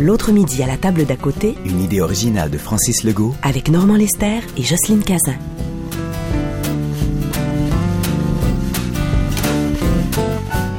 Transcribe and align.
L'autre 0.00 0.30
midi 0.32 0.62
à 0.62 0.66
la 0.66 0.76
table 0.76 1.04
d'à 1.06 1.16
côté, 1.16 1.56
Une 1.64 1.80
idée 1.82 2.00
originale 2.00 2.50
de 2.50 2.58
Francis 2.58 3.02
Legault. 3.04 3.34
avec 3.42 3.68
Normand 3.68 3.96
Lester 3.96 4.40
et 4.56 4.62
Jocelyne 4.62 5.02
Cazin. 5.02 5.34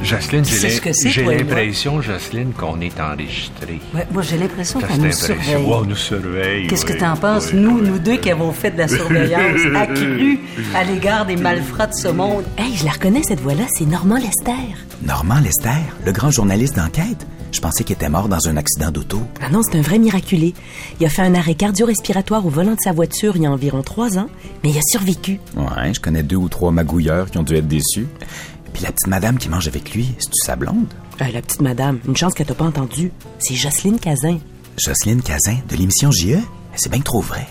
Jocelyne, 0.02 0.44
j'ai 0.44 0.70
ce 0.70 0.80
que 0.80 0.92
c'est, 0.92 1.10
j'ai 1.10 1.22
toi 1.22 1.34
et 1.34 1.44
moi? 1.44 1.54
l'impression, 1.54 2.00
Jocelyne, 2.02 2.52
qu'on 2.52 2.80
est 2.80 2.98
enregistré. 2.98 3.78
Ouais, 3.94 4.06
moi, 4.10 4.22
j'ai 4.22 4.38
l'impression 4.38 4.80
qu'on 4.80 4.96
nous 4.96 5.12
surveille. 5.12 5.64
Wow, 5.64 5.82
on 5.82 5.84
nous 5.84 5.94
surveille. 5.94 6.66
Qu'est-ce 6.66 6.84
que 6.86 6.94
tu 6.94 7.04
en 7.04 7.16
penses, 7.16 7.50
oui, 7.52 7.60
nous, 7.60 7.80
nous 7.80 7.98
deux 7.98 8.16
qui 8.16 8.30
avons 8.30 8.50
fait 8.50 8.72
de 8.72 8.78
la 8.78 8.88
surveillance 8.88 9.60
accrue 9.76 10.40
à 10.74 10.82
l'égard 10.84 11.26
des 11.26 11.36
malfrats 11.36 11.86
de 11.86 11.94
ce 11.94 12.08
monde? 12.08 12.44
Hey, 12.58 12.74
je 12.74 12.84
la 12.86 12.92
reconnais 12.92 13.22
cette 13.22 13.40
voix-là, 13.40 13.64
c'est 13.76 13.84
Normand 13.86 14.16
Lester. 14.16 14.52
Normand 15.02 15.40
Lester, 15.40 15.68
le 16.04 16.12
grand 16.12 16.30
journaliste 16.30 16.76
d'enquête. 16.76 17.26
Je 17.52 17.60
pensais 17.60 17.84
qu'il 17.84 17.94
était 17.94 18.08
mort 18.08 18.28
dans 18.28 18.48
un 18.48 18.56
accident 18.56 18.90
d'auto. 18.90 19.20
Ah 19.40 19.48
non, 19.50 19.62
c'est 19.62 19.76
un 19.76 19.82
vrai 19.82 19.98
miraculé. 19.98 20.54
Il 21.00 21.06
a 21.06 21.08
fait 21.08 21.22
un 21.22 21.34
arrêt 21.34 21.54
cardio-respiratoire 21.54 22.44
au 22.46 22.50
volant 22.50 22.72
de 22.74 22.80
sa 22.80 22.92
voiture 22.92 23.36
il 23.36 23.42
y 23.42 23.46
a 23.46 23.50
environ 23.50 23.82
trois 23.82 24.18
ans, 24.18 24.28
mais 24.62 24.70
il 24.70 24.78
a 24.78 24.82
survécu. 24.82 25.40
Ouais, 25.56 25.92
je 25.94 26.00
connais 26.00 26.22
deux 26.22 26.36
ou 26.36 26.48
trois 26.48 26.70
magouilleurs 26.70 27.30
qui 27.30 27.38
ont 27.38 27.42
dû 27.42 27.54
être 27.56 27.66
déçus. 27.66 28.06
Puis 28.72 28.82
la 28.84 28.92
petite 28.92 29.08
madame 29.08 29.38
qui 29.38 29.48
mange 29.48 29.66
avec 29.66 29.94
lui, 29.94 30.14
c'est-tu 30.18 30.38
sa 30.44 30.54
blonde? 30.54 30.86
Euh, 31.20 31.24
la 31.32 31.42
petite 31.42 31.60
madame, 31.62 31.98
une 32.06 32.16
chance 32.16 32.34
qu'elle 32.34 32.46
t'a 32.46 32.54
pas 32.54 32.66
entendu. 32.66 33.10
C'est 33.38 33.56
Jocelyne 33.56 33.98
Cazin. 33.98 34.38
Jocelyne 34.76 35.22
Cazin, 35.22 35.56
de 35.68 35.76
l'émission 35.76 36.10
JE? 36.12 36.38
C'est 36.76 36.92
bien 36.92 37.00
trop 37.00 37.20
vrai. 37.20 37.48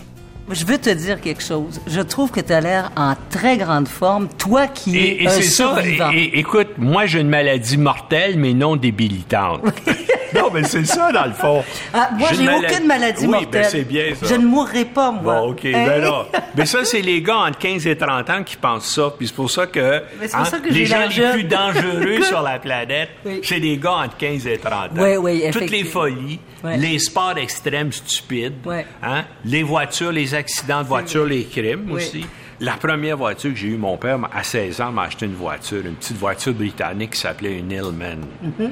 Je 0.52 0.64
veux 0.64 0.78
te 0.78 0.90
dire 0.90 1.20
quelque 1.20 1.42
chose. 1.42 1.80
Je 1.86 2.00
trouve 2.00 2.30
que 2.30 2.40
tu 2.40 2.52
as 2.52 2.60
l'air 2.60 2.90
en 2.96 3.14
très 3.30 3.56
grande 3.56 3.86
forme, 3.88 4.28
toi 4.38 4.66
qui 4.66 4.96
Et, 4.98 5.22
es 5.22 5.24
et 5.24 5.28
un 5.28 5.30
ça. 5.30 5.42
survivant. 5.42 6.10
Et, 6.10 6.16
et- 6.24 6.38
écoute, 6.40 6.68
moi, 6.78 7.06
j'ai 7.06 7.20
une 7.20 7.28
maladie 7.28 7.76
mortelle, 7.78 8.36
mais 8.36 8.52
non 8.52 8.76
débilitante. 8.76 9.62
non, 10.34 10.50
mais 10.52 10.64
c'est 10.64 10.84
ça, 10.86 11.12
dans 11.12 11.26
le 11.26 11.32
fond. 11.32 11.62
Ah, 11.94 12.10
moi, 12.18 12.28
j'ai 12.32 12.42
une 12.42 12.50
aucune 12.50 12.86
maladie 12.86 13.22
oui, 13.26 13.28
mortelle. 13.28 13.62
ben 13.62 13.68
c'est 13.70 13.84
bien, 13.88 14.04
ça. 14.20 14.26
Je 14.28 14.34
ne 14.34 14.46
mourrai 14.46 14.84
pas, 14.84 15.10
moi. 15.12 15.40
Bon, 15.40 15.50
OK. 15.52 15.64
Hein? 15.66 15.84
Ben 15.86 16.00
là. 16.02 16.26
Mais 16.56 16.66
ça, 16.66 16.84
c'est 16.84 17.00
les 17.00 17.22
gars 17.22 17.36
entre 17.38 17.58
15 17.58 17.86
et 17.86 17.96
30 17.96 18.30
ans 18.30 18.42
qui 18.42 18.56
pensent 18.56 18.92
ça. 18.94 19.12
Puis 19.16 19.28
c'est 19.28 19.36
pour 19.36 19.50
ça 19.50 19.66
que, 19.66 19.98
hein, 19.98 20.00
pour 20.32 20.46
ça 20.46 20.58
que 20.58 20.72
j'ai 20.72 20.80
les 20.80 20.86
gens 20.86 21.06
les 21.08 21.30
plus 21.32 21.44
dangereux 21.44 22.22
sur 22.28 22.42
la 22.42 22.58
planète, 22.58 23.10
Oui. 23.24 23.40
c'est 23.44 23.58
les 23.60 23.76
gars 23.78 23.92
entre 24.04 24.16
15 24.16 24.46
et 24.48 24.58
30 24.58 24.72
ans. 24.72 24.88
Oui, 24.96 25.16
oui, 25.16 25.44
Toutes 25.52 25.70
les 25.70 25.84
folies, 25.84 26.40
Ouais. 26.62 26.76
les 26.76 26.98
sports 26.98 27.38
extrêmes 27.38 27.90
stupides, 27.90 28.52
Ouais. 28.66 28.84
hein, 29.02 29.24
les 29.46 29.62
voitures, 29.62 30.12
les 30.12 30.34
accidents 30.40 30.82
de 30.82 30.88
voiture, 30.88 31.24
les 31.24 31.44
crimes 31.44 31.86
Oui. 31.88 31.94
aussi. 32.02 32.26
La 32.60 32.72
première 32.72 33.16
voiture 33.16 33.50
que 33.52 33.56
j'ai 33.56 33.68
eue, 33.68 33.76
mon 33.78 33.96
père, 33.96 34.18
à 34.34 34.42
16 34.42 34.80
ans, 34.82 34.92
m'a 34.92 35.02
acheté 35.04 35.24
une 35.26 35.34
voiture, 35.34 35.80
une 35.86 35.94
petite 35.94 36.18
voiture 36.18 36.52
britannique 36.52 37.12
qui 37.12 37.20
s'appelait 37.20 37.58
une 37.58 37.70
Hillman. 37.70 38.18
Mm-hmm. 38.44 38.70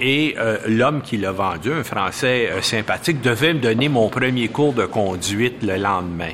Et 0.00 0.34
euh, 0.38 0.58
l'homme 0.66 1.02
qui 1.02 1.18
l'a 1.18 1.30
vendu, 1.30 1.70
un 1.72 1.84
Français 1.84 2.48
euh, 2.50 2.62
sympathique, 2.62 3.20
devait 3.20 3.54
me 3.54 3.60
donner 3.60 3.88
mon 3.88 4.08
premier 4.08 4.48
cours 4.48 4.72
de 4.72 4.86
conduite 4.86 5.62
le 5.62 5.76
lendemain. 5.76 6.32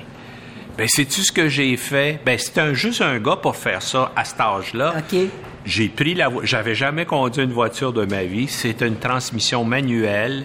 Ben, 0.78 0.86
sais-tu 0.88 1.22
ce 1.22 1.32
que 1.32 1.48
j'ai 1.48 1.76
fait? 1.76 2.20
Ben, 2.24 2.38
c'était 2.38 2.60
un- 2.60 2.72
juste 2.72 3.02
un 3.02 3.18
gars 3.18 3.36
pour 3.36 3.56
faire 3.56 3.82
ça 3.82 4.12
à 4.16 4.24
cet 4.24 4.40
âge-là. 4.40 4.94
OK. 4.96 5.18
J'ai 5.66 5.88
pris 5.88 6.14
la 6.14 6.28
voiture. 6.28 6.46
J'avais 6.46 6.74
jamais 6.76 7.04
conduit 7.04 7.42
une 7.44 7.52
voiture 7.52 7.92
de 7.92 8.06
ma 8.06 8.22
vie. 8.22 8.46
C'était 8.48 8.86
une 8.88 8.96
transmission 8.96 9.64
manuelle. 9.64 10.44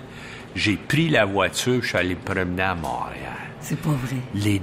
J'ai 0.55 0.75
pris 0.75 1.07
la 1.07 1.23
voiture, 1.25 1.81
je 1.81 1.87
suis 1.87 1.97
allé 1.97 2.15
me 2.15 2.19
promener 2.19 2.63
à 2.63 2.75
Montréal. 2.75 3.52
C'est 3.63 3.79
pas 3.79 3.91
vrai. 3.91 4.17
Les, 4.35 4.61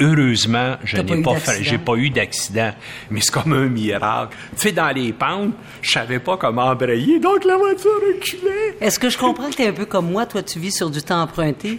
heureusement, 0.00 0.76
je 0.82 0.96
pas 0.96 1.02
n'ai 1.02 1.22
pas, 1.22 1.36
j'ai 1.60 1.78
pas 1.78 1.94
eu 1.94 2.10
d'accident. 2.10 2.72
Mais 3.10 3.20
c'est 3.20 3.32
comme 3.32 3.52
un 3.52 3.68
miracle. 3.68 4.36
Tu 4.56 4.62
sais, 4.62 4.72
dans 4.72 4.90
les 4.90 5.12
pentes, 5.12 5.54
je 5.80 5.92
savais 5.92 6.18
pas 6.18 6.36
comment 6.36 6.64
embrayer, 6.64 7.20
donc 7.20 7.44
la 7.44 7.56
voiture 7.56 7.92
reculait. 7.94 8.76
Est-ce 8.80 8.98
que 8.98 9.08
je 9.08 9.16
comprends 9.16 9.50
que 9.50 9.54
tu 9.54 9.62
es 9.62 9.68
un 9.68 9.72
peu 9.72 9.86
comme 9.86 10.10
moi? 10.10 10.26
Toi, 10.26 10.42
tu 10.42 10.58
vis 10.58 10.72
sur 10.72 10.90
du 10.90 11.00
temps 11.00 11.22
emprunté? 11.22 11.78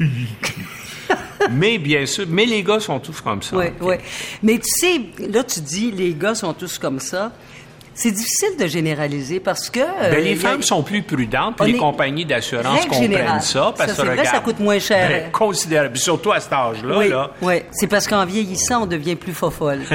mais 1.51 1.77
bien 1.77 2.05
sûr, 2.05 2.25
mais 2.29 2.45
les 2.45 2.63
gars 2.63 2.79
sont 2.79 2.99
tous 2.99 3.19
comme 3.19 3.41
ça. 3.41 3.57
Oui, 3.57 3.65
oui. 3.81 3.95
Mais 4.41 4.57
tu 4.57 4.69
sais, 4.69 5.01
là, 5.27 5.44
tu 5.44 5.59
dis, 5.59 5.91
les 5.91 6.13
gars 6.13 6.35
sont 6.35 6.53
tous 6.53 6.77
comme 6.77 7.01
ça. 7.01 7.33
C'est 7.97 8.11
difficile 8.11 8.57
de 8.59 8.67
généraliser 8.67 9.39
parce 9.39 9.69
que... 9.69 9.79
euh, 9.79 10.11
Ben, 10.11 10.22
les 10.22 10.33
a- 10.33 10.50
femmes 10.50 10.61
sont 10.61 10.83
plus 10.83 11.01
prudentes, 11.01 11.56
puis 11.57 11.72
les 11.72 11.78
est- 11.78 11.79
compagnies 11.79 12.25
d'assurance 12.25 12.81
comprennent 12.81 13.01
générale. 13.03 13.41
ça. 13.41 13.73
Parce 13.78 13.91
Ça, 13.94 13.95
c'est 14.03 14.06
vrai, 14.13 14.25
ça 14.25 14.39
coûte 14.41 14.59
moins 14.59 14.79
cher. 14.79 15.07
Ben, 15.07 15.31
considérable. 15.31 15.95
Surtout 15.97 16.33
à 16.33 16.41
cet 16.41 16.51
âge-là. 16.51 16.97
Oui, 16.97 17.07
Là. 17.09 17.31
oui. 17.41 17.61
C'est 17.72 17.88
parce 17.88 18.06
qu'en 18.06 18.25
vieillissant, 18.25 18.83
on 18.83 18.85
devient 18.85 19.16
plus 19.16 19.33
fofolle. 19.33 19.79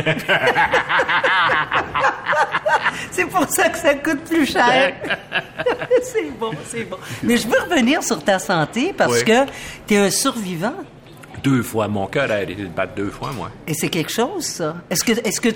c'est 3.11 3.27
pour 3.27 3.47
ça 3.49 3.69
que 3.69 3.79
ça 3.79 3.95
coûte 3.95 4.21
plus 4.25 4.47
cher. 4.51 4.95
c'est 6.03 6.31
bon, 6.39 6.51
c'est 6.67 6.85
bon. 6.85 6.97
Mais 7.23 7.37
je 7.37 7.47
veux 7.49 7.59
revenir 7.69 8.03
sur 8.03 8.23
ta 8.23 8.39
santé 8.39 8.95
parce 8.97 9.13
Oui. 9.19 9.25
que 9.25 9.45
tu 9.87 9.95
es 9.95 9.99
un 9.99 10.11
survivant. 10.11 10.75
Deux 11.43 11.63
fois. 11.63 11.89
Mon 11.89 12.07
cœur 12.07 12.31
a 12.31 12.35
arrêté 12.35 12.55
de 12.55 12.67
battre 12.67 12.95
deux 12.95 13.11
fois, 13.11 13.31
moi. 13.35 13.51
Et 13.67 13.75
c'est 13.75 13.89
quelque 13.89 14.13
chose, 14.13 14.45
ça. 14.45 14.77
Est-ce 14.91 15.05
que, 15.05 15.13
est-ce 15.27 15.41
que 15.41 15.49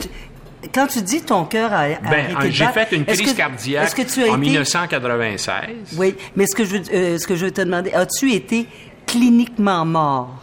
quand 0.72 0.86
tu 0.86 1.02
dis 1.02 1.22
ton 1.22 1.44
cœur 1.44 1.72
a, 1.72 1.80
a 1.82 1.88
Ben, 2.00 2.50
j'ai 2.50 2.66
fait 2.66 2.92
une 2.92 3.04
crise 3.04 3.20
que- 3.32 3.36
cardiaque 3.36 3.94
que 3.94 4.02
tu 4.02 4.22
as 4.22 4.32
en 4.32 4.36
été- 4.40 4.50
1996. 4.50 5.96
Oui, 5.96 6.14
mais 6.36 6.46
ce 6.46 6.54
que 6.54 6.64
je 6.64 6.76
veux, 6.76 6.82
euh, 6.92 7.18
ce 7.18 7.26
que 7.26 7.36
je 7.36 7.44
veux 7.46 7.50
te 7.50 7.60
demander, 7.62 7.92
as-tu 7.92 8.32
été 8.32 8.66
cliniquement 9.06 9.84
mort? 9.84 10.40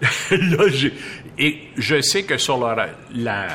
là, 0.30 0.68
j'ai- 0.68 0.92
et 1.38 1.58
je 1.76 2.00
sais 2.00 2.22
que 2.24 2.38
sur 2.38 2.58
le, 2.58 2.74
la, 3.14 3.46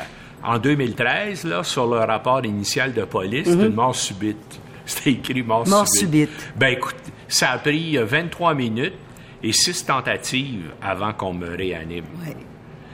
en 0.44 0.58
2013, 0.58 1.44
là, 1.44 1.62
sur 1.64 1.86
le 1.86 1.98
rapport 2.00 2.44
initial 2.44 2.92
de 2.92 3.04
police, 3.04 3.44
c'est 3.46 3.52
une 3.52 3.74
mort 3.74 3.94
subite. 3.94 4.36
C'était 4.86 5.12
écrit 5.12 5.42
mort. 5.42 5.66
Mort 5.68 5.86
subite. 5.88 6.30
Ben 6.56 6.68
écoute, 6.68 6.96
ça 7.28 7.50
a 7.50 7.58
pris 7.58 7.96
euh, 7.96 8.04
23 8.04 8.54
minutes 8.54 8.94
et 9.42 9.52
six 9.52 9.84
tentatives 9.86 10.70
avant 10.82 11.12
qu'on 11.12 11.32
me 11.34 11.56
réanime. 11.56 12.04
Oui. 12.26 12.32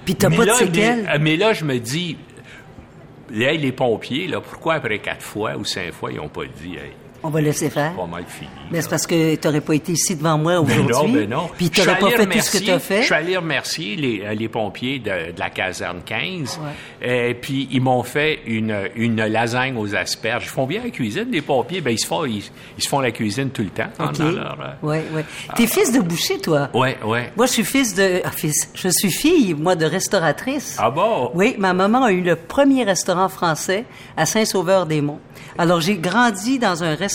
Puis 0.04 0.14
t'as 0.14 0.30
pas 0.30 0.44
de 0.46 0.52
séquelles? 0.52 1.04
Mais, 1.06 1.18
mais 1.18 1.36
là, 1.36 1.52
je 1.52 1.64
me 1.64 1.78
dis, 1.78 2.16
là, 3.30 3.52
les 3.52 3.72
pompiers, 3.72 4.26
là, 4.26 4.40
pourquoi 4.40 4.74
après 4.74 4.98
quatre 4.98 5.22
fois 5.22 5.56
ou 5.56 5.64
cinq 5.64 5.92
fois, 5.92 6.10
ils 6.12 6.16
n'ont 6.16 6.28
pas 6.28 6.46
dit, 6.46 6.76
hey, 6.76 6.92
On 7.22 7.30
va 7.30 7.40
laisser 7.40 7.68
faire. 7.68 7.94
pas 7.94 8.06
mal 8.06 8.24
fini. 8.28 8.48
Mais 8.70 8.80
c'est 8.80 8.88
parce 8.90 9.06
que 9.06 9.34
tu 9.34 9.46
n'aurais 9.46 9.60
pas 9.60 9.74
été 9.74 9.92
ici 9.92 10.14
devant 10.14 10.38
moi 10.38 10.52
Ben 10.52 10.60
aujourd'hui. 10.60 10.92
non, 10.92 11.08
ben 11.08 11.28
non. 11.30 11.50
Puis 11.56 11.68
tu 11.70 11.80
n'aurais 11.80 11.98
pas 11.98 12.10
fait 12.10 12.26
tout 12.26 12.38
ce 12.40 12.58
que 12.58 12.64
tu 12.64 12.70
as 12.70 12.78
fait. 12.78 13.00
Je 13.00 13.06
suis 13.06 13.14
allé 13.14 13.36
remercier 13.36 13.96
les, 13.96 14.22
euh, 14.24 14.34
les 14.34 14.48
pompiers 14.48 14.98
de, 15.00 15.32
de 15.32 15.38
la 15.38 15.50
caserne 15.50 16.00
15. 16.04 16.60
Et 17.02 17.34
puis, 17.34 17.68
ils 17.72 17.80
m'ont 17.80 18.02
fait 18.04 18.40
une, 18.46 18.88
une 18.94 19.16
lasagne 19.26 19.76
aux 19.76 19.94
asperges. 19.96 20.44
Ils 20.44 20.48
font 20.50 20.66
bien 20.66 20.82
la 20.84 20.90
cuisine, 20.90 21.26
les 21.32 21.42
pompiers. 21.42 21.80
Ben, 21.80 21.90
ils 21.90 21.98
se 21.98 22.06
font, 22.06 22.24
ils, 22.24 22.44
ils 22.76 22.84
se 22.84 22.88
font 22.88 23.00
la 23.00 23.10
cuisine 23.10 23.50
tout 23.50 23.62
le 23.62 23.70
temps. 23.70 23.88
hein, 23.98 24.10
OK. 24.10 24.18
dans 24.18 24.30
leur, 24.30 24.58
euh, 24.60 24.72
Oui, 24.82 24.98
oui. 25.12 25.22
T'es 25.56 25.66
fils 25.66 25.92
de 25.92 26.00
boucher, 26.00 26.38
toi? 26.38 26.68
Ouais, 26.72 26.96
ouais. 27.04 27.32
Moi, 27.36 27.46
je 27.46 27.52
suis 27.52 27.64
fils 27.64 27.94
de... 27.94 28.20
ah, 28.24 28.30
fils. 28.30 28.70
Je 28.74 28.88
suis 28.90 29.10
fille, 29.10 29.54
moi, 29.54 29.74
de 29.74 29.86
restauratrice. 29.86 30.76
Ah 30.78 30.90
bon? 30.90 31.32
Oui, 31.34 31.56
ma 31.58 31.72
maman 31.72 32.04
a 32.04 32.12
eu 32.12 32.20
le 32.20 32.36
premier 32.36 32.84
restaurant 32.84 33.28
français 33.28 33.84
à 34.16 34.24
Saint-Sauveur-des-Monts. 34.24 35.20
Alors, 35.56 35.80
j'ai 35.80 35.96
grandi 35.96 36.58
dans 36.60 36.84
un 36.84 36.90
restaurant. 36.90 37.07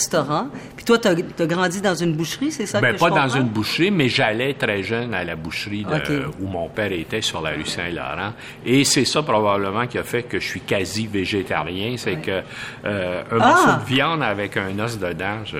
Puis 0.76 0.84
toi, 0.84 0.98
tu 0.98 1.08
as, 1.08 1.46
grandi 1.46 1.80
dans 1.80 1.94
une 1.94 2.14
boucherie, 2.14 2.50
c'est 2.52 2.66
ça 2.66 2.80
Ben, 2.80 2.94
que 2.94 3.00
pas 3.00 3.08
je 3.08 3.14
dans 3.14 3.28
une 3.28 3.48
boucherie, 3.48 3.90
mais 3.90 4.08
j'allais 4.08 4.54
très 4.54 4.82
jeune 4.82 5.14
à 5.14 5.24
la 5.24 5.36
boucherie 5.36 5.84
de- 5.84 6.24
où 6.40 6.46
mon 6.48 6.68
père 6.68 6.92
était 6.92 7.20
sur 7.22 7.40
la 7.40 7.50
rue 7.50 7.64
Saint-Laurent. 7.66 8.32
Et 8.66 8.84
c'est 8.84 9.04
ça 9.04 9.22
probablement 9.22 9.86
qui 9.86 9.98
a 9.98 10.02
fait 10.02 10.22
que 10.24 10.38
je 10.40 10.46
suis 10.46 10.60
quasi 10.60 11.06
végétarien. 11.06 11.94
C'est 11.96 12.16
que 12.16 12.42
euh, 12.84 13.22
un 13.30 13.38
Ah! 13.40 13.46
morceau 13.48 13.80
de 13.80 13.86
viande 13.86 14.22
avec 14.22 14.56
un 14.56 14.78
os 14.78 14.98
dedans, 14.98 15.38
je, 15.44 15.58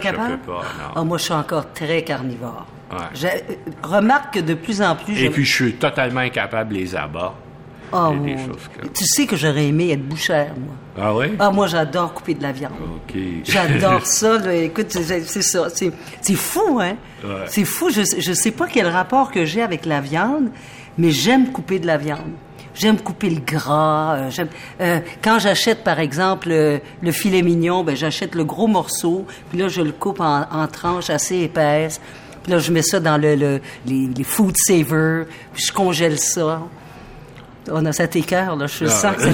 capable? 0.00 0.38
peux 0.38 0.52
pas. 0.52 0.62
non. 0.78 0.92
Ah, 0.96 1.04
moi, 1.04 1.18
je 1.18 1.24
suis 1.24 1.32
encore 1.34 1.72
très 1.72 2.02
carnivore. 2.02 2.66
Ouais. 2.92 2.98
Je- 3.14 3.26
euh, 3.26 3.56
remarque 3.82 4.34
que 4.34 4.40
de 4.40 4.54
plus 4.54 4.82
en 4.82 4.96
plus... 4.96 5.14
Et 5.14 5.26
je- 5.26 5.30
puis, 5.30 5.44
je 5.44 5.54
suis 5.54 5.72
totalement 5.74 6.20
incapable 6.20 6.74
les 6.74 6.94
abats. 6.96 7.34
Oh, 7.92 8.12
des 8.24 8.36
choses 8.36 8.68
Tu 8.94 9.04
sais 9.04 9.26
que 9.26 9.36
j'aurais 9.36 9.66
aimé 9.66 9.90
être 9.90 10.06
bouchère, 10.06 10.52
moi. 10.58 10.74
Ah 11.00 11.14
oui? 11.14 11.26
Ah, 11.38 11.50
moi, 11.50 11.66
j'adore 11.66 12.12
couper 12.14 12.34
de 12.34 12.42
la 12.42 12.52
viande. 12.52 12.72
OK. 12.80 13.16
J'adore 13.44 14.06
ça. 14.06 14.38
là. 14.38 14.54
Écoute, 14.54 14.86
c'est 14.90 15.42
ça. 15.42 15.68
C'est 15.74 15.92
c'est 16.20 16.34
fou, 16.34 16.78
hein? 16.80 16.96
Ouais. 17.24 17.30
C'est 17.46 17.64
fou. 17.64 17.90
Je, 17.90 18.02
je 18.18 18.32
sais 18.32 18.50
pas 18.52 18.66
quel 18.66 18.86
rapport 18.86 19.30
que 19.30 19.44
j'ai 19.44 19.62
avec 19.62 19.86
la 19.86 20.00
viande, 20.00 20.50
mais 20.98 21.10
j'aime 21.10 21.50
couper 21.52 21.78
de 21.78 21.86
la 21.86 21.96
viande. 21.96 22.32
J'aime 22.74 22.98
couper 22.98 23.30
le 23.30 23.40
gras. 23.40 24.14
euh, 24.16 24.30
j'aime- 24.30 24.48
euh, 24.80 25.00
quand 25.22 25.38
j'achète, 25.40 25.82
par 25.82 25.98
exemple, 25.98 26.48
euh, 26.50 26.78
le 27.02 27.12
filet 27.12 27.42
mignon, 27.42 27.82
ben 27.82 27.96
j'achète 27.96 28.34
le 28.36 28.44
gros 28.44 28.68
morceau, 28.68 29.26
puis 29.50 29.58
là, 29.58 29.68
je 29.68 29.82
le 29.82 29.90
coupe 29.92 30.20
en, 30.20 30.42
en 30.50 30.66
tranches 30.68 31.10
assez 31.10 31.38
épaisses. 31.40 32.00
Puis 32.44 32.52
là, 32.52 32.58
je 32.58 32.72
mets 32.72 32.82
ça 32.82 33.00
dans 33.00 33.18
le, 33.18 33.34
le- 33.34 33.60
les, 33.86 34.08
les 34.16 34.24
food 34.24 34.54
savers, 34.56 35.26
puis 35.52 35.64
je 35.66 35.72
congèle 35.72 36.18
ça. 36.18 36.62
On 37.70 37.84
a 37.84 37.92
ça 37.92 38.08
t'écœure, 38.08 38.56
là. 38.56 38.66
Je 38.66 38.86
sens 38.86 39.16
que 39.16 39.22
ça 39.22 39.30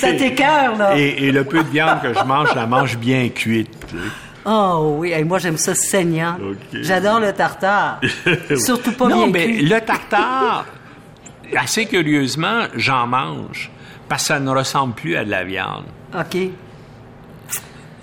ça 0.00 0.12
t'écoeure, 0.12 0.76
là. 0.76 0.96
Et, 0.98 1.26
et 1.26 1.32
le 1.32 1.44
peu 1.44 1.62
de 1.62 1.68
viande 1.68 2.00
que 2.02 2.12
je 2.14 2.24
mange, 2.24 2.48
je 2.50 2.54
la 2.56 2.66
mange 2.66 2.96
bien 2.96 3.28
cuite. 3.28 3.70
tu 3.88 3.96
sais. 3.96 4.02
Oh 4.44 4.96
oui, 4.98 5.12
Hey, 5.12 5.22
moi 5.24 5.38
j'aime 5.38 5.56
ça 5.56 5.74
saignant. 5.74 6.36
J'adore 6.72 7.20
le 7.20 7.32
tartare. 7.32 8.00
Surtout 8.56 8.92
pas 8.92 9.06
non, 9.08 9.28
bien 9.28 9.32
mais 9.32 9.44
cuit. 9.56 9.66
le 9.66 9.80
tartare, 9.80 10.66
assez 11.56 11.86
curieusement, 11.86 12.62
j'en 12.74 13.06
mange 13.06 13.70
parce 14.08 14.22
que 14.22 14.28
ça 14.28 14.40
ne 14.40 14.50
ressemble 14.50 14.94
plus 14.94 15.16
à 15.16 15.24
de 15.24 15.30
la 15.30 15.44
viande. 15.44 15.84
OK. 16.18 16.36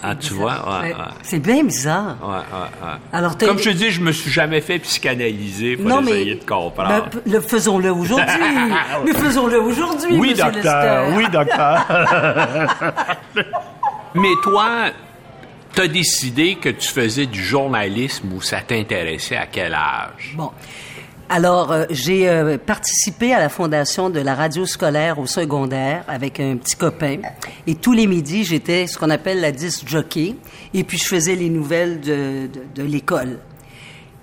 Ah, 0.01 0.15
tu 0.15 0.33
vois, 0.33 0.53
ouais, 0.81 0.87
Ouais. 0.89 0.93
ouais. 0.93 1.03
C'est 1.23 1.39
bien 1.39 1.63
bizarre. 1.63 2.15
Ouais. 2.23 2.95
Alors, 3.11 3.37
Comme 3.37 3.59
je 3.59 3.65
te 3.65 3.69
dis, 3.69 3.91
je 3.91 3.99
me 3.99 4.11
suis 4.13 4.31
jamais 4.31 4.61
fait 4.61 4.79
psychanalyser 4.79 5.75
pour 5.75 5.87
Non, 5.89 6.01
mais 6.01 6.11
essayer 6.11 6.35
de 6.35 6.43
comprendre. 6.45 7.09
ben, 7.13 7.21
le 7.31 7.41
faisons-le 7.41 7.91
aujourd'hui. 7.91 8.25
mais 9.05 9.13
faisons-le 9.13 9.59
aujourd'hui. 9.59 10.17
oui, 10.17 10.29
monsieur 10.31 10.51
docteur. 10.51 11.03
Lester. 11.03 11.17
Oui, 11.17 11.29
docteur. 11.29 11.85
mais 14.15 14.29
toi, 14.43 14.69
t'as 15.73 15.87
décidé 15.87 16.55
que 16.55 16.69
tu 16.69 16.87
faisais 16.87 17.25
du 17.25 17.43
journalisme 17.43 18.31
ou 18.33 18.41
ça 18.41 18.61
t'intéressait 18.61 19.37
à 19.37 19.45
quel 19.47 19.73
âge? 19.73 20.33
Bon. 20.35 20.51
Alors, 21.31 21.71
euh, 21.71 21.85
j'ai 21.91 22.27
euh, 22.27 22.57
participé 22.57 23.33
à 23.35 23.39
la 23.39 23.49
fondation 23.49 24.09
de 24.09 24.19
la 24.19 24.33
radio 24.33 24.65
scolaire 24.65 25.19
au 25.19 25.27
secondaire 25.27 26.03
avec 26.07 26.39
un 26.39 26.57
petit 26.57 26.75
copain. 26.75 27.17
Et 27.67 27.75
tous 27.75 27.93
les 27.93 28.07
midis, 28.07 28.43
j'étais 28.43 28.87
ce 28.87 28.97
qu'on 28.97 29.11
appelle 29.11 29.39
la 29.39 29.51
disc 29.51 29.87
jockey. 29.87 30.35
Et 30.73 30.83
puis, 30.83 30.97
je 30.97 31.05
faisais 31.05 31.35
les 31.35 31.49
nouvelles 31.49 32.01
de, 32.01 32.47
de, 32.47 32.81
de 32.81 32.83
l'école. 32.83 33.37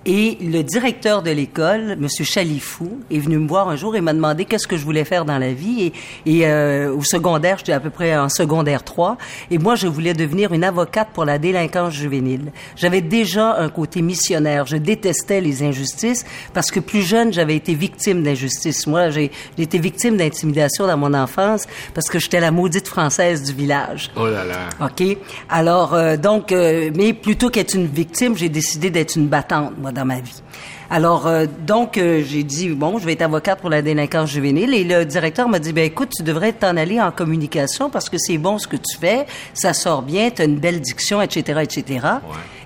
Et 0.09 0.39
le 0.41 0.63
directeur 0.63 1.23
de 1.23 1.31
l'école, 1.31 1.99
M. 2.01 2.09
Chalifou, 2.09 3.01
est 3.11 3.19
venu 3.19 3.39
me 3.39 3.49
voir 3.49 3.69
un 3.69 3.77
jour 3.77 3.97
et 3.97 4.01
m'a 4.01 4.15
demandé 4.15 4.45
qu'est-ce 4.45 4.69
que 4.69 4.77
je 4.77 4.85
voulais 4.85 5.05
faire 5.05 5.25
dans 5.25 5.39
la 5.39 5.53
vie. 5.53 5.93
Et, 6.25 6.39
et 6.39 6.47
euh, 6.47 6.95
au 6.95 7.03
secondaire, 7.03 7.59
j'étais 7.59 7.73
à 7.73 7.81
peu 7.81 7.91
près 7.91 8.17
en 8.17 8.29
secondaire 8.29 8.85
3. 8.85 9.19
Et 9.51 9.59
moi, 9.59 9.75
je 9.75 9.87
voulais 9.87 10.15
devenir 10.15 10.53
une 10.53 10.65
avocate 10.65 11.09
pour 11.13 11.25
la 11.25 11.39
délinquance 11.39 11.93
juvénile. 11.93 12.53
J'avais 12.77 13.01
déjà 13.01 13.57
un 13.59 13.69
côté 13.69 14.01
missionnaire. 14.01 14.65
Je 14.67 14.77
détestais 14.77 15.41
les 15.41 15.63
injustices 15.63 16.25
parce 16.55 16.71
que 16.71 16.81
plus 16.81 17.03
jeune, 17.03 17.33
j'avais 17.33 17.57
été 17.57 17.75
victime 17.75 18.23
d'injustice. 18.23 18.87
Moi, 18.87 19.11
j'ai 19.11 19.27
j'ai 19.57 19.65
été 19.65 19.79
victime 19.79 20.17
d'intimidation 20.17 20.87
dans 20.87 20.97
mon 20.97 21.15
enfance 21.15 21.67
parce 21.95 22.09
que 22.09 22.19
j'étais 22.19 22.41
la 22.41 22.51
maudite 22.51 22.87
française 22.87 23.43
du 23.43 23.53
village. 23.53 24.11
Oh 24.17 24.27
là 24.27 24.45
là. 24.45 24.69
OK? 24.81 25.17
Alors, 25.49 25.95
euh, 25.95 26.17
donc, 26.17 26.53
euh, 26.53 26.91
mais 26.95 27.13
plutôt 27.13 27.51
qu'être 27.51 27.75
une 27.75 27.87
victime, 27.87 28.37
j'ai 28.37 28.49
décidé 28.49 28.91
d'être 28.91 29.17
une 29.17 29.27
battante, 29.27 29.73
moi, 29.79 29.93
dans 29.97 30.05
ma 30.05 30.21
vie. 30.21 30.43
Alors, 30.89 31.27
euh, 31.27 31.47
donc, 31.67 31.99
euh, 31.99 32.23
j'ai 32.25 32.45
dit, 32.45 32.69
bon, 32.69 32.99
je 32.99 33.05
vais 33.05 33.15
être 33.15 33.23
avocate 33.23 33.61
pour 33.61 33.71
la 33.71 33.83
délinquance 33.83 34.31
juvénile. 34.31 34.73
Et 34.73 34.85
le 34.85 35.05
directeur 35.05 35.49
m'a 35.49 35.59
dit, 35.59 35.73
ben 35.73 35.85
écoute, 35.85 36.11
tu 36.17 36.23
devrais 36.23 36.53
t'en 36.53 36.77
aller 36.77 37.01
en 37.01 37.11
communication 37.11 37.91
parce 37.91 38.09
que 38.09 38.19
c'est 38.19 38.39
bon 38.39 38.59
ce 38.59 38.69
que 38.69 38.77
tu 38.77 38.97
fais, 39.01 39.27
ça 39.53 39.73
sort 39.73 40.03
bien, 40.03 40.31
tu 40.31 40.43
as 40.43 40.45
une 40.45 40.59
belle 40.59 40.81
diction, 40.81 41.21
etc., 41.21 41.61
etc. 41.63 42.07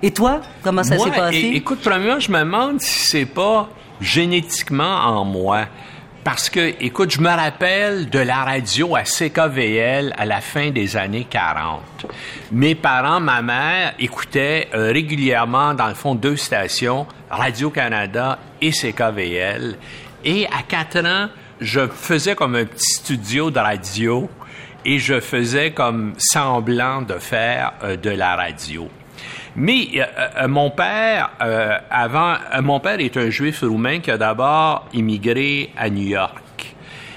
Et 0.03 0.11
toi, 0.11 0.41
comment 0.61 0.83
ça 0.83 0.99
s'est 0.99 1.09
passé? 1.09 1.51
écoute, 1.55 1.79
premièrement, 1.83 2.19
je 2.19 2.31
me 2.31 2.39
demande 2.39 2.81
si 2.81 3.09
c'est 3.09 3.25
pas 3.25 3.69
génétiquement 3.99 4.97
en 5.05 5.25
moi. 5.25 5.65
Parce 6.23 6.51
que, 6.51 6.75
écoute, 6.79 7.09
je 7.09 7.19
me 7.19 7.29
rappelle 7.29 8.07
de 8.11 8.19
la 8.19 8.43
radio 8.43 8.95
à 8.95 9.01
CKVL 9.03 10.13
à 10.15 10.25
la 10.27 10.39
fin 10.39 10.69
des 10.69 10.95
années 10.95 11.25
40. 11.27 11.81
Mes 12.51 12.75
parents, 12.75 13.19
ma 13.19 13.41
mère, 13.41 13.95
écoutaient 13.97 14.67
euh, 14.75 14.91
régulièrement, 14.91 15.73
dans 15.73 15.87
le 15.87 15.95
fond, 15.95 16.13
deux 16.13 16.35
stations, 16.37 17.07
Radio-Canada 17.31 18.39
et 18.61 18.71
CKVL. 18.71 19.75
Et 20.23 20.45
à 20.47 20.63
quatre 20.67 21.05
ans, 21.05 21.29
je 21.59 21.87
faisais 21.87 22.35
comme 22.35 22.55
un 22.55 22.65
petit 22.65 22.93
studio 22.95 23.49
de 23.49 23.59
radio 23.59 24.29
et 24.85 24.99
je 24.99 25.19
faisais 25.19 25.71
comme 25.71 26.13
semblant 26.17 27.01
de 27.01 27.15
faire 27.15 27.73
euh, 27.83 27.95
de 27.97 28.09
la 28.09 28.35
radio. 28.35 28.89
Mais 29.55 29.87
euh, 29.95 30.03
euh, 30.43 30.47
mon 30.47 30.71
père, 30.71 31.31
euh, 31.41 31.77
avant, 31.89 32.35
mon 32.61 32.79
père 32.79 32.99
est 32.99 33.17
un 33.17 33.29
juif 33.29 33.61
roumain 33.61 33.99
qui 33.99 34.11
a 34.11 34.17
d'abord 34.17 34.87
immigré 34.93 35.71
à 35.77 35.89
New 35.89 36.07
York. 36.07 36.37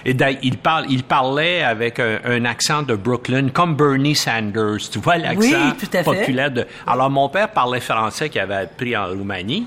Et 0.07 0.13
d'ailleurs, 0.13 0.41
il, 0.43 0.59
parle, 0.59 0.85
il 0.91 1.05
parlait 1.05 1.63
avec 1.63 1.99
un, 1.99 2.19
un 2.27 2.45
accent 2.45 2.83
de 2.83 2.95
Brooklyn, 2.95 3.49
comme 3.49 3.75
Bernie 3.75 4.17
Sanders. 4.17 4.91
Tu 4.91 4.99
vois 4.99 5.17
l'accent 5.17 5.39
Oui, 5.41 6.03
populaire 6.05 6.51
de. 6.51 6.67
Alors 6.87 7.09
mon 7.09 7.29
père 7.29 7.49
parlait 7.51 7.81
français 7.81 8.29
qu'il 8.29 8.41
avait 8.41 8.55
appris 8.55 8.95
en 8.95 9.07
Roumanie, 9.07 9.67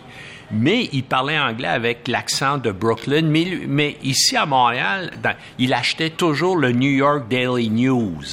mais 0.52 0.90
il 0.94 1.04
parlait 1.04 1.38
anglais 1.40 1.68
avec 1.68 2.08
l'accent 2.08 2.58
de 2.58 2.72
Brooklyn. 2.72 3.24
Mais, 3.68 3.98
ici 4.04 4.36
à 4.38 4.46
Montréal, 4.46 5.12
dans- 5.22 5.36
il 5.60 5.74
achetait 5.74 6.12
toujours 6.12 6.56
le 6.58 6.72
New 6.72 6.90
York 6.92 7.28
Daily 7.30 7.70
News. 7.70 8.24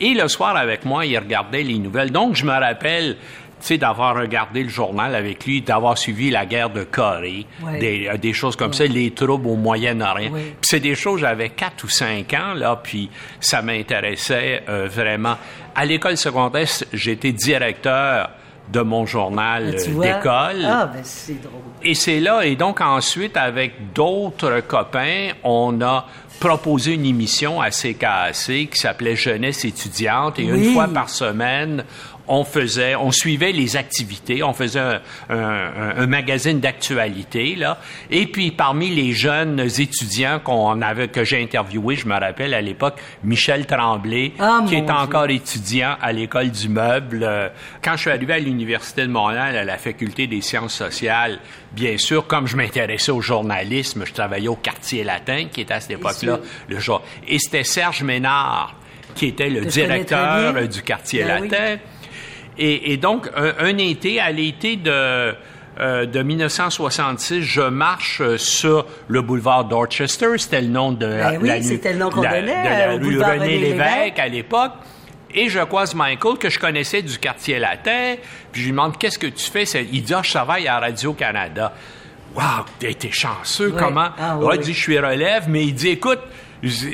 Et 0.00 0.14
le 0.14 0.28
soir 0.28 0.56
avec 0.56 0.84
moi, 0.84 1.04
il 1.06 1.18
regardait 1.18 1.62
les 1.64 1.78
nouvelles. 1.78 2.10
Donc 2.12 2.36
je 2.36 2.44
me 2.44 2.52
rappelle. 2.52 3.16
Tu 3.60 3.66
sais, 3.66 3.76
d'avoir 3.78 4.14
regardé 4.16 4.62
le 4.62 4.68
journal 4.68 5.16
avec 5.16 5.44
lui, 5.44 5.62
d'avoir 5.62 5.98
suivi 5.98 6.30
la 6.30 6.46
guerre 6.46 6.70
de 6.70 6.84
Corée, 6.84 7.44
Ouais. 7.60 7.80
des, 7.80 8.06
euh, 8.06 8.16
des 8.16 8.32
choses 8.32 8.54
comme 8.54 8.72
ça, 8.72 8.86
les 8.86 9.10
troubles 9.10 9.48
au 9.48 9.56
Moyen-Orient. 9.56 10.30
Ouais. 10.30 10.54
C'est 10.62 10.78
des 10.78 10.94
choses, 10.94 11.22
j'avais 11.22 11.48
4 11.48 11.82
ou 11.82 11.88
5 11.88 12.32
ans, 12.34 12.54
là, 12.54 12.80
puis 12.80 13.10
ça 13.40 13.60
m'intéressait 13.60 14.62
euh, 14.68 14.86
vraiment. 14.88 15.34
À 15.74 15.84
l'école 15.84 16.16
secondaire, 16.16 16.68
j'étais 16.92 17.32
directeur 17.32 18.30
de 18.72 18.80
mon 18.80 19.06
journal 19.06 19.76
Tu 19.82 19.90
euh, 19.90 20.00
d'école. 20.02 20.64
Ah, 20.64 20.90
ben 20.92 21.00
c'est 21.02 21.40
drôle. 21.42 21.60
Et 21.82 21.94
c'est 21.94 22.20
là, 22.20 22.42
et 22.42 22.56
donc 22.56 22.80
ensuite, 22.80 23.36
avec 23.36 23.92
d'autres 23.94 24.60
copains, 24.66 25.30
on 25.44 25.80
a 25.80 26.06
proposé 26.40 26.94
une 26.94 27.06
émission 27.06 27.60
à 27.60 27.70
CKAC 27.70 28.34
qui 28.70 28.70
s'appelait 28.74 29.16
Jeunesse 29.16 29.64
étudiante. 29.64 30.38
Et 30.38 30.50
Oui. 30.52 30.68
une 30.68 30.74
fois 30.74 30.86
par 30.88 31.08
semaine, 31.08 31.84
on 32.28 32.44
faisait, 32.44 32.94
on 32.94 33.10
suivait 33.10 33.52
les 33.52 33.76
activités, 33.76 34.42
on 34.42 34.52
faisait 34.52 34.80
un, 34.80 35.00
un- 35.30 35.94
un- 35.98 36.06
magazine 36.06 36.60
d'actualité, 36.60 37.54
là. 37.56 37.78
Et 38.10 38.26
puis, 38.26 38.50
parmi 38.50 38.90
les 38.90 39.12
jeunes 39.12 39.60
étudiants 39.60 40.38
qu'on 40.42 40.80
avait, 40.82 41.08
que 41.08 41.24
j'ai 41.24 41.42
interviewés, 41.42 41.96
je 41.96 42.06
me 42.06 42.14
rappelle 42.18 42.54
à 42.54 42.60
l'époque, 42.60 42.98
Michel 43.24 43.66
Tremblay, 43.66 44.32
Ah, 44.38 44.60
qui 44.68 44.76
est 44.76 44.82
Dieu. 44.82 44.92
encore 44.94 45.28
étudiant 45.30 45.96
à 46.00 46.12
l'école 46.12 46.50
du 46.50 46.68
meuble. 46.68 47.20
Euh, 47.22 47.48
Quand 47.82 47.92
je 47.96 48.02
suis 48.02 48.10
arrivé 48.10 48.34
à 48.34 48.38
l'Université 48.38 49.02
de 49.02 49.08
Montréal, 49.10 49.56
à 49.56 49.64
la 49.64 49.78
faculté 49.78 50.26
des 50.26 50.40
sciences 50.40 50.74
sociales, 50.74 51.38
bien 51.72 51.96
sûr, 51.98 52.26
comme 52.26 52.46
je 52.46 52.56
m'intéressais 52.56 53.10
au 53.12 53.20
journalisme, 53.20 54.04
je 54.06 54.12
travaillais 54.12 54.48
au 54.48 54.56
quartier 54.56 55.04
latin, 55.04 55.46
qui 55.52 55.62
était 55.62 55.74
à 55.74 55.80
cette 55.80 55.92
époque-là 55.92 56.40
le 56.68 56.78
jour. 56.78 57.02
Et 57.26 57.38
c'était 57.38 57.64
Serge 57.64 58.02
Ménard, 58.02 58.74
qui 59.14 59.26
était 59.26 59.48
le 59.48 59.62
je 59.62 59.68
directeur 59.68 60.68
du 60.68 60.82
quartier 60.82 61.24
Ben 61.24 61.42
oui. 61.42 61.48
Et, 62.58 62.92
et 62.92 62.96
donc, 62.96 63.28
un, 63.36 63.52
un 63.60 63.78
été, 63.78 64.20
à 64.20 64.32
l'été 64.32 64.76
de, 64.76 65.34
euh, 65.80 66.06
de 66.06 66.22
1966, 66.22 67.42
je 67.42 67.60
marche 67.62 68.20
euh, 68.20 68.36
sur 68.36 68.84
le 69.06 69.22
boulevard 69.22 69.64
Dorchester. 69.66 70.26
C'était 70.38 70.60
le 70.62 70.68
nom 70.68 70.92
de 70.92 71.06
la, 71.06 71.38
oui, 71.38 71.46
la 71.48 71.54
rue- 71.54 71.62
c'était 71.62 71.92
le 71.92 71.98
nom 72.00 72.10
qu'on 72.10 72.22
la- 72.22 72.40
donnait, 72.40 72.62
de 72.62 72.68
la 72.68 72.88
euh, 72.88 72.92
au 72.94 72.96
rue 72.96 73.00
boulevard 73.04 73.30
René 73.34 73.44
René 73.44 73.58
Lévesque 73.58 74.18
à 74.18 74.28
l'époque. 74.28 74.72
Et 75.34 75.48
je 75.48 75.60
croise 75.60 75.94
Michael, 75.94 76.38
que 76.38 76.48
je 76.48 76.58
connaissais 76.58 77.02
du 77.02 77.18
quartier 77.18 77.58
latin. 77.58 78.14
Puis 78.50 78.62
je 78.62 78.66
lui 78.66 78.72
demande, 78.72 78.96
qu'est-ce 78.98 79.18
que 79.18 79.26
tu 79.26 79.44
fais? 79.50 79.64
Il 79.92 80.02
dit, 80.02 80.14
ah, 80.14 80.20
je 80.24 80.30
travaille 80.30 80.66
à 80.66 80.80
Radio-Canada. 80.80 81.72
Wow, 82.34 82.42
t'es 82.78 82.94
t'es 82.94 83.10
chanceux, 83.12 83.70
comment? 83.78 84.08
Ah, 84.18 84.36
oui, 84.38 84.46
Ouais, 84.46 84.56
il 84.56 84.62
dit, 84.62 84.72
je 84.74 84.80
suis 84.80 84.98
relève, 84.98 85.44
mais 85.48 85.64
il 85.64 85.74
dit, 85.74 85.88
écoute, 85.90 86.20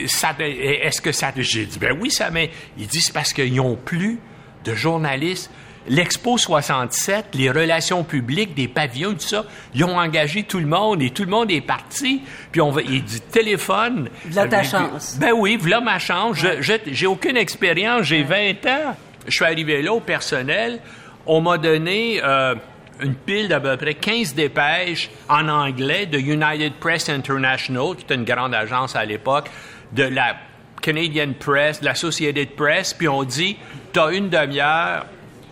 ça, 0.06 0.30
est-ce 0.40 1.00
que 1.00 1.12
ça 1.12 1.32
te... 1.32 1.40
J'ai 1.42 1.64
dit, 1.64 1.78
ben 1.78 1.96
oui, 2.00 2.10
ça 2.10 2.30
mais 2.30 2.50
Il 2.76 2.86
dit, 2.86 3.00
c'est 3.00 3.12
parce 3.14 3.32
qu'ils 3.32 3.54
n'ont 3.54 3.76
plus 3.76 4.18
de 4.64 4.74
journalistes. 4.74 5.50
L'Expo 5.86 6.38
67, 6.38 7.26
les 7.34 7.50
relations 7.50 8.04
publiques, 8.04 8.54
des 8.54 8.68
pavillons, 8.68 9.12
tout 9.12 9.20
ça, 9.20 9.44
ils 9.74 9.84
ont 9.84 9.98
engagé 9.98 10.44
tout 10.44 10.58
le 10.58 10.66
monde 10.66 11.02
et 11.02 11.10
tout 11.10 11.24
le 11.24 11.30
monde 11.30 11.50
est 11.50 11.60
parti. 11.60 12.22
Puis 12.52 12.60
on 12.62 12.70
va, 12.70 12.80
il 12.80 13.04
dit, 13.04 13.20
téléphone. 13.20 14.08
V'là 14.24 14.46
ta 14.48 14.60
Euh, 14.60 14.62
chance. 14.64 15.18
Ben 15.20 15.32
oui, 15.36 15.56
voilà 15.60 15.82
ma 15.82 15.98
chance. 15.98 16.38
Je- 16.38 16.78
J'ai 16.90 17.06
aucune 17.06 17.36
expérience, 17.36 18.04
j'ai 18.04 18.22
20 18.22 18.64
ans. 18.66 18.96
Je 19.26 19.32
suis 19.34 19.44
arrivé 19.44 19.82
là 19.82 19.92
au 19.92 20.00
personnel. 20.00 20.80
On 21.26 21.42
m'a 21.42 21.58
donné 21.58 22.18
euh, 22.24 22.54
une 23.00 23.14
pile 23.14 23.48
d'à 23.48 23.60
peu 23.60 23.76
près 23.76 23.92
15 23.94 24.34
dépêches 24.34 25.10
en 25.28 25.48
anglais 25.48 26.06
de 26.06 26.18
United 26.18 26.72
Press 26.80 27.10
International, 27.10 27.94
qui 27.96 28.04
était 28.04 28.14
une 28.14 28.24
grande 28.24 28.54
agence 28.54 28.96
à 28.96 29.04
l'époque, 29.04 29.50
de 29.92 30.04
la 30.04 30.36
Canadian 30.80 31.32
Press, 31.38 31.80
de 31.80 31.84
l'Associated 31.86 32.50
Press, 32.56 32.94
puis 32.94 33.08
on 33.08 33.22
dit, 33.24 33.56
t'as 33.94 34.10
une 34.10 34.28
demi-heure 34.28 35.06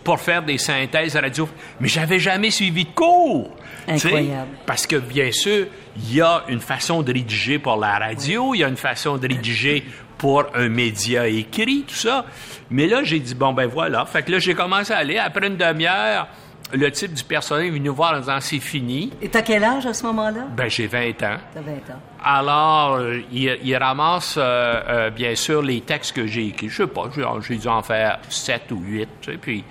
pour 0.04 0.20
faire 0.20 0.42
des 0.42 0.58
synthèses 0.58 1.16
radio. 1.16 1.48
Mais 1.80 1.88
j'avais 1.88 2.18
jamais 2.18 2.50
suivi 2.50 2.84
de 2.84 2.90
cours. 2.90 3.50
tu. 3.86 3.92
Incroyable. 3.92 4.50
Parce 4.66 4.86
que, 4.86 4.96
bien 4.96 5.30
sûr, 5.32 5.66
il 5.96 6.14
y 6.14 6.20
a 6.20 6.44
une 6.48 6.60
façon 6.60 7.02
de 7.02 7.12
rédiger 7.12 7.58
pour 7.58 7.76
la 7.76 7.98
radio, 7.98 8.54
il 8.54 8.58
y 8.58 8.64
a 8.64 8.68
une 8.68 8.76
façon 8.76 9.16
de 9.16 9.28
rédiger 9.28 9.84
pour 10.18 10.44
un 10.54 10.68
média 10.68 11.26
écrit, 11.26 11.84
tout 11.86 11.94
ça. 11.94 12.26
Mais 12.70 12.86
là, 12.86 13.02
j'ai 13.04 13.20
dit, 13.20 13.34
bon, 13.34 13.52
ben 13.52 13.66
voilà. 13.66 14.04
Fait 14.06 14.22
que 14.22 14.32
là, 14.32 14.38
j'ai 14.38 14.54
commencé 14.54 14.92
à 14.92 14.98
aller. 14.98 15.18
Après 15.18 15.46
une 15.46 15.56
demi-heure, 15.56 16.28
le 16.72 16.90
type 16.90 17.14
du 17.14 17.24
personnel 17.24 17.66
est 17.66 17.70
venu 17.70 17.88
nous 17.88 17.94
voir 17.94 18.14
en 18.14 18.20
disant, 18.20 18.40
c'est 18.40 18.60
fini. 18.60 19.12
Et 19.20 19.28
t'as 19.28 19.42
quel 19.42 19.62
âge 19.62 19.86
à 19.86 19.94
ce 19.94 20.04
moment-là? 20.04 20.46
Ben, 20.56 20.68
j'ai 20.68 20.86
20 20.86 21.10
ans. 21.22 21.38
T'as 21.54 21.60
20 21.60 21.72
ans. 21.72 22.00
Alors, 22.24 22.94
euh, 22.94 23.20
il, 23.32 23.58
il 23.64 23.76
ramasse, 23.76 24.36
euh, 24.38 24.80
euh, 24.88 25.10
bien 25.10 25.34
sûr, 25.34 25.62
les 25.62 25.80
textes 25.80 26.14
que 26.14 26.26
j'ai 26.26 26.46
écrits. 26.46 26.68
Je 26.68 26.76
sais 26.76 26.86
pas, 26.86 27.04
j'ai, 27.40 27.56
dû 27.56 27.68
en 27.68 27.82
faire 27.82 28.18
sept 28.28 28.70
ou 28.70 28.78
huit, 28.78 29.08
tu 29.20 29.32
sais, 29.32 29.38
puis... 29.38 29.64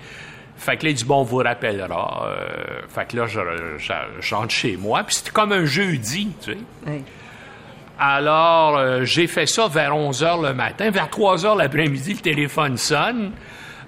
Fait 0.54 0.76
que 0.76 0.84
là, 0.84 0.90
il 0.90 0.94
dit, 0.94 1.04
bon, 1.04 1.16
on 1.16 1.22
vous 1.24 1.38
rappellera. 1.38 2.24
Euh, 2.24 2.82
fait 2.88 3.08
que 3.08 3.16
là, 3.16 3.26
je, 3.26 3.40
je, 3.78 3.92
je 4.20 4.34
rentre 4.36 4.52
chez 4.52 4.76
moi. 4.76 5.02
Puis 5.02 5.16
c'était 5.16 5.32
comme 5.32 5.50
un 5.50 5.64
jeudi, 5.64 6.28
tu 6.40 6.52
sais. 6.52 6.58
Oui. 6.86 7.02
Alors, 7.98 8.78
euh, 8.78 9.04
j'ai 9.04 9.26
fait 9.26 9.46
ça 9.46 9.68
vers 9.68 9.96
11 9.96 10.24
heures 10.24 10.40
le 10.40 10.54
matin. 10.54 10.90
Vers 10.90 11.08
3 11.08 11.46
heures 11.46 11.56
l'après-midi, 11.56 12.14
le 12.14 12.20
téléphone 12.20 12.76
sonne. 12.76 13.32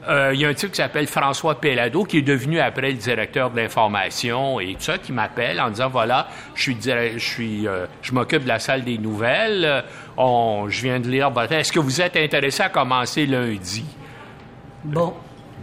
Euh, 0.08 0.30
il 0.34 0.40
y 0.40 0.44
a 0.44 0.48
un 0.48 0.54
type 0.54 0.70
qui 0.70 0.76
s'appelle 0.76 1.06
François 1.06 1.60
Pellado, 1.60 2.04
qui 2.04 2.18
est 2.18 2.22
devenu 2.22 2.60
après 2.60 2.88
le 2.90 2.96
directeur 2.98 3.50
de 3.50 3.56
l'information 3.56 4.60
et 4.60 4.74
tout 4.74 4.82
ça, 4.82 4.98
qui 4.98 5.12
m'appelle 5.12 5.60
en 5.60 5.70
disant 5.70 5.88
voilà, 5.88 6.28
je 6.54 6.62
suis, 6.62 6.76
je 6.82 7.18
suis, 7.18 7.66
euh, 7.66 7.86
je 8.02 8.12
m'occupe 8.12 8.44
de 8.44 8.48
la 8.48 8.58
salle 8.58 8.84
des 8.84 8.98
nouvelles. 8.98 9.84
On, 10.16 10.66
je 10.68 10.82
viens 10.82 11.00
de 11.00 11.08
lire 11.08 11.30
Est-ce 11.50 11.72
que 11.72 11.80
vous 11.80 12.00
êtes 12.00 12.16
intéressé 12.16 12.62
à 12.62 12.68
commencer 12.68 13.26
lundi? 13.26 13.84
Bon. 14.84 15.14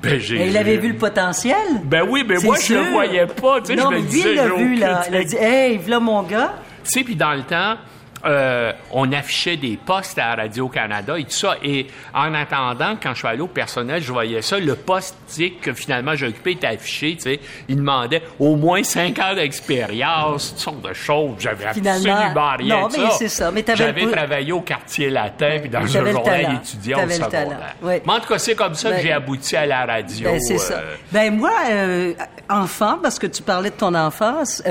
Ben, 0.01 0.19
Et 0.19 0.47
il 0.47 0.57
avait 0.57 0.77
vu 0.77 0.93
le 0.93 0.97
potentiel? 0.97 1.55
Ben 1.83 2.03
oui, 2.09 2.23
mais 2.27 2.37
moi, 2.43 2.55
je 2.59 2.73
le 2.73 2.91
voyais 2.91 3.27
pas. 3.27 3.61
Tu 3.61 3.67
sais, 3.67 3.75
non, 3.75 3.91
je 3.91 3.95
mais 3.95 4.01
me 4.01 4.09
lui, 4.09 4.21
il 4.25 4.35
l'a 4.35 4.47
vu, 4.47 4.75
là. 4.75 5.03
Il 5.09 5.15
a 5.15 5.23
dit, 5.23 5.35
hey, 5.35 5.77
voilà 5.77 5.99
mon 5.99 6.23
gars. 6.23 6.55
Tu 6.83 6.89
sais, 6.89 7.03
puis 7.03 7.15
dans 7.15 7.33
le 7.33 7.43
temps, 7.43 7.75
euh, 8.25 8.71
on 8.91 9.11
affichait 9.11 9.57
des 9.57 9.77
postes 9.77 10.17
à 10.17 10.35
Radio-Canada 10.35 11.17
et 11.17 11.23
tout 11.23 11.31
ça. 11.31 11.55
Et 11.63 11.87
en 12.13 12.33
attendant, 12.33 12.95
quand 13.01 13.13
je 13.13 13.19
suis 13.19 13.27
allé 13.27 13.41
au 13.41 13.47
personnel, 13.47 14.01
je 14.01 14.11
voyais 14.11 14.41
ça. 14.41 14.59
Le 14.59 14.75
poste 14.75 15.15
que 15.61 15.73
finalement 15.73 16.15
j'ai 16.15 16.27
occupé 16.27 16.51
était 16.51 16.67
affiché. 16.67 17.15
Tu 17.15 17.21
sais, 17.21 17.39
il 17.67 17.77
demandait 17.77 18.21
au 18.39 18.55
moins 18.55 18.83
cinq 18.83 19.19
ans 19.19 19.33
d'expérience, 19.33 20.49
toutes 20.49 20.59
sortes 20.59 20.81
de 20.81 20.93
choses. 20.93 21.35
J'avais 21.39 21.65
absolument 21.65 22.55
rien 22.57 22.81
non, 22.81 22.87
de 22.87 22.97
mais 22.97 23.09
c'est 23.17 23.27
ça. 23.27 23.51
Mais 23.51 23.63
J'avais 23.73 24.05
travaillé 24.05 24.51
au 24.51 24.61
quartier 24.61 25.09
latin 25.09 25.59
puis 25.59 25.69
dans 25.69 25.79
un 25.79 26.11
journal 26.11 26.59
étudiant 26.61 27.05
au 27.05 27.09
secondaire. 27.09 27.75
Mais 27.83 28.01
en 28.05 28.19
tout 28.19 28.27
cas, 28.27 28.39
c'est 28.39 28.55
comme 28.55 28.75
ça 28.75 28.91
que 28.91 29.01
j'ai 29.01 29.11
abouti 29.11 29.55
à 29.55 29.65
la 29.65 29.85
radio. 29.85 30.29
Ben, 30.31 30.39
c'est 30.39 30.57
ça. 30.57 30.75
Euh. 30.75 30.95
Ben 31.11 31.35
moi, 31.35 31.51
euh, 31.69 32.13
enfant, 32.49 32.99
parce 33.01 33.19
que 33.19 33.27
tu 33.27 33.41
parlais 33.41 33.69
de 33.69 33.75
ton 33.75 33.93
enfance, 33.95 34.61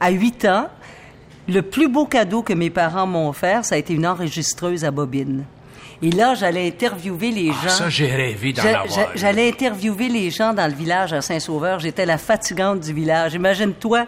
à 0.00 0.10
8 0.10 0.44
ans, 0.46 0.68
le 1.48 1.62
plus 1.62 1.88
beau 1.88 2.04
cadeau 2.06 2.42
que 2.42 2.52
mes 2.52 2.70
parents 2.70 3.06
m'ont 3.06 3.28
offert, 3.28 3.64
ça 3.64 3.74
a 3.74 3.78
été 3.78 3.94
une 3.94 4.06
enregistreuse 4.06 4.84
à 4.84 4.90
bobine. 4.90 5.44
Et 6.00 6.10
là, 6.10 6.34
j'allais 6.34 6.68
interviewer 6.68 7.30
les 7.30 7.50
ah, 7.50 7.64
gens. 7.64 7.74
Ça, 7.74 7.88
j'ai 7.88 8.06
rêvé 8.06 8.52
d'en 8.52 8.62
avoir. 8.62 9.08
J'allais 9.16 9.48
interviewer 9.48 10.08
les 10.08 10.30
gens 10.30 10.52
dans 10.52 10.66
le 10.66 10.74
village 10.74 11.12
à 11.12 11.20
Saint-Sauveur. 11.20 11.80
J'étais 11.80 12.06
la 12.06 12.18
fatigante 12.18 12.80
du 12.80 12.92
village. 12.92 13.34
Imagine-toi, 13.34 14.06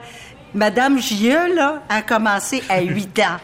Madame 0.55 1.01
J.E., 1.01 1.55
là, 1.55 1.83
a 1.89 2.03
commencé 2.03 2.63
à 2.69 2.81
8 2.81 3.19
ans 3.21 3.39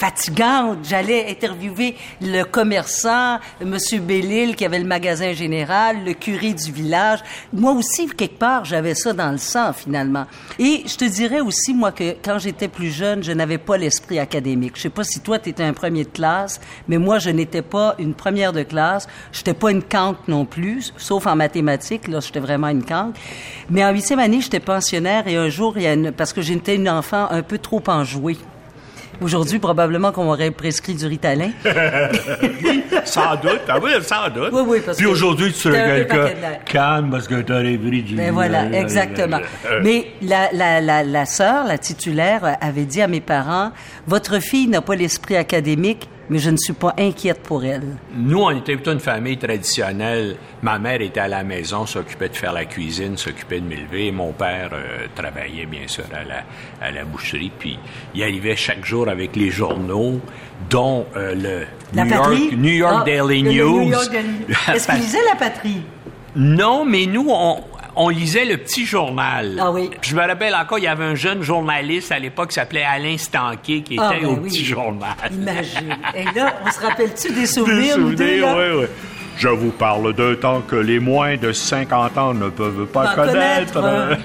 fatigante. 0.00 0.78
J'allais 0.82 1.30
interviewer 1.30 1.94
le 2.22 2.42
commerçant, 2.44 3.38
M. 3.60 3.76
Bellil, 4.00 4.56
qui 4.56 4.64
avait 4.64 4.78
le 4.78 4.86
magasin 4.86 5.34
général, 5.34 6.04
le 6.04 6.14
curé 6.14 6.54
du 6.54 6.72
village. 6.72 7.18
Moi 7.52 7.72
aussi, 7.72 8.08
quelque 8.08 8.38
part, 8.38 8.64
j'avais 8.64 8.94
ça 8.94 9.12
dans 9.12 9.30
le 9.30 9.36
sang, 9.36 9.74
finalement. 9.74 10.24
Et 10.58 10.84
je 10.86 10.96
te 10.96 11.04
dirais 11.04 11.40
aussi, 11.40 11.74
moi, 11.74 11.92
que 11.92 12.16
quand 12.24 12.38
j'étais 12.38 12.68
plus 12.68 12.90
jeune, 12.90 13.22
je 13.22 13.32
n'avais 13.32 13.58
pas 13.58 13.76
l'esprit 13.76 14.18
académique. 14.18 14.72
Je 14.76 14.82
sais 14.82 14.90
pas 14.90 15.04
si 15.04 15.20
toi, 15.20 15.38
tu 15.38 15.50
étais 15.50 15.64
un 15.64 15.74
premier 15.74 16.04
de 16.04 16.08
classe, 16.08 16.62
mais 16.88 16.96
moi, 16.96 17.18
je 17.18 17.28
n'étais 17.28 17.62
pas 17.62 17.94
une 17.98 18.14
première 18.14 18.54
de 18.54 18.62
classe. 18.62 19.06
Je 19.32 19.40
n'étais 19.40 19.54
pas 19.54 19.70
une 19.70 19.82
cante 19.82 20.28
non 20.28 20.46
plus, 20.46 20.94
sauf 20.96 21.26
en 21.26 21.36
mathématiques. 21.36 22.08
Là, 22.08 22.20
j'étais 22.20 22.40
vraiment 22.40 22.68
une 22.68 22.84
cante. 22.84 23.16
Mais 23.68 23.84
en 23.84 23.90
huitième 23.90 24.18
année, 24.18 24.40
j'étais 24.40 24.60
pensionnaire 24.60 25.28
et 25.28 25.36
un 25.36 25.50
jour, 25.50 25.74
il 25.76 25.82
y 25.82 25.86
a 25.86 25.92
une, 25.92 26.10
parce 26.10 26.32
que 26.32 26.40
j'étais 26.40 26.76
une 26.76 26.88
enfant 26.88 27.26
un 27.30 27.42
peu 27.42 27.58
trop 27.58 27.82
enjouée. 27.86 28.38
Aujourd'hui, 29.20 29.58
probablement 29.58 30.12
qu'on 30.12 30.28
aurait 30.30 30.50
prescrit 30.50 30.94
du 30.94 31.06
Ritalin. 31.06 31.50
sans 33.04 33.36
doute. 33.36 33.60
Ah 33.68 33.78
oui, 33.82 33.90
sans 34.02 34.28
doute. 34.30 34.50
Oui, 34.52 34.62
oui, 34.66 34.78
parce 34.84 34.96
Puis 34.96 35.06
aujourd'hui, 35.06 35.52
tu 35.52 35.58
serais 35.58 36.06
quelqu'un 36.06 36.30
calme 36.64 37.10
parce 37.10 37.28
que 37.28 37.40
tu 37.42 37.52
as 37.52 37.60
pris 37.78 38.02
du... 38.02 38.14
Ben 38.16 38.32
voilà, 38.32 38.70
exactement. 38.72 39.40
Mais 39.82 40.06
la, 40.22 40.48
la, 40.52 40.80
la, 40.80 41.02
la 41.02 41.26
sœur, 41.26 41.66
la 41.66 41.78
titulaire, 41.78 42.56
avait 42.60 42.84
dit 42.84 43.02
à 43.02 43.08
mes 43.08 43.20
parents, 43.20 43.72
votre 44.06 44.38
fille 44.40 44.68
n'a 44.68 44.80
pas 44.80 44.94
l'esprit 44.94 45.36
académique, 45.36 46.08
mais 46.30 46.38
je 46.38 46.48
ne 46.48 46.56
suis 46.56 46.72
pas 46.72 46.94
inquiète 46.96 47.42
pour 47.42 47.64
elle. 47.64 47.96
Nous, 48.14 48.40
on 48.40 48.50
était 48.50 48.74
plutôt 48.74 48.92
une 48.92 49.00
famille 49.00 49.36
traditionnelle. 49.36 50.36
Ma 50.62 50.78
mère 50.78 51.02
était 51.02 51.20
à 51.20 51.28
la 51.28 51.42
maison, 51.42 51.86
s'occupait 51.86 52.28
de 52.28 52.36
faire 52.36 52.52
la 52.52 52.64
cuisine, 52.64 53.16
s'occupait 53.16 53.58
de 53.58 53.66
m'élever. 53.66 54.12
Mon 54.12 54.32
père 54.32 54.70
euh, 54.72 55.06
travaillait, 55.16 55.66
bien 55.66 55.88
sûr, 55.88 56.04
à 56.14 56.22
la, 56.22 56.44
à 56.80 56.92
la 56.92 57.04
boucherie. 57.04 57.50
Puis 57.58 57.78
il 58.14 58.22
arrivait 58.22 58.54
chaque 58.54 58.84
jour 58.84 59.08
avec 59.08 59.34
les 59.34 59.50
journaux, 59.50 60.20
dont 60.70 61.04
euh, 61.16 61.34
le 61.34 61.66
la 61.92 62.04
New, 62.04 62.10
York, 62.14 62.52
New 62.56 62.74
York 62.74 62.96
ah, 63.00 63.04
Daily 63.04 63.42
News. 63.42 63.92
Est-ce 64.72 64.86
qu'il 64.86 65.00
lisait 65.00 65.18
La 65.28 65.36
Patrie? 65.36 65.82
Non, 66.36 66.84
mais 66.84 67.06
nous, 67.06 67.26
on, 67.28 67.60
on 67.96 68.08
lisait 68.08 68.44
le 68.44 68.56
petit 68.56 68.86
journal. 68.86 69.58
Ah 69.60 69.70
oui. 69.70 69.90
je 70.02 70.14
me 70.14 70.20
rappelle 70.20 70.54
encore, 70.54 70.78
il 70.78 70.84
y 70.84 70.88
avait 70.88 71.04
un 71.04 71.14
jeune 71.14 71.42
journaliste 71.42 72.12
à 72.12 72.18
l'époque 72.18 72.48
qui 72.48 72.54
s'appelait 72.54 72.84
Alain 72.84 73.16
Stanquet 73.18 73.82
qui 73.82 73.96
ah, 73.98 74.12
était 74.12 74.24
ben 74.24 74.32
au 74.32 74.36
petit 74.36 74.64
journal. 74.64 75.14
Imagine. 75.30 75.96
Et 76.14 76.24
là, 76.36 76.54
on 76.64 76.70
se 76.70 76.80
rappelle-tu 76.80 77.32
des 77.32 77.46
souvenirs? 77.46 77.96
Des 77.96 78.02
souvenirs, 78.02 78.56
oui, 78.56 78.80
oui. 78.80 78.86
Je 79.36 79.48
vous 79.48 79.70
parle 79.70 80.12
d'un 80.14 80.34
temps 80.34 80.60
que 80.60 80.76
les 80.76 80.98
moins 80.98 81.38
de 81.38 81.52
50 81.52 82.18
ans 82.18 82.34
ne 82.34 82.50
peuvent 82.50 82.86
pas 82.86 83.14
connaître. 83.14 83.80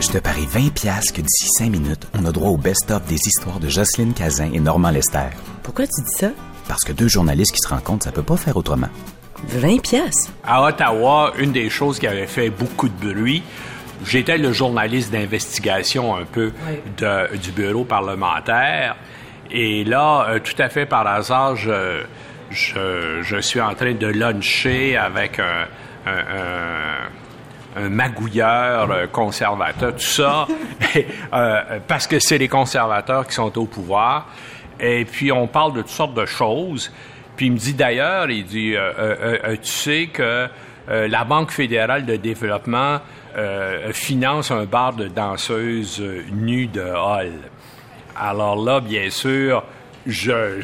Je 0.00 0.08
te 0.10 0.18
parie 0.18 0.46
20 0.46 0.74
pièces 0.74 1.10
que 1.10 1.22
d'ici 1.22 1.48
5 1.58 1.70
minutes, 1.70 2.06
on 2.12 2.24
a 2.26 2.32
droit 2.32 2.50
au 2.50 2.58
best-of 2.58 3.04
des 3.06 3.16
histoires 3.16 3.58
de 3.58 3.68
Jocelyne 3.68 4.12
Cazin 4.12 4.52
et 4.52 4.60
Normand 4.60 4.90
Lester. 4.90 5.30
Pourquoi 5.62 5.86
tu 5.86 6.02
dis 6.02 6.18
ça? 6.18 6.28
Parce 6.68 6.82
que 6.82 6.92
deux 6.92 7.08
journalistes 7.08 7.52
qui 7.52 7.60
se 7.60 7.68
rencontrent, 7.68 8.04
ça 8.04 8.12
peut 8.12 8.22
pas 8.22 8.36
faire 8.36 8.56
autrement. 8.56 8.88
20 9.48 9.82
pièces. 9.82 10.32
À 10.44 10.62
Ottawa, 10.62 11.32
une 11.38 11.52
des 11.52 11.68
choses 11.68 11.98
qui 11.98 12.06
avait 12.06 12.26
fait 12.26 12.50
beaucoup 12.50 12.88
de 12.88 13.12
bruit, 13.12 13.42
j'étais 14.04 14.38
le 14.38 14.52
journaliste 14.52 15.12
d'investigation 15.12 16.16
un 16.16 16.24
peu 16.24 16.52
du 17.42 17.50
bureau 17.52 17.84
parlementaire. 17.84 18.96
Et 19.50 19.84
là, 19.84 20.26
euh, 20.28 20.38
tout 20.40 20.60
à 20.60 20.68
fait 20.68 20.86
par 20.86 21.06
hasard, 21.06 21.54
je, 21.56 22.02
je, 22.50 23.40
suis 23.40 23.60
en 23.60 23.74
train 23.74 23.92
de 23.92 24.06
luncher 24.06 24.96
avec 24.96 25.38
un, 25.38 25.66
un, 26.06 27.88
magouilleur 27.88 28.90
euh, 28.90 29.06
conservateur, 29.06 29.92
tout 29.92 30.00
ça, 30.00 30.46
euh, 31.32 31.60
parce 31.86 32.06
que 32.06 32.18
c'est 32.18 32.38
les 32.38 32.48
conservateurs 32.48 33.26
qui 33.26 33.34
sont 33.34 33.56
au 33.58 33.66
pouvoir. 33.66 34.28
Et 34.80 35.04
puis, 35.04 35.32
on 35.32 35.46
parle 35.46 35.74
de 35.74 35.80
toutes 35.80 35.90
sortes 35.90 36.14
de 36.14 36.26
choses. 36.26 36.92
Puis, 37.36 37.46
il 37.46 37.52
me 37.52 37.58
dit 37.58 37.74
d'ailleurs, 37.74 38.30
il 38.30 38.44
dit, 38.44 38.76
euh, 38.76 38.92
euh, 38.98 39.38
euh, 39.44 39.56
tu 39.56 39.70
sais 39.70 40.08
que 40.12 40.48
la 40.86 41.24
Banque 41.24 41.50
fédérale 41.50 42.04
de 42.04 42.16
développement 42.16 42.98
finance 43.92 44.50
un 44.50 44.64
bar 44.64 44.92
de 44.92 45.08
danseuses 45.08 46.04
nues 46.30 46.66
de 46.66 46.82
Hall. 46.82 47.32
Alors 48.14 48.62
là, 48.62 48.80
bien 48.80 49.08
sûr, 49.08 49.64
je, 50.06 50.60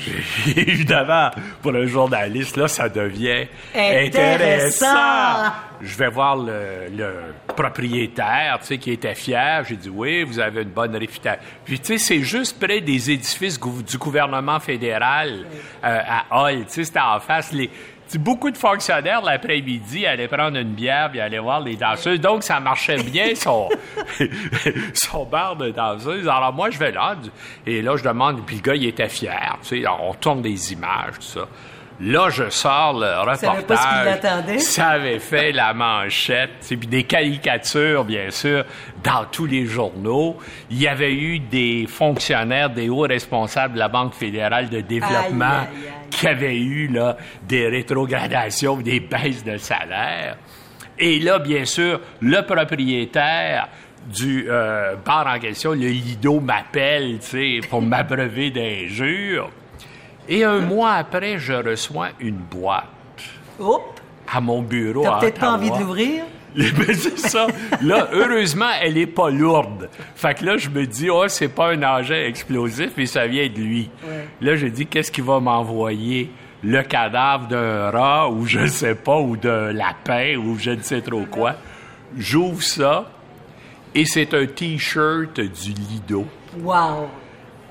évidemment, 0.56 1.30
pour 1.62 1.74
un 1.74 1.86
journaliste, 1.86 2.56
là, 2.56 2.68
ça 2.68 2.88
devient 2.88 3.46
intéressant. 3.74 4.86
Je 5.80 5.96
vais 5.96 6.08
voir 6.08 6.36
le, 6.36 7.34
propriétaire, 7.56 8.58
tu 8.60 8.66
sais, 8.66 8.78
qui 8.78 8.92
était 8.92 9.14
fier. 9.14 9.64
J'ai 9.66 9.76
dit, 9.76 9.88
oui, 9.88 10.24
vous 10.24 10.38
avez 10.38 10.62
une 10.62 10.68
bonne 10.68 10.94
réputation. 10.94 11.42
Puis, 11.64 11.80
tu 11.80 11.86
sais, 11.86 11.98
c'est 11.98 12.22
juste 12.22 12.58
près 12.58 12.80
des 12.80 13.10
édifices 13.10 13.58
du 13.58 13.98
gouvernement 13.98 14.60
fédéral 14.60 15.46
euh, 15.82 16.00
à 16.06 16.24
Hall. 16.30 16.66
Tu 16.66 16.68
sais, 16.68 16.84
c'était 16.84 17.00
en 17.00 17.18
face. 17.18 17.52
Les, 17.52 17.70
beaucoup 18.18 18.50
de 18.50 18.56
fonctionnaires 18.56 19.22
l'après-midi 19.22 20.06
allaient 20.06 20.28
prendre 20.28 20.58
une 20.58 20.72
bière 20.72 21.10
et 21.14 21.20
allaient 21.20 21.38
voir 21.38 21.60
les 21.60 21.76
danseuses. 21.76 22.20
Donc, 22.20 22.42
ça 22.42 22.60
marchait 22.60 23.02
bien, 23.02 23.34
son, 23.34 23.68
son 24.94 25.24
bar 25.24 25.56
de 25.56 25.70
danseuses. 25.70 26.28
Alors, 26.28 26.52
moi, 26.52 26.70
je 26.70 26.78
vais 26.78 26.92
là. 26.92 27.16
Et 27.66 27.82
là, 27.82 27.96
je 27.96 28.04
demande, 28.04 28.44
puis 28.44 28.56
le 28.56 28.62
gars, 28.62 28.74
il 28.74 28.86
était 28.86 29.08
fier. 29.08 29.58
Tu 29.62 29.82
sais, 29.82 29.88
on 29.88 30.14
tourne 30.14 30.42
des 30.42 30.72
images, 30.72 31.14
tout 31.16 31.40
ça. 31.40 31.48
Là, 32.02 32.30
je 32.30 32.48
sors 32.48 32.94
le 32.94 33.20
reportage. 33.20 33.64
Pas 33.66 34.42
ce 34.48 34.58
ça 34.58 34.88
avait 34.88 35.18
fait 35.18 35.52
la 35.52 35.74
manchette. 35.74 36.50
Puis 36.66 36.78
des 36.78 37.04
caricatures, 37.04 38.04
bien 38.04 38.30
sûr, 38.30 38.64
dans 39.04 39.26
tous 39.30 39.44
les 39.44 39.66
journaux. 39.66 40.38
Il 40.70 40.80
y 40.80 40.88
avait 40.88 41.12
eu 41.12 41.40
des 41.40 41.86
fonctionnaires, 41.86 42.70
des 42.70 42.88
hauts 42.88 43.00
responsables 43.00 43.74
de 43.74 43.78
la 43.78 43.88
Banque 43.88 44.14
fédérale 44.14 44.70
de 44.70 44.80
développement 44.80 45.66
qui 46.10 46.26
avaient 46.26 46.58
eu 46.58 46.88
là, 46.88 47.16
des 47.46 47.68
rétrogradations, 47.68 48.76
des 48.76 49.00
baisses 49.00 49.44
de 49.44 49.56
salaire. 49.56 50.36
Et 50.98 51.18
là, 51.18 51.38
bien 51.38 51.64
sûr, 51.64 52.00
le 52.20 52.42
propriétaire 52.42 53.68
du 54.06 54.46
euh, 54.48 54.96
bar 54.96 55.26
en 55.26 55.38
question, 55.38 55.72
le 55.72 55.86
Lido, 55.86 56.40
m'appelle, 56.40 57.18
tu 57.20 57.60
sais, 57.60 57.68
pour 57.68 57.82
m'abreuver 57.82 58.50
d'injures. 58.50 59.50
Et 60.28 60.44
un 60.44 60.60
mois 60.60 60.92
après, 60.94 61.38
je 61.38 61.52
reçois 61.52 62.08
une 62.20 62.36
boîte. 62.36 62.84
Oups! 63.58 64.00
À 64.32 64.40
mon 64.40 64.62
bureau. 64.62 65.02
T'as 65.02 65.18
peut-être 65.18 65.40
pas 65.40 65.52
envie 65.52 65.70
de 65.70 65.78
l'ouvrir? 65.78 66.24
Ben, 66.56 66.94
c'est 66.94 67.18
ça. 67.18 67.46
Là, 67.82 68.08
heureusement, 68.12 68.70
elle 68.82 68.98
est 68.98 69.06
pas 69.06 69.30
lourde. 69.30 69.88
Fait 70.14 70.34
que 70.34 70.44
là, 70.44 70.56
je 70.56 70.68
me 70.68 70.86
dis, 70.86 71.10
oh, 71.10 71.24
c'est 71.28 71.48
pas 71.48 71.72
un 71.72 71.82
engin 71.82 72.22
explosif, 72.24 72.90
mais 72.96 73.06
ça 73.06 73.26
vient 73.26 73.48
de 73.48 73.58
lui. 73.58 73.90
Là, 74.40 74.56
je 74.56 74.66
dis, 74.66 74.86
qu'est-ce 74.86 75.10
qu'il 75.12 75.24
va 75.24 75.40
m'envoyer? 75.40 76.30
Le 76.62 76.82
cadavre 76.82 77.48
d'un 77.48 77.90
rat, 77.90 78.28
ou 78.28 78.46
je 78.46 78.66
sais 78.66 78.94
pas, 78.94 79.18
ou 79.18 79.36
d'un 79.36 79.72
lapin, 79.72 80.36
ou 80.36 80.58
je 80.58 80.72
ne 80.72 80.82
sais 80.82 81.00
trop 81.00 81.24
quoi. 81.24 81.54
J'ouvre 82.18 82.62
ça, 82.62 83.10
et 83.94 84.04
c'est 84.04 84.34
un 84.34 84.46
T-shirt 84.46 85.40
du 85.40 85.72
Lido. 85.72 86.26
Wow! 86.58 87.08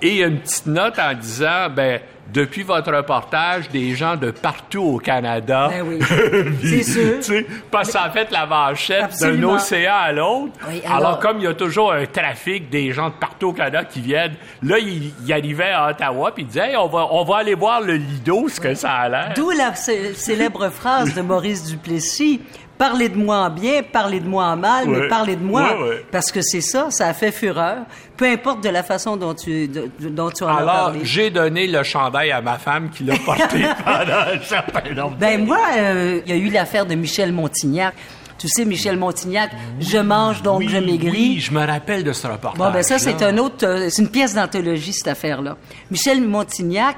Et 0.01 0.21
une 0.23 0.39
petite 0.39 0.65
note 0.67 0.97
en 0.99 1.13
disant, 1.13 1.67
ben, 1.75 1.99
depuis 2.31 2.61
votre 2.61 2.93
reportage, 2.93 3.69
des 3.69 3.95
gens 3.95 4.15
de 4.15 4.29
partout 4.29 4.83
au 4.83 4.97
Canada. 4.99 5.67
Ben 5.71 5.81
oui, 5.83 5.99
c'est 6.83 6.83
sûr. 7.23 7.43
Parce 7.71 7.87
que 7.87 7.93
ça 7.93 8.03
a 8.03 8.09
fait 8.11 8.29
la 8.31 8.45
manchette 8.45 9.19
d'un 9.19 9.41
océan 9.43 9.95
à 9.95 10.11
l'autre. 10.11 10.53
Oui, 10.67 10.81
alors, 10.85 10.97
alors- 10.97 11.19
comme 11.19 11.37
il 11.39 11.45
y 11.45 11.47
a 11.47 11.55
toujours 11.55 11.91
un 11.91 12.05
trafic 12.05 12.69
des 12.69 12.91
gens 12.93 13.07
de 13.09 13.13
partout 13.15 13.47
au 13.47 13.53
Canada 13.53 13.83
qui 13.83 14.01
viennent, 14.01 14.35
là, 14.61 14.77
il, 14.77 15.11
il 15.25 15.33
arrivait 15.33 15.71
à 15.71 15.89
Ottawa 15.89 16.31
puis 16.31 16.43
il 16.43 16.47
disait, 16.47 16.69
Hey, 16.69 16.77
on 16.77 16.87
va, 16.87 17.07
on 17.11 17.23
va 17.23 17.37
aller 17.37 17.55
voir 17.55 17.81
le 17.81 17.95
Lido, 17.95 18.47
ce 18.47 18.59
que 18.61 18.75
ça 18.75 18.91
a 18.91 19.09
l'air. 19.09 19.33
D'où 19.35 19.49
la 19.49 19.73
cé- 19.73 20.13
célèbre 20.13 20.69
phrase 20.69 21.15
de 21.15 21.21
Maurice 21.21 21.65
Duplessis. 21.65 22.41
Parlez 22.79 23.09
de 23.09 23.17
moi 23.17 23.35
en 23.45 23.49
bien, 23.51 23.83
parlez 23.83 24.19
de 24.21 24.27
moi 24.27 24.45
en 24.45 24.55
mal, 24.55 24.87
Ouais. 24.89 25.01
mais 25.01 25.07
parlez 25.09 25.35
de 25.35 25.43
moi. 25.43 25.61
Ouais, 25.77 25.89
ouais. 25.89 26.05
Parce 26.11 26.31
que 26.31 26.41
c'est 26.41 26.61
ça, 26.61 26.87
ça 26.89 27.07
a 27.09 27.13
fait 27.13 27.31
fureur. 27.31 27.79
Peu 28.17 28.25
importe 28.25 28.63
de 28.63 28.69
la 28.69 28.81
façon 28.83 29.17
dont 29.17 29.33
tu, 29.35 29.67
de- 29.67 29.91
dont 29.99 30.31
tu 30.31 30.43
en 30.45 30.47
as 30.47 30.55
Alors, 30.61 30.73
parlé. 30.85 30.99
j'ai 31.03 31.29
donné 31.29 31.67
le 31.67 31.83
chandail 31.83 32.31
à 32.31 32.41
ma 32.41 32.57
femme 32.57 32.89
qui 32.89 33.03
l'a 33.03 33.17
porté 33.17 33.63
pendant 33.85 34.33
un 34.33 34.41
certain 34.41 34.93
nombre 34.95 35.15
de 35.15 35.19
Ben 35.19 35.45
moi, 35.45 35.59
euh, 35.77 36.21
il 36.25 36.29
y 36.31 36.33
a 36.33 36.37
eu 36.41 36.49
l'affaire 36.49 36.85
de 36.85 36.95
Michel 36.95 37.33
Montignac. 37.33 37.93
Tu 38.37 38.47
sais, 38.47 38.63
Michel 38.63 38.95
Montignac, 38.97 39.51
je 39.81 39.97
mange 39.97 40.41
donc 40.41 40.63
je 40.65 40.77
maigris. 40.77 41.11
Oui, 41.11 41.39
je 41.41 41.51
me 41.51 41.65
rappelle 41.67 42.05
de 42.05 42.13
ce 42.13 42.25
reportage. 42.27 42.57
Bon, 42.57 42.71
ben 42.71 42.81
ça, 42.81 42.97
c'est 42.97 43.21
un 43.21 43.37
autre, 43.37 43.65
euh, 43.67 43.89
c'est 43.89 44.01
une 44.01 44.09
pièce 44.09 44.33
d'anthologie, 44.35 44.93
cette 44.93 45.09
affaire-là. 45.09 45.57
Michel 45.91 46.21
Montignac 46.25 46.95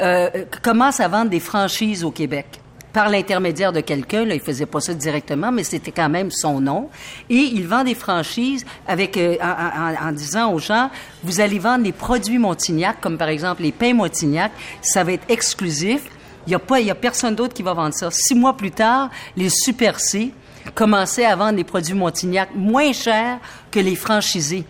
euh, 0.00 0.30
commence 0.62 1.00
à 1.00 1.08
vendre 1.08 1.30
des 1.30 1.40
franchises 1.40 2.04
au 2.04 2.12
Québec 2.12 2.46
par 2.94 3.10
l'intermédiaire 3.10 3.72
de 3.72 3.80
quelqu'un. 3.80 4.24
Là, 4.24 4.34
il 4.34 4.40
faisait 4.40 4.64
pas 4.64 4.80
ça 4.80 4.94
directement, 4.94 5.52
mais 5.52 5.64
c'était 5.64 5.90
quand 5.92 6.08
même 6.08 6.30
son 6.30 6.60
nom. 6.60 6.88
Et 7.28 7.34
il 7.34 7.66
vend 7.66 7.84
des 7.84 7.94
franchises 7.94 8.64
avec, 8.88 9.18
euh, 9.18 9.36
en, 9.42 10.06
en- 10.06 10.08
en 10.08 10.12
disant 10.12 10.50
aux 10.52 10.58
gens, 10.58 10.88
vous 11.22 11.40
allez 11.40 11.58
vendre 11.58 11.84
les 11.84 11.92
produits 11.92 12.38
Montignac, 12.38 13.00
comme 13.02 13.18
par 13.18 13.28
exemple 13.28 13.62
les 13.62 13.72
pains 13.72 13.92
Montignac, 13.92 14.52
ça 14.80 15.04
va 15.04 15.12
être 15.12 15.24
exclusif. 15.28 16.02
Il 16.46 16.52
y 16.52 16.54
a 16.54 16.58
pas, 16.58 16.80
il 16.80 16.86
y 16.86 16.90
a 16.90 16.94
personne 16.94 17.34
d'autre 17.34 17.52
qui 17.52 17.62
va 17.62 17.74
vendre 17.74 17.94
ça. 17.94 18.08
Six 18.10 18.34
mois 18.34 18.56
plus 18.56 18.70
tard, 18.70 19.10
les 19.36 19.48
Super 19.50 19.98
C 19.98 20.32
commençaient 20.74 21.24
à 21.26 21.36
vendre 21.36 21.56
des 21.56 21.64
produits 21.64 21.94
Montignac 21.94 22.50
moins 22.54 22.92
chers 22.92 23.38
que 23.70 23.80
les 23.80 23.96
franchisés. 23.96 24.64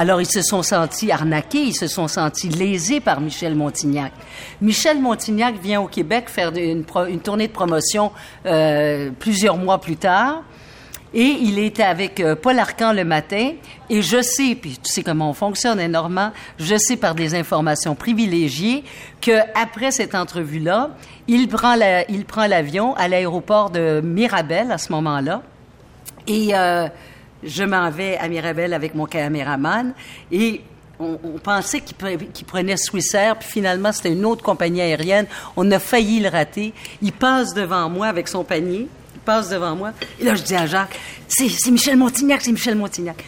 Alors, 0.00 0.20
ils 0.20 0.30
se 0.30 0.42
sont 0.42 0.62
sentis 0.62 1.10
arnaqués, 1.10 1.58
ils 1.58 1.74
se 1.74 1.88
sont 1.88 2.06
sentis 2.06 2.48
lésés 2.48 3.00
par 3.00 3.20
Michel 3.20 3.56
Montignac. 3.56 4.12
Michel 4.60 5.00
Montignac 5.00 5.56
vient 5.60 5.80
au 5.80 5.88
Québec 5.88 6.28
faire 6.28 6.52
une, 6.54 6.84
tournée 7.18 7.48
de 7.48 7.52
promotion 7.52 8.12
euh, 8.46 9.10
plusieurs 9.18 9.56
mois 9.56 9.80
plus 9.80 9.96
tard. 9.96 10.44
Et 11.12 11.24
il 11.40 11.58
était 11.58 11.82
avec 11.82 12.20
euh, 12.20 12.36
Paul 12.36 12.60
Arcan 12.60 12.92
le 12.92 13.02
matin. 13.02 13.54
Et 13.90 14.00
je 14.00 14.22
sais, 14.22 14.54
puis 14.54 14.78
tu 14.80 14.92
sais 14.92 15.02
comment 15.02 15.30
on 15.30 15.34
fonctionne, 15.34 15.80
hein, 15.80 15.88
Normand, 15.88 16.30
je 16.60 16.76
sais 16.76 16.96
par 16.96 17.16
des 17.16 17.34
informations 17.34 17.96
privilégiées 17.96 18.84
que 19.20 19.40
après 19.60 19.90
cette 19.90 20.14
entrevue-là, 20.14 20.90
il 21.26 21.48
prend 21.48 21.74
la- 21.74 22.08
il 22.08 22.24
prend 22.24 22.46
l'avion 22.46 22.94
à 22.94 23.08
l'aéroport 23.08 23.70
de 23.70 24.00
Mirabel 24.04 24.70
à 24.70 24.78
ce 24.78 24.92
moment-là. 24.92 25.42
Et 26.28 26.50
euh, 26.54 26.86
je 27.42 27.64
m'en 27.64 27.90
vais 27.90 28.16
à 28.16 28.28
Mirabel 28.28 28.72
avec 28.74 28.94
mon 28.94 29.06
caméraman 29.06 29.92
et 30.32 30.60
on, 31.00 31.16
pensait 31.42 31.80
qu'il 31.80 31.96
pre- 31.96 32.32
qu'il 32.32 32.44
prenait 32.44 32.76
Swissair, 32.76 33.38
puis 33.38 33.48
finalement, 33.48 33.92
c'était 33.92 34.12
une 34.12 34.24
autre 34.24 34.42
compagnie 34.42 34.80
aérienne. 34.80 35.26
On 35.56 35.70
a 35.70 35.78
failli 35.78 36.18
le 36.18 36.28
rater. 36.28 36.72
Il 37.02 37.12
passe 37.12 37.54
devant 37.54 37.88
moi 37.88 38.08
avec 38.08 38.26
son 38.26 38.42
panier. 38.42 38.88
Il 39.14 39.20
passe 39.24 39.48
devant 39.48 39.76
moi. 39.76 39.92
Et 40.20 40.24
là, 40.24 40.34
je 40.34 40.42
dis 40.42 40.56
à 40.56 40.66
Jacques, 40.66 40.98
c'est 41.28 41.70
Michel 41.70 41.96
Montignac, 41.96 42.40
c'est 42.42 42.50
Michel 42.50 42.74
Montignac 42.74 43.24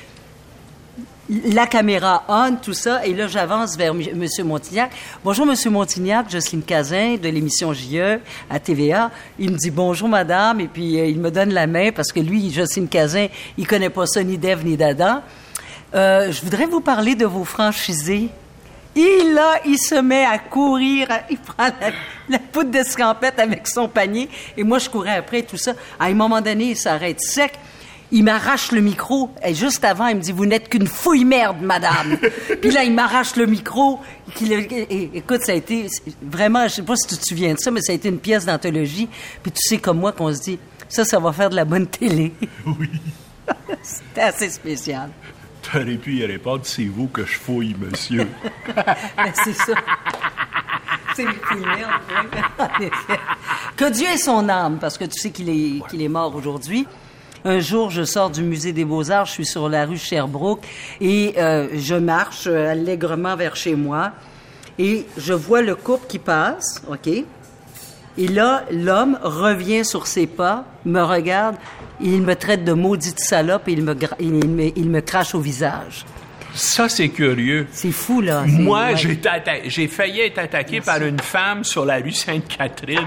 la 1.30 1.66
caméra 1.66 2.24
on, 2.28 2.56
tout 2.56 2.72
ça, 2.72 3.06
et 3.06 3.14
là, 3.14 3.28
j'avance 3.28 3.76
vers 3.76 3.92
M. 3.92 4.26
Montignac. 4.44 4.90
Bonjour, 5.24 5.46
Monsieur 5.46 5.70
Montignac, 5.70 6.28
Jocelyne 6.28 6.62
Cazin, 6.62 7.16
de 7.16 7.28
l'émission 7.28 7.72
JE 7.72 8.18
à 8.48 8.58
TVA. 8.58 9.10
Il 9.38 9.52
me 9.52 9.56
dit 9.56 9.70
bonjour, 9.70 10.08
madame, 10.08 10.60
et 10.60 10.66
puis 10.66 10.98
euh, 10.98 11.06
il 11.06 11.20
me 11.20 11.30
donne 11.30 11.52
la 11.52 11.68
main 11.68 11.92
parce 11.92 12.10
que 12.10 12.18
lui, 12.18 12.50
Jocelyne 12.50 12.88
Cazin, 12.88 13.28
il 13.56 13.66
connaît 13.66 13.90
pas 13.90 14.06
ça, 14.06 14.24
ni 14.24 14.38
d'Ève, 14.38 14.64
ni 14.64 14.76
d'Adam. 14.76 15.22
Euh, 15.94 16.32
je 16.32 16.42
voudrais 16.42 16.66
vous 16.66 16.80
parler 16.80 17.14
de 17.14 17.26
vos 17.26 17.44
franchisés. 17.44 18.28
Et 18.96 19.22
là, 19.32 19.60
il 19.64 19.78
se 19.78 19.94
met 19.94 20.24
à 20.24 20.38
courir, 20.38 21.06
il 21.30 21.38
prend 21.38 21.68
la, 21.80 21.92
la 22.28 22.38
poudre 22.40 22.70
d'escampette 22.70 23.38
avec 23.38 23.68
son 23.68 23.86
panier, 23.86 24.28
et 24.56 24.64
moi, 24.64 24.78
je 24.78 24.90
courais 24.90 25.18
après, 25.18 25.42
tout 25.42 25.56
ça. 25.56 25.74
À 25.98 26.06
un 26.06 26.14
moment 26.14 26.40
donné, 26.40 26.70
il 26.70 26.76
s'arrête 26.76 27.20
sec. 27.20 27.52
Il 28.12 28.24
m'arrache 28.24 28.72
le 28.72 28.80
micro. 28.80 29.30
Et 29.44 29.54
juste 29.54 29.84
avant, 29.84 30.08
il 30.08 30.16
me 30.16 30.20
dit, 30.20 30.32
vous 30.32 30.46
n'êtes 30.46 30.68
qu'une 30.68 30.86
fouille 30.88 31.24
merde, 31.24 31.60
madame. 31.62 32.16
Puis 32.60 32.70
là, 32.70 32.82
il 32.84 32.92
m'arrache 32.92 33.36
le 33.36 33.46
micro. 33.46 34.00
Et- 34.42 35.10
écoute, 35.14 35.42
ça 35.42 35.52
a 35.52 35.54
été 35.54 35.86
vraiment, 36.22 36.66
je 36.68 36.74
sais 36.74 36.82
pas 36.82 36.96
si 36.96 37.06
tu 37.06 37.16
te 37.16 37.24
souviens 37.24 37.54
de 37.54 37.58
ça, 37.58 37.70
mais 37.70 37.80
ça 37.82 37.92
a 37.92 37.94
été 37.94 38.08
une 38.08 38.18
pièce 38.18 38.46
d'anthologie. 38.46 39.08
Puis 39.42 39.52
tu 39.52 39.60
sais 39.62 39.78
comme 39.78 39.98
moi 40.00 40.12
qu'on 40.12 40.32
se 40.34 40.40
dit, 40.40 40.58
ça, 40.88 41.04
ça 41.04 41.20
va 41.20 41.32
faire 41.32 41.50
de 41.50 41.56
la 41.56 41.64
bonne 41.64 41.86
télé. 41.86 42.32
Oui. 42.66 42.88
C'était 43.82 44.20
assez 44.22 44.50
spécial. 44.50 45.10
T'aurais 45.62 45.96
pu 45.96 46.16
y 46.16 46.24
répondre, 46.24 46.60
c'est 46.64 46.84
vous 46.86 47.06
que 47.08 47.24
je 47.24 47.36
fouille, 47.38 47.74
monsieur. 47.78 48.26
Ben, 48.74 49.32
c'est 49.44 49.52
ça. 49.54 49.72
C'est 51.14 51.22
une 51.22 51.32
fouille 51.42 51.60
merde, 51.60 52.80
effet. 52.80 53.20
Que 53.76 53.90
Dieu 53.90 54.06
ait 54.06 54.16
son 54.16 54.48
âme, 54.48 54.78
parce 54.80 54.96
que 54.96 55.04
tu 55.04 55.18
sais 55.20 55.30
qu'il 55.30 55.48
est, 55.48 55.86
qu'il 55.88 56.00
est 56.02 56.08
mort 56.08 56.34
aujourd'hui. 56.34 56.86
Un 57.44 57.60
jour, 57.60 57.90
je 57.90 58.04
sors 58.04 58.28
du 58.30 58.42
musée 58.42 58.72
des 58.72 58.84
Beaux-Arts, 58.84 59.26
je 59.26 59.32
suis 59.32 59.46
sur 59.46 59.68
la 59.68 59.86
rue 59.86 59.96
Sherbrooke 59.96 60.62
et 61.00 61.34
euh, 61.38 61.68
je 61.74 61.94
marche 61.94 62.44
euh, 62.46 62.70
allègrement 62.72 63.34
vers 63.36 63.56
chez 63.56 63.74
moi 63.74 64.12
et 64.78 65.06
je 65.16 65.32
vois 65.32 65.62
le 65.62 65.74
couple 65.74 66.06
qui 66.06 66.18
passe, 66.18 66.82
OK? 66.90 67.08
Et 68.18 68.28
là, 68.28 68.64
l'homme 68.70 69.18
revient 69.22 69.84
sur 69.84 70.06
ses 70.06 70.26
pas, 70.26 70.64
me 70.84 71.00
regarde, 71.00 71.56
il 72.00 72.20
me 72.22 72.34
traite 72.34 72.64
de 72.64 72.72
maudite 72.74 73.20
salope 73.20 73.68
et 73.68 73.72
il 73.72 73.82
me, 73.84 73.94
gra- 73.94 74.16
il 74.20 74.32
me, 74.32 74.70
il 74.76 74.90
me 74.90 75.00
crache 75.00 75.34
au 75.34 75.40
visage. 75.40 76.04
Ça, 76.52 76.88
c'est 76.88 77.08
curieux. 77.08 77.68
C'est 77.72 77.92
fou, 77.92 78.20
là. 78.20 78.42
Moi, 78.46 78.88
ouais. 78.92 79.60
j'ai 79.66 79.86
failli 79.88 80.20
être 80.20 80.38
attaqué 80.38 80.80
par 80.80 81.00
une 81.02 81.20
femme 81.20 81.62
sur 81.64 81.84
la 81.86 81.96
rue 81.98 82.10
Sainte-Catherine. 82.12 83.06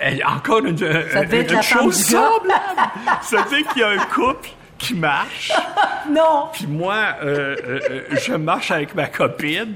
Elle- 0.00 0.24
encore 0.24 0.64
une, 0.64 0.78
Ça 0.78 1.26
femme 1.26 1.62
chose 1.62 2.06
du 2.06 2.12
gars. 2.14 2.20
semblable. 2.20 2.90
C'est-à-dire 3.22 3.68
qu'il 3.68 3.82
y 3.82 3.84
a 3.84 3.88
un 3.90 3.98
couple 4.06 4.48
qui 4.78 4.94
marche, 4.94 5.52
Non! 6.10 6.48
puis 6.52 6.66
moi, 6.66 7.16
euh, 7.22 7.54
euh, 7.66 7.80
euh, 7.90 8.02
je 8.26 8.32
marche 8.32 8.70
avec 8.70 8.94
ma 8.94 9.06
copine, 9.08 9.74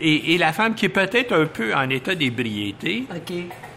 et, 0.00 0.34
et 0.34 0.38
la 0.38 0.52
femme 0.52 0.74
qui 0.74 0.86
est 0.86 0.88
peut-être 0.88 1.32
un 1.32 1.46
peu 1.46 1.72
en 1.72 1.88
état 1.88 2.16
d'ébriété 2.16 3.04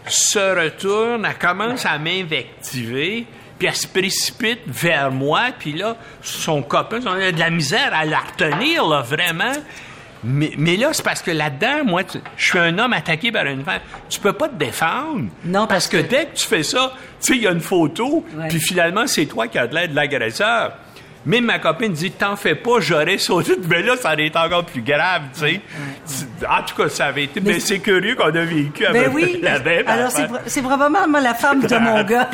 se 0.08 0.38
retourne, 0.64 1.24
elle 1.24 1.38
commence 1.38 1.86
à 1.86 1.96
m'invectiver, 1.98 3.24
puis 3.58 3.68
elle 3.68 3.76
se 3.76 3.86
précipite 3.86 4.60
vers 4.66 5.12
moi, 5.12 5.42
puis 5.56 5.72
là, 5.74 5.96
son 6.22 6.62
copain, 6.62 6.98
on 7.06 7.10
a 7.12 7.30
de 7.30 7.38
la 7.38 7.50
misère 7.50 7.92
à 7.94 8.04
la 8.04 8.18
retenir, 8.18 8.84
là, 8.86 9.02
vraiment. 9.02 9.52
Mais, 10.24 10.52
mais 10.58 10.76
là, 10.76 10.88
c'est 10.92 11.04
parce 11.04 11.22
que 11.22 11.30
là-dedans, 11.30 11.84
moi, 11.84 12.02
tu- 12.04 12.18
je 12.36 12.44
suis 12.44 12.58
un 12.58 12.76
homme 12.78 12.92
attaqué 12.92 13.30
par 13.30 13.46
une 13.46 13.64
femme. 13.64 13.80
Tu 14.08 14.18
peux 14.18 14.32
pas 14.32 14.48
te 14.48 14.54
défendre. 14.56 15.26
Non, 15.44 15.66
parce 15.66 15.86
que, 15.86 15.98
que- 15.98 16.08
dès 16.08 16.26
que 16.26 16.36
tu 16.36 16.46
fais 16.46 16.62
ça, 16.64 16.92
tu 17.20 17.26
sais, 17.32 17.36
il 17.36 17.42
y 17.42 17.46
a 17.46 17.52
une 17.52 17.60
photo, 17.60 18.24
Ouais. 18.36 18.48
puis 18.48 18.58
finalement, 18.60 19.06
c'est 19.06 19.26
toi 19.26 19.46
qui 19.48 19.58
as 19.58 19.66
de 19.68 19.74
l'aide 19.74 19.90
de 19.92 19.96
l'agresseur. 19.96 20.72
Même 21.26 21.44
ma 21.44 21.58
copine 21.58 21.92
dit, 21.92 22.10
t'en 22.12 22.36
fais 22.36 22.54
pas, 22.54 22.80
j'aurais 22.80 23.18
sauté. 23.18 23.52
Mais 23.68 23.82
là, 23.82 23.96
ça 23.96 24.12
aurait 24.12 24.26
été 24.26 24.38
encore 24.38 24.64
plus 24.64 24.82
grave, 24.82 25.22
tu 25.34 25.40
sais. 25.40 25.60
En 26.48 26.62
tout 26.62 26.74
cas, 26.80 26.88
ça 26.88 27.06
avait 27.06 27.24
été. 27.24 27.40
Mais, 27.40 27.54
Mais 27.54 27.60
c'est 27.60 27.80
curieux 27.80 28.14
qu'on 28.14 28.26
a 28.34 28.44
vécu 28.44 28.84
Ben 28.84 28.96
avec 28.96 29.14
oui. 29.14 29.38
la 29.42 29.58
même 29.58 29.86
Alors, 29.86 30.10
c'est 30.46 30.62
probablement 30.62 31.18
la 31.20 31.34
femme 31.34 31.60
de 31.66 31.76
mon 31.76 32.02
gars. 32.04 32.28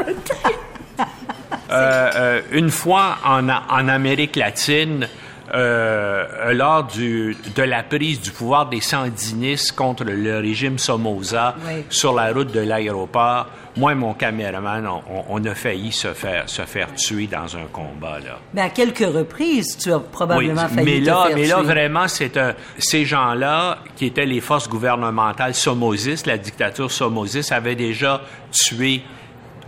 Euh, 1.70 2.10
euh, 2.14 2.40
une 2.52 2.70
fois 2.70 3.16
en, 3.24 3.48
en 3.48 3.88
Amérique 3.88 4.36
latine, 4.36 5.08
euh, 5.54 6.52
lors 6.52 6.84
du, 6.84 7.36
de 7.54 7.62
la 7.62 7.82
prise 7.82 8.20
du 8.20 8.30
pouvoir 8.30 8.68
des 8.68 8.80
sandinistes 8.80 9.72
contre 9.72 10.04
le 10.04 10.38
régime 10.38 10.78
Somoza 10.78 11.54
Oui. 11.66 11.84
sur 11.90 12.12
la 12.12 12.32
route 12.32 12.50
de 12.50 12.60
l'aéroport, 12.60 13.46
moi 13.76 13.92
et 13.92 13.94
mon 13.94 14.14
caméraman, 14.14 14.88
on, 15.28 15.44
a 15.44 15.54
failli 15.54 15.92
se 15.92 16.12
faire, 16.12 16.48
se 16.48 16.62
faire 16.62 16.92
tuer 16.94 17.26
dans 17.26 17.56
un 17.56 17.66
combat. 17.72 18.18
Là. 18.18 18.38
Mais 18.52 18.62
à 18.62 18.68
quelques 18.68 19.06
reprises, 19.06 19.76
tu 19.76 19.92
as 19.92 20.00
probablement 20.00 20.68
failli 20.68 20.84
mais 20.84 21.00
te 21.00 21.06
là, 21.06 21.24
faire 21.28 21.36
mais 21.36 21.46
là 21.46 21.62
vraiment, 21.62 22.08
c'est 22.08 22.36
un, 22.36 22.54
ces 22.78 23.04
gens-là 23.04 23.78
qui 23.96 24.06
étaient 24.06 24.26
les 24.26 24.40
forces 24.40 24.68
gouvernementales 24.68 25.54
somosistes, 25.54 26.26
la 26.26 26.38
dictature 26.38 26.90
somosiste, 26.90 27.52
avaient 27.52 27.76
déjà 27.76 28.22
tué 28.50 29.02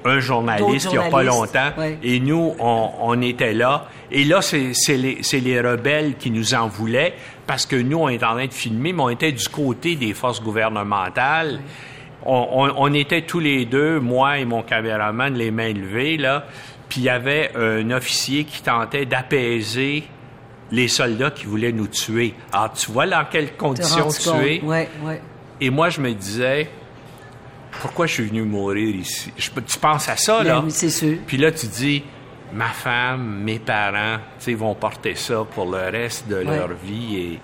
un 0.05 0.21
journaliste 0.21 0.89
il 0.91 0.99
n'y 0.99 1.05
a 1.05 1.11
pas 1.11 1.23
longtemps. 1.23 1.71
Et 2.03 2.21
nous, 2.21 2.55
on, 2.59 2.91
on 3.01 3.21
était 3.23 3.53
là. 3.53 3.87
Et 4.11 4.25
là, 4.25 4.41
c'est 4.43 4.73
les, 4.97 5.61
rebelles 5.61 6.15
qui 6.17 6.31
nous 6.31 6.55
en 6.55 6.69
voulaient 6.69 7.15
parce 7.47 7.67
que 7.67 7.77
nous, 7.77 7.99
on 7.99 8.09
était 8.09 8.25
en 8.25 8.35
train 8.35 8.47
de 8.47 8.53
filmer, 8.55 8.93
mais 8.93 9.03
on 9.03 9.09
était 9.09 9.33
du 9.33 9.49
côté 9.49 9.97
des 9.97 10.15
forces 10.15 10.41
gouvernementales. 10.43 11.61
On, 12.25 12.47
on- 12.53 12.75
on 12.77 12.95
était 12.95 13.23
tous 13.23 13.41
les 13.41 13.65
deux, 13.67 14.01
moi 14.01 14.39
et 14.39 14.45
mon 14.45 14.63
caméraman, 14.63 15.35
les 15.35 15.51
mains 15.51 15.73
levées, 15.73 16.17
là. 16.17 16.45
Puis 16.89 17.01
il 17.01 17.05
y 17.05 17.09
avait 17.09 17.51
un 17.57 17.91
officier 17.91 18.45
qui 18.45 18.63
tentait 18.63 19.07
d'apaiser 19.07 20.05
les 20.71 20.89
soldats 20.89 21.31
qui 21.31 21.47
voulaient 21.47 21.73
nous 21.73 21.87
tuer. 21.89 22.35
Alors, 22.53 22.73
tu 22.73 22.91
vois 22.91 23.07
dans 23.07 23.25
quelles 23.31 23.53
conditions 23.57 24.09
tu 24.09 24.29
es? 24.47 24.61
Ouais, 24.63 24.89
ouais. 25.05 25.21
Et 25.61 25.71
moi, 25.71 25.89
je 25.91 26.01
me 26.01 26.13
disais, 26.13 26.69
pourquoi 27.81 28.07
je 28.07 28.15
suis 28.15 28.25
venu 28.27 28.43
mourir 28.43 28.95
ici? 28.97 29.33
Je- 29.37 29.51
tu 29.61 29.79
penses 29.79 30.09
à 30.09 30.17
ça, 30.17 30.43
là? 30.43 30.59
Ben 30.61 30.65
oui, 30.67 30.71
c'est 30.71 30.91
sûr. 30.91 31.19
Puis 31.27 31.37
là, 31.37 31.51
tu 31.53 31.67
dis, 31.67 32.03
ma 32.53 32.69
femme, 32.69 33.43
mes 33.43 33.59
parents, 33.59 34.19
tu 34.39 34.45
sais, 34.45 34.51
ils 34.53 34.57
vont 34.57 34.75
porter 34.75 35.15
ça 35.15 35.45
pour 35.55 35.67
le 35.67 35.91
reste 35.91 36.29
de 36.29 36.37
leur 36.37 36.69
vie. 36.73 37.17
Et 37.17 37.41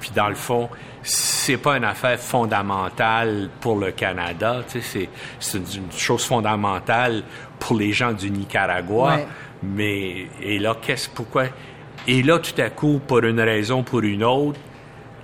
puis, 0.00 0.10
dans 0.14 0.28
le 0.28 0.34
fond, 0.34 0.68
c'est 1.02 1.56
pas 1.56 1.76
une 1.76 1.84
affaire 1.84 2.18
fondamentale 2.18 3.50
pour 3.60 3.78
le 3.78 3.92
Canada. 3.92 4.62
Tu 4.68 4.80
sais, 4.80 5.08
c'est, 5.40 5.58
c'est 5.60 5.76
une, 5.76 5.92
chose 5.92 6.24
fondamentale 6.24 7.22
pour 7.58 7.76
les 7.76 7.92
gens 7.92 8.12
du 8.12 8.30
Nicaragua. 8.30 9.20
Mais, 9.62 10.26
et 10.42 10.58
là, 10.58 10.76
qu'est-ce, 10.80 11.08
pourquoi? 11.08 11.44
Et 12.06 12.22
là, 12.22 12.38
tout 12.38 12.60
à 12.60 12.70
coup, 12.70 13.00
pour 13.06 13.20
une 13.24 13.40
raison, 13.40 13.82
pour 13.82 14.00
une 14.00 14.24
autre, 14.24 14.58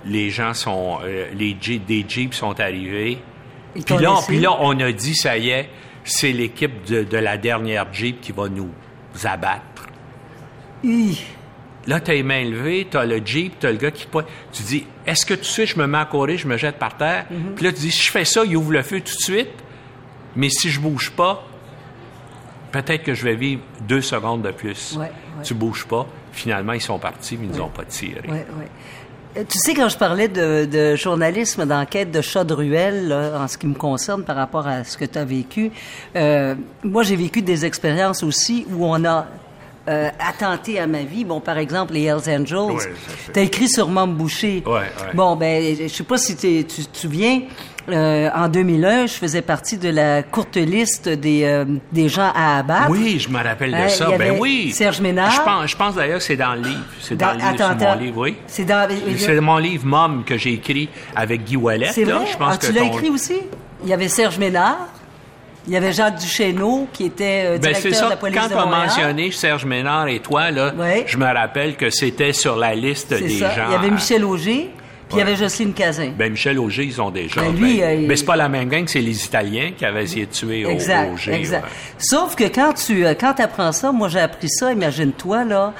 les 0.05 0.29
gens 0.29 0.53
sont, 0.53 0.99
euh, 1.03 1.27
les 1.33 1.55
Jeeps, 1.59 1.85
des 1.85 2.05
Jeeps 2.07 2.35
sont 2.35 2.59
arrivés. 2.59 3.19
Puis 3.73 3.97
là, 3.97 4.15
puis 4.27 4.39
là, 4.39 4.55
on 4.59 4.77
a 4.79 4.91
dit, 4.91 5.15
ça 5.15 5.37
y 5.37 5.49
est, 5.49 5.69
c'est 6.03 6.31
l'équipe 6.31 6.83
de, 6.85 7.03
de 7.03 7.17
la 7.17 7.37
dernière 7.37 7.91
Jeep 7.91 8.19
qui 8.21 8.31
va 8.31 8.49
nous 8.49 8.69
abattre. 9.23 9.87
Hi. 10.83 11.19
Là, 11.85 11.99
t'as 11.99 12.13
les 12.13 12.23
mains 12.23 12.45
levées, 12.45 12.87
t'as 12.89 13.05
le 13.05 13.21
Jeep, 13.23 13.59
t'as 13.59 13.71
le 13.71 13.77
gars 13.77 13.91
qui 13.91 14.05
pointe. 14.05 14.25
Tu 14.53 14.63
dis, 14.63 14.85
est-ce 15.05 15.25
que 15.25 15.33
tu 15.33 15.45
sais, 15.45 15.65
je 15.65 15.77
me 15.77 15.85
mets 15.85 15.97
à 15.97 16.05
courir, 16.05 16.37
je 16.37 16.47
me 16.47 16.55
jette 16.57 16.77
par 16.77 16.95
terre? 16.97 17.25
Mhm. 17.29 17.55
Puis 17.55 17.65
là, 17.65 17.73
tu 17.73 17.79
dis, 17.79 17.91
si 17.91 18.03
je 18.03 18.11
fais 18.11 18.25
ça, 18.25 18.43
il 18.45 18.55
ouvre 18.55 18.71
le 18.71 18.83
feu 18.83 18.99
tout 19.01 19.15
de 19.15 19.21
suite. 19.21 19.49
Mais 20.35 20.49
si 20.49 20.69
je 20.69 20.79
bouge 20.79 21.11
pas, 21.11 21.45
peut-être 22.71 23.03
que 23.03 23.13
je 23.13 23.23
vais 23.23 23.35
vivre 23.35 23.61
deux 23.81 24.01
secondes 24.01 24.41
de 24.41 24.51
plus. 24.51 24.95
Ouais, 24.97 25.05
ouais. 25.05 25.43
Tu 25.43 25.53
bouges 25.53 25.85
pas. 25.85 26.07
Finalement, 26.31 26.73
ils 26.73 26.81
sont 26.81 26.97
partis, 26.97 27.37
mais 27.37 27.45
ils 27.45 27.51
nous 27.51 27.61
ont 27.61 27.69
pas 27.69 27.85
tiré. 27.85 28.27
Ouais, 28.27 28.45
Tu 29.35 29.57
sais, 29.57 29.73
quand 29.73 29.89
je 29.89 29.97
parlais 29.97 30.27
de, 30.27 30.65
de 30.65 30.95
journalisme 30.95 31.65
d'enquête 31.65 32.11
de 32.11 32.21
chat 32.21 32.43
de 32.43 32.53
ruelle, 32.53 33.07
là, 33.07 33.39
en 33.41 33.47
ce 33.47 33.57
qui 33.57 33.65
me 33.65 33.73
concerne 33.73 34.23
par 34.23 34.35
rapport 34.35 34.67
à 34.67 34.83
ce 34.83 34.95
que 34.95 35.05
tu 35.05 35.17
as 35.17 35.25
vécu, 35.25 35.71
euh, 36.15 36.53
moi, 36.83 37.01
j'ai 37.01 37.15
vécu 37.15 37.41
des 37.41 37.65
expériences 37.65 38.21
aussi 38.21 38.67
où 38.71 38.85
on 38.85 39.03
a 39.05 39.25
euh, 39.89 40.09
attenté 40.19 40.79
à 40.79 40.85
ma 40.85 41.01
vie. 41.01 41.25
Bon, 41.25 41.39
par 41.39 41.57
exemple, 41.57 41.93
les 41.93 42.03
Hells 42.03 42.29
Angels. 42.29 42.57
Ouais, 42.75 42.77
ça 42.79 42.89
fait- 43.17 43.31
tu 43.33 43.39
as 43.39 43.41
écrit 43.43 43.67
sur 43.69 43.87
Mom 43.89 44.13
Boucher. 44.13 44.61
Ouais, 44.67 44.71
ouais. 44.73 45.13
Bon, 45.15 45.35
ben, 45.35 45.75
je 45.81 45.87
sais 45.87 46.03
pas 46.03 46.17
si 46.19 46.35
tu 46.37 46.63
te 46.65 46.95
souviens, 46.97 47.41
euh, 47.89 48.29
en 48.33 48.47
2001, 48.47 49.07
je 49.07 49.13
faisais 49.13 49.41
partie 49.41 49.77
de 49.77 49.89
la 49.89 50.23
courte 50.23 50.55
liste 50.55 51.09
des, 51.09 51.43
euh, 51.43 51.65
des 51.91 52.07
gens 52.07 52.31
à 52.33 52.59
abattre. 52.59 52.89
Oui, 52.89 53.19
je 53.19 53.29
me 53.29 53.43
rappelle 53.43 53.71
de 53.71 53.75
Hein, 53.75 53.89
ça. 53.89 54.09
y 54.13 54.17
Ben 54.17 54.37
oui. 54.39 54.71
Serge 54.73 55.01
Ménard. 55.01 55.31
Je 55.31 55.41
pense, 55.41 55.71
je 55.71 55.75
pense 55.75 55.95
d'ailleurs 55.95 56.19
que 56.19 56.23
c'est 56.23 56.37
dans 56.37 56.53
le 56.55 56.61
livre. 56.61 56.83
C'est 57.01 57.15
dans, 57.17 57.31
le 57.31 57.37
livre, 57.39 57.47
attends, 57.49 57.75
mon 57.75 57.95
livre, 58.01 58.17
oui. 58.21 58.35
C'est 58.47 58.63
dans... 58.65 58.87
C'est 59.17 59.41
mon 59.41 59.57
livre 59.57 59.85
Mom 59.85 60.23
que 60.25 60.37
j'ai 60.37 60.53
écrit 60.53 60.87
avec 61.15 61.43
Guy 61.43 61.57
Wallet. 61.57 61.89
C'est 61.91 62.05
là. 62.05 62.15
vrai? 62.19 62.25
Je 62.31 62.37
pense 62.37 62.53
ah, 62.53 62.57
que 62.57 62.65
tu 62.67 62.71
l'as 62.71 62.81
ton- 62.81 62.93
écrit 62.93 63.09
aussi? 63.09 63.37
Il 63.83 63.89
y 63.89 63.93
avait 63.93 64.07
Serge 64.07 64.37
Ménard, 64.37 64.77
il 65.67 65.73
y 65.73 65.77
avait 65.77 65.91
Jacques 65.91 66.19
Duchesneau, 66.19 66.87
qui 66.93 67.05
était 67.05 67.43
euh, 67.45 67.57
Ben, 67.57 67.73
directeur 67.73 67.91
de 67.91 67.95
ça. 67.95 68.09
la 68.09 68.15
police 68.15 68.35
Quand 68.37 68.43
de 68.47 68.51
tu 68.53 68.57
as 68.57 68.65
Montréal. 68.65 68.81
mentionné 68.87 69.31
Serge 69.31 69.65
Ménard 69.65 70.07
et 70.07 70.19
toi, 70.19 70.51
là, 70.51 70.73
je 71.05 71.17
me 71.17 71.25
rappelle 71.25 71.75
que 71.75 71.89
c'était 71.89 72.31
sur 72.33 72.55
la 72.55 72.75
liste 72.75 73.13
des 73.13 73.39
ça. 73.39 73.49
gens. 73.53 73.63
Il 73.69 73.71
y 73.73 73.75
avait 73.75 73.91
Michel 73.91 74.23
Auger, 74.23 74.71
puis 75.13 75.21
il 75.21 75.25
y 75.25 75.27
avait 75.29 75.35
Jocelyne 75.35 75.73
Cazin. 75.73 76.11
Ben, 76.17 76.31
Michel 76.31 76.59
Auger, 76.59 76.83
ils 76.85 77.01
ont 77.01 77.11
déjà. 77.11 77.41
Ben, 77.41 77.55
lui, 77.55 77.77
ben, 77.79 77.83
euh, 77.83 77.93
il- 77.95 78.07
ben, 78.07 78.17
c'est 78.17 78.25
pas 78.25 78.35
la 78.35 78.49
même 78.49 78.67
gang, 78.69 78.83
c'est 78.87 79.01
les 79.01 79.25
Italiens 79.25 79.71
qui 79.77 79.85
avaient 79.85 80.03
essayé 80.03 80.25
de 80.25 80.31
tuer 80.31 80.67
Exact, 80.69 81.13
Auger. 81.13 81.33
exact. 81.33 81.63
ouais. 81.63 81.69
Sauf 81.97 82.35
que 82.35 82.43
quand 82.45 82.73
tu 82.73 83.05
euh, 83.05 83.13
quand 83.19 83.39
apprends 83.39 83.71
ça, 83.71 83.91
moi 83.91 84.09
j'ai 84.09 84.19
appris 84.19 84.49
ça, 84.49 84.71
imagine-toi 84.73 85.45
là, 85.45 85.73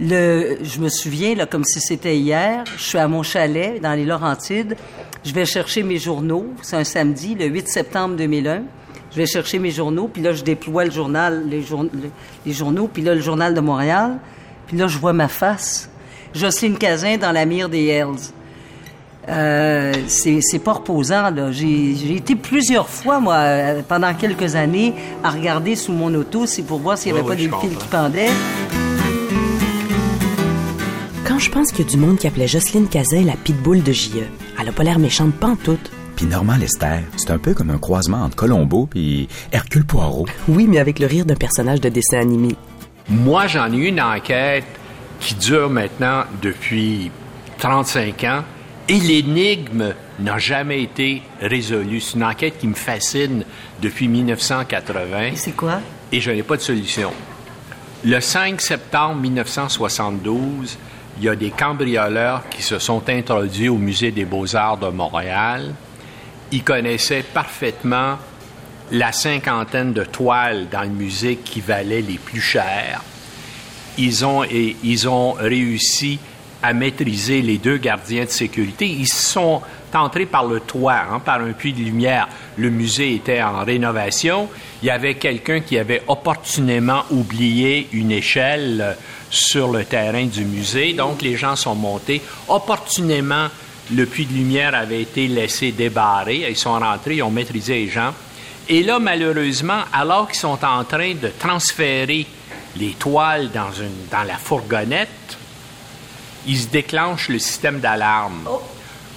le 0.00 0.58
je 0.62 0.78
me 0.78 0.88
souviens 0.88 1.34
là 1.34 1.46
comme 1.46 1.64
si 1.64 1.80
c'était 1.80 2.16
hier, 2.16 2.64
je 2.76 2.82
suis 2.82 2.98
à 2.98 3.08
mon 3.08 3.22
chalet 3.22 3.80
dans 3.80 3.94
les 3.94 4.04
Laurentides, 4.04 4.76
je 5.24 5.32
vais 5.32 5.46
chercher 5.46 5.82
mes 5.82 5.98
journaux, 5.98 6.46
c'est 6.62 6.76
un 6.76 6.84
samedi 6.84 7.34
le 7.34 7.46
8 7.46 7.68
septembre 7.68 8.16
2001. 8.16 8.62
Je 9.12 9.16
vais 9.22 9.26
chercher 9.26 9.58
mes 9.58 9.70
journaux, 9.70 10.10
puis 10.12 10.20
là 10.22 10.32
je 10.34 10.42
déploie 10.44 10.84
le 10.84 10.90
journal 10.90 11.44
les, 11.48 11.62
jour- 11.62 11.84
le- 11.84 12.10
les 12.44 12.52
journaux, 12.52 12.86
puis 12.92 13.02
là 13.02 13.14
le 13.14 13.20
journal 13.22 13.54
de 13.54 13.60
Montréal, 13.60 14.18
puis 14.66 14.76
là 14.76 14.88
je 14.88 14.98
vois 14.98 15.14
ma 15.14 15.28
face. 15.28 15.88
Jocelyne 16.34 16.76
Cazin 16.76 17.16
dans 17.16 17.32
la 17.32 17.46
mire 17.46 17.70
des 17.70 17.86
Hells. 17.86 18.32
Euh, 19.28 19.92
c'est 20.06 20.58
pas 20.60 20.74
reposant 20.74 21.30
là. 21.30 21.50
J'ai 21.50 21.96
j'ai 21.96 22.14
été 22.14 22.36
plusieurs 22.36 22.88
fois 22.88 23.18
moi 23.18 23.34
euh, 23.34 23.82
pendant 23.86 24.14
quelques 24.14 24.54
années 24.54 24.94
à 25.24 25.30
regarder 25.30 25.74
sous 25.74 25.92
mon 25.92 26.14
auto, 26.14 26.46
c'est 26.46 26.62
pour 26.62 26.78
voir 26.78 26.96
s'il 26.96 27.12
y 27.12 27.14
avait 27.14 27.26
pas 27.26 27.34
oui, 27.34 27.48
des 27.48 27.56
fils 27.60 27.76
qui 27.76 27.88
pendaient. 27.88 28.30
Quand 31.24 31.40
je 31.40 31.50
pense 31.50 31.72
qu'il 31.72 31.84
y 31.84 31.88
a 31.88 31.90
du 31.90 31.96
monde 31.96 32.18
qui 32.18 32.28
appelait 32.28 32.46
Jocelyne 32.46 32.86
Cazin 32.86 33.24
la 33.24 33.32
pitbull 33.32 33.82
de 33.82 33.92
JE, 33.92 34.22
elle 34.60 34.68
a 34.68 34.72
pas 34.72 34.84
l'air 34.84 35.00
méchante 35.00 35.34
pantoute. 35.34 35.90
Puis 36.14 36.26
Normand 36.26 36.56
Lester, 36.56 37.00
c'est 37.16 37.30
un 37.30 37.38
peu 37.38 37.52
comme 37.52 37.70
un 37.70 37.78
croisement 37.78 38.22
entre 38.22 38.36
Colombo 38.36 38.86
puis 38.86 39.28
Hercule 39.50 39.84
Poirot. 39.84 40.26
Oui, 40.48 40.66
mais 40.68 40.78
avec 40.78 41.00
le 41.00 41.06
rire 41.06 41.26
d'un 41.26 41.34
personnage 41.34 41.80
de 41.80 41.88
dessin 41.88 42.20
animé. 42.20 42.54
Moi, 43.08 43.48
j'en 43.48 43.72
ai 43.72 43.76
eu 43.76 43.86
une 43.86 44.00
enquête 44.00 44.64
qui 45.18 45.34
dure 45.34 45.68
maintenant 45.68 46.22
depuis 46.42 47.10
35 47.58 48.24
ans 48.24 48.44
et 48.88 49.00
l'énigme 49.00 49.94
n'a 50.18 50.38
jamais 50.38 50.82
été 50.82 51.22
résolue. 51.40 52.00
C'est 52.00 52.14
une 52.14 52.24
enquête 52.24 52.58
qui 52.58 52.66
me 52.66 52.74
fascine 52.74 53.44
depuis 53.82 54.08
1980 54.08 55.22
Et 55.32 55.36
c'est 55.36 55.52
quoi? 55.52 55.80
Et 56.12 56.20
je 56.20 56.30
n'ai 56.30 56.42
pas 56.42 56.56
de 56.56 56.62
solution. 56.62 57.12
Le 58.04 58.20
5 58.20 58.60
septembre 58.60 59.16
1972, 59.16 60.78
il 61.18 61.24
y 61.24 61.28
a 61.28 61.34
des 61.34 61.50
cambrioleurs 61.50 62.48
qui 62.48 62.62
se 62.62 62.78
sont 62.78 63.08
introduits 63.08 63.68
au 63.68 63.78
Musée 63.78 64.12
des 64.12 64.24
beaux-arts 64.24 64.76
de 64.76 64.88
Montréal. 64.88 65.74
Ils 66.52 66.62
connaissaient 66.62 67.24
parfaitement 67.24 68.18
la 68.92 69.12
cinquantaine 69.12 69.92
de 69.92 70.04
toiles 70.04 70.68
dans 70.70 70.82
le 70.82 70.88
musée 70.88 71.36
qui 71.36 71.60
valaient 71.60 72.02
les 72.02 72.18
plus 72.18 72.40
chères. 72.40 73.02
Ils 73.98 74.24
ont, 74.24 74.44
et, 74.44 74.76
ils 74.84 75.08
ont 75.08 75.32
réussi 75.32 76.20
à 76.66 76.72
maîtriser 76.72 77.42
les 77.42 77.58
deux 77.58 77.76
gardiens 77.76 78.24
de 78.24 78.30
sécurité. 78.30 78.86
Ils 78.88 79.06
sont 79.06 79.62
entrés 79.94 80.26
par 80.26 80.44
le 80.44 80.58
toit, 80.58 81.00
hein, 81.10 81.20
par 81.20 81.40
un 81.40 81.52
puits 81.52 81.72
de 81.72 81.78
lumière. 81.78 82.28
Le 82.58 82.70
musée 82.70 83.14
était 83.14 83.40
en 83.40 83.64
rénovation. 83.64 84.48
Il 84.82 84.86
y 84.86 84.90
avait 84.90 85.14
quelqu'un 85.14 85.60
qui 85.60 85.78
avait 85.78 86.02
opportunément 86.08 87.04
oublié 87.10 87.88
une 87.92 88.10
échelle 88.10 88.96
sur 89.30 89.70
le 89.70 89.84
terrain 89.84 90.24
du 90.24 90.44
musée. 90.44 90.92
Donc, 90.92 91.22
les 91.22 91.36
gens 91.36 91.54
sont 91.54 91.76
montés. 91.76 92.20
Opportunément, 92.48 93.46
le 93.94 94.04
puits 94.04 94.26
de 94.26 94.34
lumière 94.34 94.74
avait 94.74 95.02
été 95.02 95.28
laissé 95.28 95.70
débarré. 95.70 96.46
Ils 96.50 96.56
sont 96.56 96.78
rentrés, 96.78 97.16
ils 97.16 97.22
ont 97.22 97.30
maîtrisé 97.30 97.74
les 97.74 97.88
gens. 97.88 98.12
Et 98.68 98.82
là, 98.82 98.98
malheureusement, 98.98 99.82
alors 99.92 100.26
qu'ils 100.26 100.40
sont 100.40 100.58
en 100.64 100.82
train 100.82 101.14
de 101.14 101.30
transférer 101.38 102.26
les 102.76 102.90
toiles 102.90 103.50
dans 103.52 104.22
la 104.24 104.36
fourgonnette, 104.36 105.38
ils 106.46 106.58
se 106.58 106.68
déclenchent 106.68 107.28
le 107.28 107.38
système 107.38 107.80
d'alarme. 107.80 108.48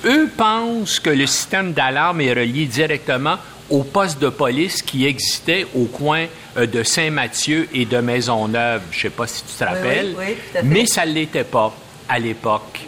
Eux 0.05 0.29
pensent 0.35 0.99
que 0.99 1.09
le 1.09 1.27
système 1.27 1.73
d'alarme 1.73 2.21
est 2.21 2.33
relié 2.33 2.65
directement 2.65 3.37
au 3.69 3.83
poste 3.83 4.19
de 4.19 4.29
police 4.29 4.81
qui 4.81 5.05
existait 5.05 5.67
au 5.75 5.85
coin 5.85 6.25
euh, 6.57 6.65
de 6.65 6.83
Saint-Mathieu 6.83 7.67
et 7.73 7.85
de 7.85 7.97
Maisonneuve. 7.97 8.81
Je 8.91 8.97
ne 8.97 9.01
sais 9.01 9.09
pas 9.09 9.27
si 9.27 9.43
tu 9.43 9.53
te 9.53 9.63
rappelles, 9.63 10.15
oui, 10.17 10.35
tout 10.51 10.57
à 10.57 10.61
fait. 10.61 10.67
mais 10.67 10.85
ça 10.85 11.05
ne 11.05 11.11
l'était 11.11 11.43
pas 11.43 11.73
à 12.07 12.17
l'époque. 12.17 12.79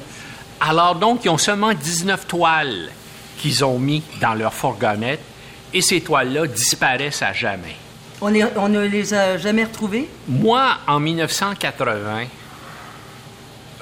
Alors 0.59 0.95
donc, 0.95 1.25
ils 1.25 1.29
ont 1.29 1.37
seulement 1.37 1.73
19 1.73 2.27
toiles 2.27 2.89
qu'ils 3.37 3.63
ont 3.65 3.79
mis 3.79 4.03
dans 4.21 4.33
leur 4.33 4.53
fourgonnette 4.53 5.21
et 5.73 5.81
ces 5.81 6.01
toiles-là 6.01 6.47
disparaissent 6.47 7.21
à 7.21 7.33
jamais. 7.33 7.75
on, 8.21 8.29
ne 8.29 8.85
les 8.85 9.13
a 9.13 9.37
jamais 9.37 9.63
retrouvés 9.63 10.07
Moi, 10.27 10.77
en 10.87 10.99
1980, 10.99 12.25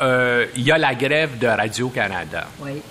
euh, 0.02 0.46
il 0.56 0.64
y 0.64 0.72
a 0.72 0.78
la 0.78 0.96
grève 0.96 1.38
de 1.38 1.48
Radio-Canada. 1.48 2.48
Oui. 2.60 2.82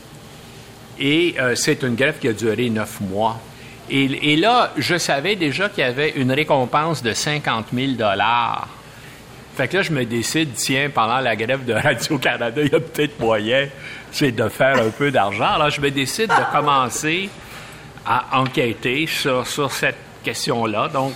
Et 0.99 1.35
euh, 1.39 1.55
c'est 1.55 1.83
une 1.83 1.95
grève 1.95 2.19
qui 2.19 2.29
a 2.29 2.33
duré 2.33 2.69
neuf 2.71 3.01
mois. 3.01 3.41
Et, 3.91 4.33
et 4.33 4.37
là, 4.37 4.73
je 4.77 4.99
savais 4.99 5.37
déjà 5.37 5.69
qu'il 5.69 5.85
y 5.85 5.87
avait 5.87 6.11
une 6.11 6.33
récompense 6.33 7.03
de 7.03 7.13
50 7.13 7.67
000 7.73 7.93
Fait 9.57 9.69
que 9.69 9.77
là, 9.77 9.83
je 9.83 9.93
me 9.93 10.05
décide, 10.05 10.53
tiens, 10.55 10.91
pendant 10.93 11.21
la 11.21 11.37
grève 11.37 11.65
de 11.65 11.73
Radio-Canada, 11.73 12.61
il 12.63 12.73
y 12.73 12.75
a 12.75 12.81
peut-être 12.81 13.19
moyen, 13.21 13.69
c'est 14.11 14.33
de 14.33 14.49
faire 14.49 14.77
un 14.83 14.91
peu 14.91 15.11
d'argent. 15.11 15.55
Alors, 15.55 15.71
je 15.71 15.81
me 15.81 15.91
décide 15.91 16.29
de 16.29 16.53
commencer 16.53 17.31
à 18.05 18.39
enquêter 18.39 19.07
sur, 19.07 19.47
sur 19.47 19.71
cette 19.71 19.97
question-là. 20.25 20.89
Donc, 20.89 21.13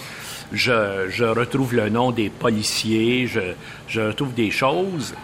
je, 0.52 1.08
je 1.08 1.24
retrouve 1.24 1.74
le 1.74 1.88
nom 1.88 2.10
des 2.10 2.30
policiers, 2.30 3.26
je, 3.26 3.40
je 3.88 4.00
retrouve 4.00 4.34
des 4.34 4.50
choses 4.50 5.14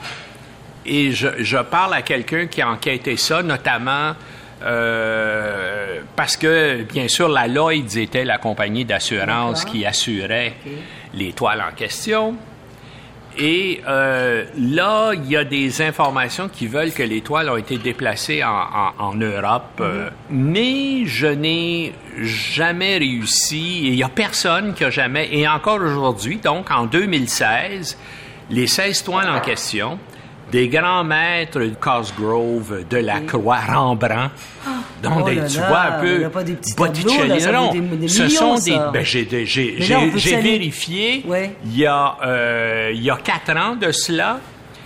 et 0.89 1.13
je, 1.13 1.29
je 1.39 1.59
parle 1.59 1.95
à 1.95 2.03
quelqu'un 2.03 2.47
qui 2.47 2.61
a 2.63 2.69
enquêté 2.69 3.17
ça, 3.17 3.43
notamment 3.43 4.15
euh, 4.63 6.01
parce 6.17 6.37
que, 6.37 6.83
bien 6.83 7.09
sûr, 7.09 7.29
la 7.29 7.47
Lloyds 7.47 7.97
était 7.99 8.25
la 8.25 8.39
compagnie 8.39 8.85
d'assurance 8.85 9.65
qui 9.65 9.85
assurait 9.87 10.55
les 11.15 11.33
toiles 11.33 11.63
en 11.69 11.75
question. 11.75 12.35
Et 13.41 13.83
euh, 13.87 14.47
là, 14.59 15.13
il 15.15 15.31
y 15.31 15.37
a 15.37 15.45
des 15.45 15.81
informations 15.81 16.49
qui 16.49 16.67
veulent 16.67 16.93
que 16.93 17.05
les 17.05 17.21
toiles 17.21 17.49
ont 17.49 17.57
été 17.57 17.79
déplacées 17.79 18.43
en, 18.43 18.49
en- 18.49 18.93
en 19.11 19.15
Europe. 19.15 19.81
euh, 19.81 20.11
mais 20.29 21.07
je 21.07 21.29
n'ai 21.29 21.93
jamais 22.21 22.99
réussi, 22.99 23.85
et 23.87 23.91
il 23.91 23.95
n'y 23.97 24.03
a 24.03 24.09
personne 24.09 24.75
qui 24.75 24.83
a 24.85 24.91
jamais, 24.91 25.29
et 25.31 25.47
encore 25.47 25.81
aujourd'hui, 25.81 26.39
donc 26.39 26.69
en 26.73 26.87
2016, 26.87 27.97
les 28.51 28.67
16 28.67 29.05
toiles 29.05 29.31
en 29.31 29.39
question, 29.41 30.01
des 30.51 30.69
grands 30.69 31.05
maîtres 31.05 31.59
de 31.61 31.75
Cosgrove, 31.81 32.85
de 32.89 32.97
la 32.99 33.21
Croix, 33.21 33.59
Rembrandt, 33.59 34.31
donc 35.03 35.19
Oh 35.21 35.29
des- 35.29 35.37
tu 35.47 35.59
vois 35.59 35.81
un 35.81 36.01
peu 36.01 36.19
Botticelli. 36.77 37.29
Non, 37.53 37.71
ce 38.09 38.29
sont 38.29 38.55
des, 38.55 38.79
ben, 38.93 39.05
j'ai, 39.05 39.77
vérifié. 40.41 41.25
Il 41.65 41.77
y 41.79 41.87
a 41.87 42.17
il 42.93 43.03
y 43.03 43.11
a 43.11 43.17
quatre 43.17 43.57
ans 43.57 43.77
de 43.77 43.93
cela, 43.93 44.41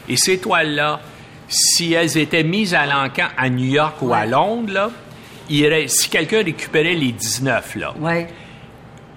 et 0.09 0.17
ces 0.17 0.39
toiles-là, 0.39 1.01
si 1.49 1.93
elles 1.93 2.17
étaient 2.19 2.43
mises 2.45 2.75
à 2.75 2.87
l'encan 2.87 3.27
à 3.37 3.49
New 3.49 3.67
York 3.73 3.97
ou 4.03 4.13
à. 4.13 4.27
Londres, 4.27 4.73
là, 4.73 4.91
si 5.87 6.09
quelqu'un 6.09 6.43
récupérait 6.43 6.95
les 6.95 7.13
19, 7.13 7.77
là. 7.77 7.95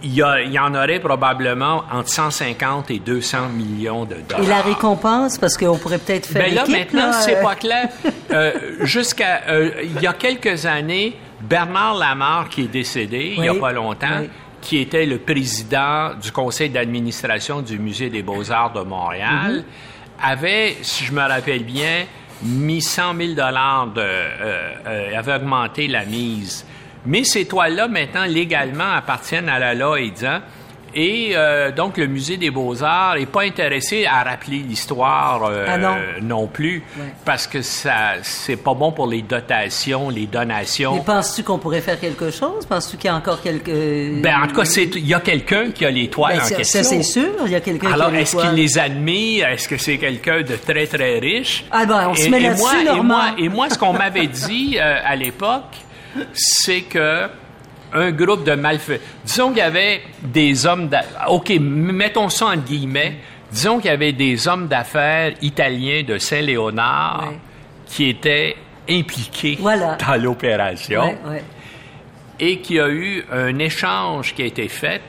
Il 0.05 0.13
y, 0.13 0.21
a- 0.21 0.41
il 0.41 0.51
y 0.53 0.59
en 0.59 0.73
aurait 0.75 0.99
probablement 0.99 1.83
entre 1.91 2.09
150 2.09 2.91
et 2.91 2.99
200 2.99 3.49
millions 3.49 4.05
de 4.05 4.15
dollars. 4.15 4.43
Et 4.43 4.47
la 4.47 4.61
récompense, 4.61 5.37
parce 5.37 5.57
qu'on 5.57 5.77
pourrait 5.77 5.97
peut-être 5.97 6.27
faire 6.27 6.43
Ben 6.45 6.53
là, 6.53 6.65
maintenant, 6.67 7.07
là, 7.07 7.11
c'est 7.13 7.37
euh, 7.37 7.41
pas 7.43 7.55
clair. 7.55 7.89
Euh, 8.31 8.51
Jusqu'à 8.81 9.41
euh, 9.49 9.71
il 9.83 10.01
y 10.01 10.07
a 10.07 10.13
quelques 10.13 10.65
années, 10.65 11.15
Bernard 11.41 11.95
Lamarre, 11.95 12.49
qui 12.49 12.63
est 12.63 12.67
décédé 12.67 13.33
il 13.37 13.43
y 13.45 13.47
a 13.47 13.53
pas 13.55 13.71
longtemps, 13.71 14.19
oui. 14.21 14.29
qui 14.61 14.77
était 14.79 15.05
le 15.05 15.17
président 15.19 16.11
du 16.21 16.31
conseil 16.31 16.69
d'administration 16.69 17.61
du 17.61 17.79
Musée 17.79 18.09
des 18.09 18.23
Beaux-Arts 18.23 18.73
de 18.73 18.81
Montréal, 18.81 19.63
Mm-hmm. 19.63 20.31
avait, 20.31 20.77
si 20.81 21.05
je 21.05 21.11
me 21.13 21.21
rappelle 21.21 21.63
bien, 21.63 22.05
mis 22.43 22.81
100 22.81 23.15
000 23.15 23.33
dollars 23.33 23.87
de, 23.87 24.01
euh, 24.01 25.17
avait 25.17 25.35
augmenté 25.35 25.87
la 25.87 26.03
mise. 26.05 26.65
Mais 27.05 27.23
ces 27.23 27.45
toiles-là, 27.45 27.87
maintenant, 27.87 28.25
légalement, 28.25 28.91
appartiennent 28.95 29.49
à 29.49 29.59
la 29.59 29.73
Lloyds. 29.73 30.41
Et 30.97 31.31
euh, 31.35 31.71
donc, 31.73 31.97
le 31.97 32.07
Musée 32.07 32.37
des 32.37 32.49
Beaux-Arts 32.51 33.15
n'est 33.17 33.25
pas 33.25 33.41
intéressé 33.41 34.05
à 34.05 34.23
rappeler 34.23 34.59
l'histoire 34.59 35.43
euh, 35.43 35.65
Ah 35.67 35.77
non. 35.77 35.95
non 36.21 36.47
plus, 36.47 36.83
Ouais. 36.97 37.03
parce 37.25 37.47
que 37.47 37.61
ça 37.61 38.13
c'est 38.21 38.55
pas 38.55 38.73
bon 38.73 38.93
pour 38.93 39.05
les 39.07 39.21
dotations, 39.21 40.09
les 40.09 40.25
donations. 40.25 40.95
Mais 40.95 41.01
penses-tu 41.03 41.43
qu'on 41.43 41.57
pourrait 41.57 41.81
faire 41.81 41.99
quelque 41.99 42.31
chose? 42.31 42.65
Penses-tu 42.65 42.95
qu'il 42.95 43.09
y 43.09 43.13
a 43.13 43.15
encore 43.17 43.41
quelques... 43.41 43.65
Ben, 44.21 44.43
en 44.43 44.47
tout 44.47 44.55
cas, 44.55 44.63
il 44.95 45.05
y 45.05 45.13
a 45.13 45.19
quelqu'un 45.19 45.71
qui 45.71 45.83
a 45.85 45.91
les 45.91 46.07
toiles 46.09 46.37
Ben, 46.37 46.45
en 46.45 46.57
question. 46.57 46.81
ça, 46.81 46.89
c'est 46.89 47.03
sûr. 47.03 47.27
Il 47.45 47.51
y 47.51 47.55
a 47.55 47.59
quelqu'un 47.59 47.87
qui 47.89 47.93
Alors, 47.93 48.07
a 48.13 48.19
est-ce 48.21 48.37
qu'il 48.37 48.51
les 48.51 48.77
admire? 48.79 49.49
Est-ce 49.49 49.67
que 49.67 49.75
c'est 49.77 49.97
quelqu'un 49.97 50.43
de 50.43 50.55
très, 50.55 50.87
très 50.87 51.19
riche? 51.19 51.65
Ah 51.71 51.85
ben, 51.85 52.07
on 52.09 52.15
se 52.15 52.27
Et- 52.27 52.29
met 52.29 52.39
et 52.39 52.43
là-dessus, 52.43 52.63
moi- 52.63 52.95
et 52.95 53.01
moi, 53.01 53.23
et 53.37 53.49
moi, 53.49 53.69
ce 53.69 53.77
qu'on 53.77 53.91
m'avait 53.91 54.27
dit 54.27 54.77
euh, 54.79 54.95
à 55.05 55.17
l'époque, 55.17 55.75
c'est 56.33 56.81
que 56.81 57.27
un 57.93 58.11
groupe 58.11 58.43
de 58.43 58.53
malfaiteurs... 58.55 59.05
Disons 59.23 59.49
qu'il 59.49 59.59
y 59.59 59.61
avait 59.61 60.01
des 60.21 60.65
hommes... 60.65 60.89
d'a- 60.89 61.05
OK, 61.29 61.51
mettons 61.59 62.29
ça 62.29 62.47
en 62.47 62.57
guillemets. 62.57 63.17
Disons 63.51 63.77
qu'il 63.79 63.89
y 63.89 63.93
avait 63.93 64.11
des 64.11 64.47
hommes 64.47 64.67
d'affaires 64.67 65.33
italiens 65.41 66.03
de 66.03 66.17
Saint-Léonard 66.17 67.33
qui 67.85 68.09
étaient 68.09 68.55
impliqués 68.89 69.57
Voilà. 69.61 69.95
dans 69.95 70.21
l'opération 70.21 71.15
et 72.39 72.59
qu'il 72.59 72.75
y 72.75 72.79
a 72.81 72.89
eu 72.89 73.23
un 73.31 73.57
échange 73.59 74.33
qui 74.35 74.41
a 74.41 74.45
été 74.45 74.67
fait 74.67 75.01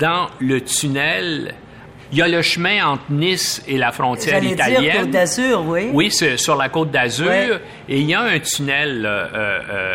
dans 0.00 0.26
le 0.40 0.60
tunnel. 0.62 1.54
Il 2.12 2.18
y 2.18 2.22
a 2.22 2.28
le 2.28 2.40
chemin 2.42 2.86
entre 2.86 3.04
Nice 3.10 3.62
et 3.66 3.78
la 3.78 3.90
frontière 3.92 4.34
J'allais 4.36 4.54
dire 4.54 4.68
italienne. 4.68 5.00
Côte 5.02 5.10
d'Azur, 5.10 5.64
oui. 5.66 5.88
Oui, 5.92 6.10
c'est 6.10 6.36
sur 6.36 6.56
la 6.56 6.68
côte 6.68 6.90
d'Azur. 6.90 7.30
Et 7.88 7.98
il 8.00 8.08
y 8.08 8.14
a 8.14 8.20
un 8.20 8.38
tunnel 8.38 9.04
euh, 9.04 9.26
euh, 9.34 9.94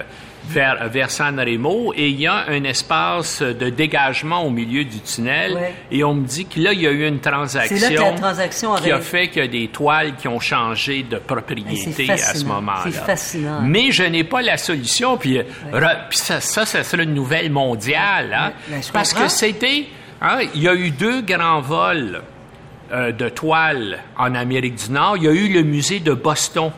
vers, 0.50 0.90
vers 0.90 1.10
San 1.10 1.40
Remo 1.40 1.94
et 1.96 2.10
il 2.10 2.20
y 2.20 2.28
a 2.28 2.46
un 2.50 2.64
espace 2.66 3.42
de 3.42 3.70
dégagement 3.70 4.44
au 4.44 4.50
milieu 4.50 4.84
du 4.84 5.00
tunnel. 5.00 5.58
Et 5.90 6.04
on 6.04 6.16
me 6.16 6.26
dit 6.26 6.46
que 6.48 6.60
là, 6.60 6.74
il 6.74 6.82
y 6.82 6.88
a 6.88 6.92
eu 6.92 7.08
une 7.08 7.20
transaction, 7.22 7.78
C'est 7.78 7.90
là 7.92 7.96
que 7.96 8.02
la 8.02 8.20
transaction 8.20 8.76
qui 8.76 8.92
a 8.92 9.00
fait 9.00 9.30
qu'il 9.30 9.44
y 9.44 9.46
a 9.46 9.48
des 9.48 9.68
toiles 9.70 10.16
qui 10.18 10.28
ont 10.28 10.40
changé 10.42 11.04
de 11.04 11.18
propriété 11.18 12.12
à 12.12 12.18
ce 12.18 12.44
moment-là. 12.44 12.82
C'est 12.86 12.92
fascinant. 13.06 13.62
Mais 13.64 13.92
je 13.92 14.04
n'ai 14.04 14.26
pas 14.26 14.42
la 14.42 14.58
solution. 14.58 15.16
Puis, 15.18 15.38
re- 15.72 15.98
puis 16.10 16.18
ça, 16.18 16.42
ça, 16.42 16.66
ça 16.66 16.84
serait 16.84 17.04
une 17.04 17.14
nouvelle 17.14 17.50
mondiale. 17.52 18.36
Hein, 18.38 18.52
ben, 18.68 18.82
parce 18.92 19.14
comprends. 19.14 19.28
que 19.28 19.32
c'était... 19.32 19.86
hein, 20.22 20.40
il 20.54 20.62
y 20.62 20.68
a 20.68 20.76
eu 20.76 20.92
deux 20.92 21.22
grands 21.22 21.62
vols 21.62 22.22
euh, 22.92 23.12
de 23.12 23.30
toiles 23.30 24.00
en 24.18 24.36
Amérique 24.36 24.76
du 24.76 24.92
Nord. 24.92 25.18
Il 25.18 25.24
y 25.24 25.28
a 25.28 25.32
eu 25.32 25.48
le 25.48 25.64
musée 25.64 26.00
de 26.00 26.14
Boston 26.14 26.72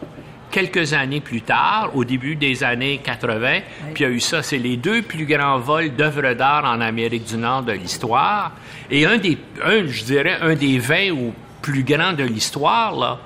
quelques 0.52 0.94
années 0.94 1.22
plus 1.22 1.42
tard, 1.42 1.90
au 1.96 2.06
début 2.06 2.36
des 2.36 2.64
années 2.64 3.02
80. 3.04 3.60
Puis 3.94 4.04
il 4.04 4.08
y 4.08 4.12
a 4.12 4.14
eu 4.14 4.20
ça. 4.20 4.44
C'est 4.44 4.60
les 4.60 4.78
deux 4.78 5.02
plus 5.02 5.26
grands 5.26 5.60
vols 5.60 5.96
d'œuvres 5.96 6.34
d'art 6.36 6.66
en 6.66 6.80
Amérique 6.80 7.26
du 7.26 7.38
Nord 7.38 7.64
de 7.64 7.72
l'histoire. 7.72 8.52
Et 8.92 9.06
un 9.06 9.18
des, 9.18 9.38
un, 9.64 9.88
je 9.88 10.04
dirais, 10.04 10.38
un 10.42 10.54
des 10.54 10.78
20 10.78 11.10
ou 11.12 11.34
plus 11.62 11.84
grands 11.84 12.14
de 12.14 12.24
l'histoire, 12.24 12.96
là. 12.96 13.20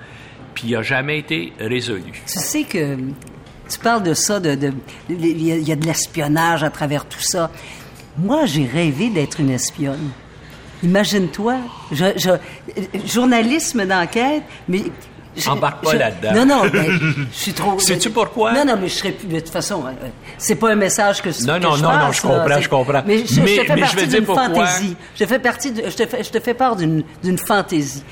Puis 0.54 0.70
il 0.70 0.72
n'a 0.72 0.82
jamais 0.82 1.20
été 1.20 1.54
résolu. 1.60 2.24
Tu 2.26 2.40
sais 2.40 2.64
que 2.64 2.96
tu 3.70 3.80
parles 3.80 4.04
de 4.04 4.14
ça, 4.14 4.40
de, 4.40 4.72
y, 5.10 5.14
il 5.20 5.68
y 5.68 5.72
a 5.72 5.76
de 5.76 5.86
l'espionnage 5.86 6.64
à 6.64 6.70
travers 6.70 7.06
tout 7.06 7.20
ça. 7.20 7.52
Moi, 8.18 8.46
j'ai 8.46 8.66
rêvé 8.66 9.10
d'être 9.10 9.40
une 9.40 9.52
espionne. 9.52 10.10
Imagine-toi, 10.84 11.58
journalisme 13.06 13.86
d'enquête, 13.86 14.44
mais 14.68 14.84
je- 15.38 15.50
Embarque 15.50 15.84
pas 15.84 15.94
là-dedans. 15.94 16.34
Non, 16.34 16.46
non, 16.46 16.70
mais 16.74 16.88
je 17.32 17.38
suis 17.38 17.54
trop. 17.54 17.78
Sais-tu 17.80 18.10
pourquoi? 18.10 18.54
Non, 18.54 18.66
non, 18.66 18.78
mais 18.82 18.88
je 18.88 18.94
serais 18.96 19.12
plus. 19.12 19.28
De 19.28 19.40
toute 19.40 19.50
façon, 19.50 19.84
euh, 19.86 19.90
euh, 19.90 20.08
c'est 20.38 20.56
pas 20.56 20.72
un 20.72 20.76
message 20.76 21.22
que, 21.22 21.30
Non, 21.46 21.56
que 21.60 21.64
non, 21.64 21.76
je 21.76 21.84
non, 21.84 21.92
non, 21.98 22.12
je 22.12 22.22
comprends, 22.22 22.46
là. 22.46 22.60
Je 22.62 22.70
comprends. 22.70 23.04
Mais 23.06 23.20
je, 23.26 23.34
je 23.36 23.42
Mais- 23.42 23.58
te 23.58 23.64
fais 23.66 23.76
mais 23.76 23.82
partie 23.82 24.08
d'une 24.08 24.26
pourquoi? 24.26 24.48
fantaisie. 24.48 24.96
Je 25.16 25.24
te 25.24 25.30
fais 25.30 25.40
partie. 25.40 25.72
de- 25.72 25.84
je 25.90 25.96
te 25.96 26.06
fais, 26.06 26.24
je 26.24 26.30
te 26.30 26.40
fais 26.40 26.54
part 26.54 26.76
d'une 26.76 27.04
d'une 27.24 27.38
fantaisie 27.38 28.04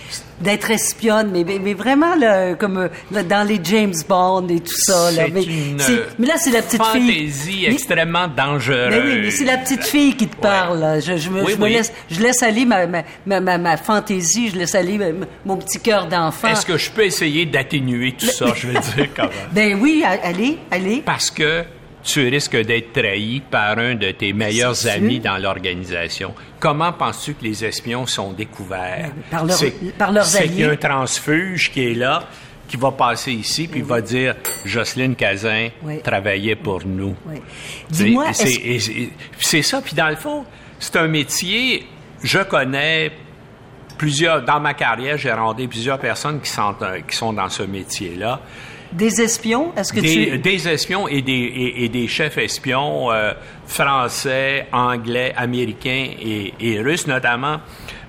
d'être 0.42 0.70
espionne, 0.70 1.30
mais, 1.32 1.46
mais, 1.46 1.60
mais 1.60 1.74
vraiment 1.74 2.14
là, 2.16 2.56
comme 2.56 2.78
euh, 2.78 2.88
là, 3.10 3.24
dans 3.24 3.48
les 3.48 3.58
James 3.64 3.94
Bond 4.10 4.48
et 4.50 4.60
tout 4.60 4.76
ça. 4.76 5.10
Là. 5.12 5.24
C'est 5.28 5.32
Mais, 5.34 5.44
une 5.44 5.78
mais 6.20 6.28
là, 6.28 6.34
c'est 6.38 6.52
la 6.52 6.62
petite 6.62 6.84
fille. 6.84 7.02
fantaisie 7.08 7.66
Mais- 7.68 7.74
extrêmement 7.74 8.28
dangereuse. 8.28 8.90
mais 8.92 9.00
oui, 9.02 9.20
mais 9.24 9.32
c'est 9.32 9.46
la 9.46 9.58
petite 9.58 9.84
fille 9.86 10.14
qui 10.18 10.28
te 10.28 10.36
parle. 10.36 11.00
Je, 11.02 11.16
je 11.16 11.30
me, 11.30 11.42
Oui, 11.44 11.54
je 11.54 11.58
me 11.58 11.64
oui. 11.64 11.74
laisse, 11.74 11.94
je 12.12 12.20
laisse 12.20 12.44
aller 12.44 12.66
ma, 12.66 12.86
ma, 12.86 13.04
ma, 13.40 13.58
ma, 13.58 13.78
fantaisie, 13.78 14.50
je 14.50 14.58
laisse 14.58 14.76
aller 14.76 15.00
mon 15.46 15.56
petit 15.56 15.80
cœur 15.80 16.08
d'enfant. 16.08 16.50
Est-ce 16.50 16.66
que 16.66 16.78
je 16.78 16.92
peux 16.92 17.06
essayer 17.16 17.46
d'atténuer 17.46 18.12
tout 18.14 18.26
ça, 18.26 18.48
je 18.56 18.68
veux 18.68 18.74
dire, 18.74 19.08
quand 19.16 19.24
même? 19.24 19.50
Ben 19.52 19.80
oui, 19.82 20.04
allez, 20.06 20.58
allez. 20.72 21.02
Parce 21.06 21.32
que 21.32 21.64
tu 22.04 22.28
risques 22.28 22.56
d'être 22.58 22.94
trahi 22.94 23.42
par 23.50 23.80
un 23.80 23.96
de 23.96 24.12
tes 24.12 24.32
meilleurs 24.34 24.86
amis 24.88 25.20
dans 25.20 25.38
l'organisation. 25.38 26.34
Comment 26.60 26.94
penses-tu 26.94 27.34
que 27.34 27.44
les 27.44 27.66
espions 27.66 28.06
sont 28.06 28.32
découverts? 28.34 29.12
Par 29.32 29.46
leur- 29.46 29.58
par 29.98 30.12
leurs 30.12 30.26
C'est 30.26 30.44
qu'il 30.44 30.60
y 30.60 30.64
a 30.64 30.68
alliés. 30.68 30.78
un 30.84 30.90
transfuge 30.90 31.72
qui 31.72 31.92
est 31.92 31.94
là, 31.96 32.28
qui 32.68 32.78
va 32.78 32.92
passer 32.92 33.32
ici, 33.32 33.68
puis 33.68 33.80
il 33.80 33.86
va 33.86 34.02
dire 34.02 34.36
Jocelyne 34.66 35.16
Cazin 35.16 35.70
Oui. 35.84 36.00
travaillait 36.02 36.56
pour 36.56 36.86
nous. 36.86 37.16
Oui. 37.28 37.38
Dis-moi, 37.90 38.28
c'est 38.34 39.62
ça. 39.62 39.82
Puis 39.82 39.96
dans 39.96 40.10
le 40.10 40.16
fond, 40.16 40.46
c'est 40.80 40.96
un 40.98 41.08
métier. 41.08 41.86
Je 42.24 42.40
connais 42.40 43.12
plusieurs. 43.98 44.44
Dans 44.44 44.60
ma 44.60 44.74
carrière, 44.74 45.18
j'ai 45.18 45.32
rencontré 45.32 45.68
plusieurs 45.68 46.00
personnes 46.00 46.40
qui 46.42 46.50
sont, 46.50 46.76
euh, 46.82 47.00
qui 47.08 47.16
sont 47.16 47.34
dans 47.34 47.50
ce 47.50 47.64
métier-là. 47.64 48.42
des 48.92 49.22
espions, 49.22 49.74
est-ce 49.76 49.92
que 49.92 50.00
Des, 50.00 50.30
tu... 50.32 50.38
des 50.40 50.68
espions 50.68 51.08
et 51.08 51.22
des, 51.22 51.32
et, 51.34 51.84
et 51.86 51.90
des 51.90 52.08
chefs 52.08 52.38
espions 52.38 53.12
euh, 53.12 53.34
français, 53.68 54.68
anglais, 54.72 55.34
américains 55.36 56.08
et, 56.22 56.54
et 56.60 56.82
russes, 56.82 57.08
notamment. 57.08 57.58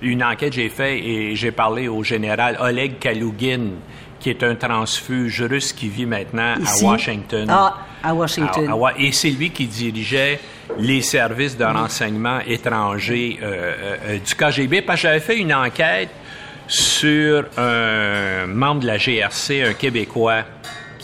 Une 0.01 0.23
enquête 0.23 0.51
que 0.51 0.55
j'ai 0.57 0.69
faite 0.69 0.99
et 1.03 1.35
j'ai 1.35 1.51
parlé 1.51 1.87
au 1.87 2.03
général 2.03 2.57
Oleg 2.61 2.99
Kalugin, 2.99 3.71
qui 4.19 4.29
est 4.29 4.43
un 4.43 4.55
transfuge 4.55 5.41
russe 5.43 5.73
qui 5.73 5.87
vit 5.89 6.05
maintenant 6.05 6.55
Ici? 6.61 6.83
à 6.85 6.87
Washington. 6.89 7.47
Ah, 7.49 7.77
à 8.03 8.13
Washington. 8.13 8.67
À- 8.67 8.71
à 8.71 8.75
Wa- 8.75 8.93
et 8.97 9.11
c'est 9.11 9.29
lui 9.29 9.49
qui 9.51 9.65
dirigeait 9.67 10.39
les 10.79 11.01
services 11.01 11.57
de 11.57 11.63
renseignement 11.63 12.39
étrangers 12.45 13.39
euh, 13.41 13.45
euh, 13.45 13.95
euh, 14.09 14.17
du 14.19 14.35
KGB. 14.35 14.81
Parce 14.81 15.01
que 15.01 15.07
j'avais 15.07 15.19
fait 15.19 15.37
une 15.37 15.53
enquête 15.53 16.09
sur 16.67 17.45
un 17.57 18.45
membre 18.47 18.81
de 18.81 18.87
la 18.87 18.97
GRC, 18.97 19.63
un 19.63 19.73
Québécois, 19.73 20.43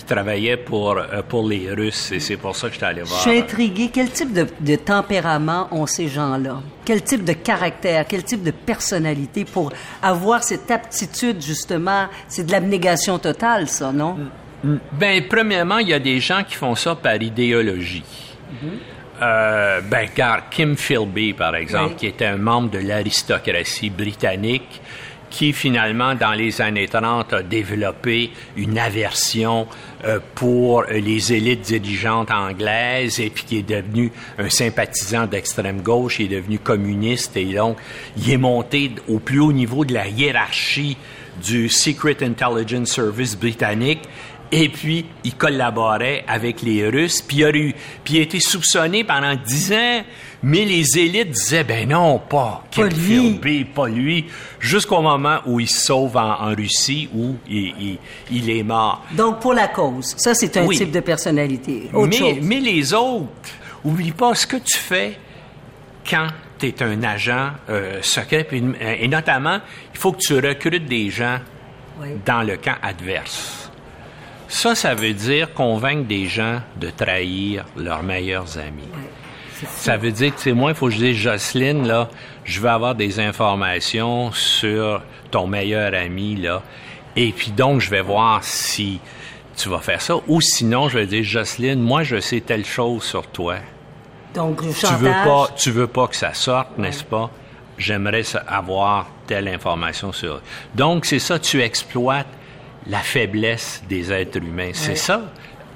qui 0.06 0.13
travaillait 0.13 0.58
pour, 0.58 0.92
euh, 0.98 1.22
pour 1.28 1.48
les 1.48 1.72
Russes. 1.72 2.12
Et 2.12 2.20
c'est 2.20 2.38
pour 2.38 2.56
ça 2.56 2.68
que 2.68 2.74
j'étais 2.74 2.86
allé 2.86 3.02
Je 3.04 3.10
voir. 3.10 3.22
suis 3.22 3.38
intriguée. 3.38 3.89
Quel 3.94 4.10
type 4.12 4.34
de, 4.34 4.46
de 4.60 4.76
tempérament 4.76 5.68
ont 5.72 5.86
ces 5.86 6.08
gens-là? 6.08 6.62
Quel 6.86 7.02
type 7.04 7.24
de 7.24 7.34
caractère? 7.34 8.06
Quel 8.08 8.24
type 8.24 8.44
de 8.44 8.52
personnalité 8.52 9.46
pour 9.46 9.72
avoir 10.02 10.44
cette 10.44 10.70
aptitude, 10.70 11.42
justement? 11.42 12.08
C'est 12.28 12.46
de 12.46 12.52
l'abnégation 12.52 13.18
totale, 13.20 13.68
ça, 13.68 13.92
non? 13.92 14.18
Ben, 14.94 15.24
premièrement, 15.30 15.80
il 15.80 15.89
y 15.89 15.94
a 15.94 16.00
des 16.00 16.20
gens 16.20 16.44
qui 16.48 16.56
font 16.56 16.76
ça 16.76 16.96
par 16.96 17.16
idéologie. 17.22 18.04
Euh, 19.22 19.82
ben, 19.82 20.08
car 20.13 20.50
Kim 20.50 20.76
Philby, 20.76 21.34
par 21.34 21.56
exemple, 21.56 21.89
Oui. 21.92 21.96
qui 21.98 22.08
était 22.08 22.26
un 22.26 22.38
membre 22.38 22.72
de 22.72 22.80
l'aristocratie 22.80 23.89
britannique, 23.89 24.82
qui 25.34 25.52
finalement, 25.52 26.13
dans 26.13 26.34
les 26.34 26.62
années 26.62 26.88
30, 26.88 27.34
a 27.34 27.41
développé 27.41 28.30
une 28.56 28.78
aversion 28.78 29.67
euh, 30.06 30.19
pour 30.36 30.84
les 30.84 31.34
élites 31.34 31.62
dirigeantes 31.62 32.30
anglaises 32.30 33.19
et 33.19 33.32
puis 33.32 33.43
qui 33.43 33.58
est 33.58 33.67
devenu 33.67 34.12
un 34.38 34.50
sympathisant 34.50 35.26
d'extrême 35.26 35.82
gauche, 35.82 36.19
il 36.19 36.32
est 36.32 36.36
devenu 36.36 36.60
communiste 36.60 37.36
et 37.36 37.46
donc 37.46 37.78
il 38.15 38.32
est 38.32 38.38
monté 38.38 38.91
au 39.08 39.17
plus 39.17 39.39
haut 39.39 39.52
niveau 39.52 39.86
de 39.86 39.96
la 39.96 40.08
hiérarchie 40.08 40.98
du 41.43 41.67
Secret 41.67 42.17
Intelligence 42.22 42.91
Service 42.91 43.36
britannique 43.36 44.02
et 44.56 44.69
puis, 44.69 45.08
il 45.24 45.34
collaborait 45.34 46.24
avec 46.28 46.62
les 46.62 46.88
Russes, 46.88 47.24
puis 47.24 47.43
a, 47.43 47.50
eu, 47.50 47.74
puis 48.04 48.13
il 48.13 48.19
a 48.19 48.22
été 48.22 48.39
soupçonné 48.39 49.04
pendant 49.04 49.34
dix 49.34 49.74
ans, 49.74 50.04
mais 50.44 50.66
les 50.66 50.98
élites 51.00 51.32
disaient, 51.32 51.64
ben 51.64 51.88
non, 51.90 52.20
pas, 52.20 52.64
Pas 52.76 52.88
lui. 52.88 53.64
pas 53.66 53.88
lui, 53.88 54.26
jusqu'au 54.60 55.02
moment 55.02 55.40
où 55.46 55.60
il 55.60 55.70
se 55.70 55.86
sauve 55.86 56.18
en, 56.18 56.42
en 56.42 56.54
Russie, 56.54 57.10
où 57.16 57.36
il, 57.48 57.74
il- 57.80 58.00
il 58.32 58.50
est 58.50 58.64
mort. 58.64 59.04
Donc, 59.14 59.40
pour 59.40 59.54
la 59.54 59.70
cause. 59.70 60.14
Ça, 60.18 60.34
c'est 60.36 60.56
un 60.58 60.66
Oui. 60.66 60.78
type 60.78 60.92
de 60.92 61.00
personnalité. 61.00 61.90
Autre 61.94 62.10
mais, 62.10 62.18
chose. 62.18 62.38
mais 62.42 62.60
les 62.60 62.94
autres, 62.94 63.30
oublie 63.86 64.12
pas 64.12 64.36
ce 64.36 64.46
que 64.46 64.58
tu 64.58 64.78
fais 64.78 65.18
quand 66.10 66.28
tu 66.60 66.68
es 66.68 66.84
un 66.84 67.02
agent 67.04 67.52
euh, 67.70 68.00
secret, 68.02 68.46
et 68.52 69.08
notamment, 69.08 69.60
il 69.94 70.00
faut 70.00 70.12
que 70.12 70.20
tu 70.20 70.36
recrutes 70.36 70.86
des 70.88 71.10
gens 71.10 71.40
Oui. 72.02 72.10
dans 72.26 72.42
le 72.44 72.58
camp 72.58 72.76
adverse. 72.82 73.70
Ça, 74.50 74.76
ça 74.76 74.94
veut 74.94 75.14
dire 75.14 75.54
convaincre 75.54 76.06
des 76.08 76.28
gens 76.28 76.60
de 76.80 76.90
trahir 76.90 77.66
leurs 77.78 78.04
meilleurs 78.04 78.58
amis. 78.58 78.84
Ça 79.76 79.98
veut 79.98 80.12
dire 80.12 80.36
que, 80.36 80.50
moi, 80.52 80.72
il 80.72 80.76
faut 80.76 80.88
que 80.88 80.94
je 80.94 80.98
dise, 80.98 81.16
Jocelyne, 81.16 81.88
là, 81.88 82.10
je 82.44 82.60
veux 82.60 82.70
avoir 82.70 82.96
des 82.96 83.20
informations 83.20 84.32
sur 84.32 85.02
ton 85.32 85.48
meilleur 85.48 85.94
ami, 85.94 86.36
là. 86.36 86.62
Et 87.16 87.32
puis 87.32 87.52
donc, 87.52 87.80
je 87.80 87.89
vais 87.89 88.02
voir 88.02 88.44
si 88.44 89.00
tu 89.56 89.70
vas 89.70 89.80
faire 89.80 90.02
ça. 90.02 90.16
Ou 90.28 90.42
sinon, 90.42 90.89
je 90.89 90.98
vais 90.98 91.06
dire, 91.06 91.24
Jocelyne, 91.24 91.80
moi, 91.80 92.04
je 92.04 92.20
sais 92.20 92.42
telle 92.42 92.66
chose 92.66 93.04
sur 93.04 93.28
toi. 93.28 93.56
Donc, 94.34 94.63
le 94.63 94.74
Tu 94.74 94.94
veux 94.96 95.12
pas, 95.12 95.48
tu 95.56 95.72
veux 95.72 95.88
pas 95.88 96.08
que 96.08 96.16
ça 96.16 96.34
sorte, 96.34 96.78
n'est-ce 96.78 97.04
pas? 97.04 97.30
J'aimerais 97.78 98.24
avoir 98.48 99.08
telle 99.28 99.48
information 99.48 100.12
sur. 100.12 100.42
Donc, 100.76 101.06
c'est 101.06 101.20
ça, 101.20 101.38
tu 101.39 101.62
exploites 101.62 102.28
la 102.88 103.00
faiblesse 103.00 103.84
des 103.88 104.12
êtres 104.12 104.38
humains. 104.38 104.72
C'est 104.74 104.96
ça, 104.96 105.22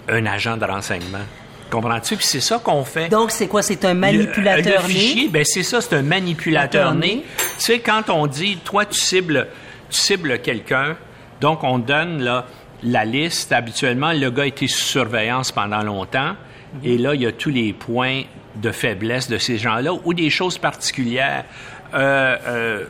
un 0.09 0.25
agent 0.25 0.57
de 0.57 0.65
renseignement. 0.65 1.25
Comprends-tu? 1.69 2.15
Puis 2.15 2.25
c'est 2.25 2.39
ça 2.39 2.59
qu'on 2.59 2.83
fait. 2.83 3.09
Donc, 3.09 3.31
c'est 3.31 3.47
quoi? 3.47 3.61
C'est 3.61 3.83
un 3.85 3.93
manipulateur 3.93 4.83
Le, 4.87 4.93
le 4.93 4.93
né? 4.93 5.29
ben 5.29 5.43
c'est 5.45 5.63
ça, 5.63 5.81
c'est 5.81 5.95
un 5.95 6.01
manipulateur 6.01 6.93
né. 6.93 7.15
né. 7.15 7.23
Tu 7.57 7.63
sais, 7.65 7.79
quand 7.79 8.09
on 8.09 8.27
dit, 8.27 8.57
toi, 8.57 8.85
tu 8.85 8.99
cibles, 8.99 9.47
tu 9.89 9.97
cibles 9.99 10.39
quelqu'un, 10.39 10.95
donc 11.41 11.63
on 11.63 11.79
donne 11.79 12.21
là, 12.23 12.45
la 12.83 13.05
liste. 13.05 13.51
Habituellement, 13.51 14.13
le 14.13 14.29
gars 14.29 14.43
a 14.43 14.47
été 14.47 14.67
sous 14.67 14.83
surveillance 14.83 15.51
pendant 15.51 15.83
longtemps, 15.83 16.35
et 16.83 16.97
là, 16.97 17.15
il 17.15 17.21
y 17.21 17.25
a 17.25 17.31
tous 17.31 17.49
les 17.49 17.73
points 17.73 18.23
de 18.55 18.71
faiblesse 18.71 19.29
de 19.29 19.37
ces 19.37 19.57
gens-là 19.57 19.91
ou 20.03 20.13
des 20.13 20.29
choses 20.29 20.57
particulières. 20.57 21.45
Euh, 21.93 22.37
euh, 22.47 22.85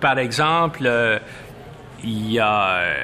par 0.00 0.18
exemple, 0.18 0.82
euh, 0.84 1.18
il 2.04 2.32
y 2.32 2.38
a 2.38 2.68
euh, 2.68 2.94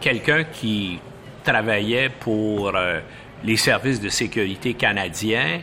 quelqu'un 0.00 0.44
qui 0.44 0.98
travaillait 1.44 2.08
pour 2.08 2.72
euh, 2.74 3.00
les 3.44 3.56
services 3.56 4.00
de 4.00 4.08
sécurité 4.08 4.74
canadiens 4.74 5.60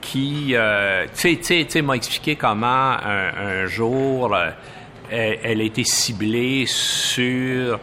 qui, 0.00 0.50
euh, 0.54 1.06
tu 1.16 1.38
sais, 1.42 1.82
m'a 1.82 1.96
expliqué 1.96 2.36
comment 2.36 2.66
un, 2.92 3.62
un 3.62 3.66
jour 3.66 4.34
euh, 4.34 4.50
elle, 5.10 5.38
elle 5.42 5.60
a 5.60 5.64
été 5.64 5.84
ciblée 5.84 6.64
sur 6.66 7.80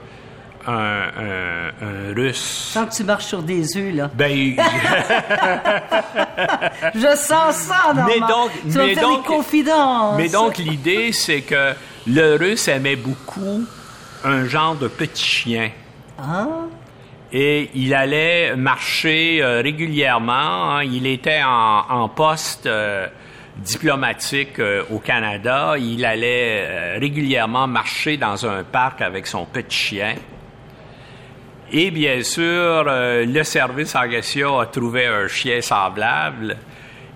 un, 0.67 0.73
un- 0.73 1.71
un 1.81 2.13
russe. 2.15 2.69
Sans 2.73 2.85
que 2.87 2.95
tu 2.95 3.03
marches 3.03 3.25
sur 3.25 3.43
des 3.43 3.77
œufs, 3.77 3.93
là. 3.93 4.09
Ben, 4.15 4.55
Je 6.95 7.15
sens 7.15 7.55
ça, 7.55 7.93
Normand. 7.93 8.05
Mais 8.07 8.19
donc- 8.19 8.51
tu 8.71 8.77
mais 8.77 8.95
donc- 8.95 9.21
des 9.23 9.27
confidences. 9.27 10.17
Mais 10.17 10.29
donc, 10.29 10.57
l'idée, 10.57 11.11
c'est 11.11 11.41
que 11.41 11.73
le 12.07 12.35
russe 12.37 12.67
aimait 12.67 12.95
beaucoup 12.95 13.63
un 14.23 14.45
genre 14.45 14.75
de 14.75 14.87
petit 14.87 15.23
chien. 15.25 15.71
Ah, 16.17 16.47
Et 17.33 17.69
il 17.75 17.93
allait 17.93 18.55
marcher 18.55 19.39
euh, 19.41 19.61
régulièrement. 19.61 20.77
hein. 20.77 20.83
Il 20.83 21.05
était 21.07 21.41
en, 21.43 21.83
en 21.89 22.07
poste 22.09 22.65
euh, 22.65 23.07
diplomatique 23.57 24.59
euh, 24.59 24.83
au 24.91 24.99
Canada. 24.99 25.75
Il 25.77 26.05
allait 26.05 26.97
régulièrement 26.97 27.67
marcher 27.67 28.17
dans 28.17 28.45
un 28.45 28.63
parc 28.63 29.01
avec 29.01 29.27
son 29.27 29.45
petit 29.45 29.75
chien. 29.77 30.15
Et 31.71 31.89
bien 31.91 32.21
sûr, 32.21 32.83
le 32.85 33.43
service 33.43 33.95
en 33.95 34.07
question 34.07 34.59
a 34.59 34.67
trouvé 34.67 35.07
un 35.07 35.27
chien 35.27 35.61
semblable. 35.61 36.55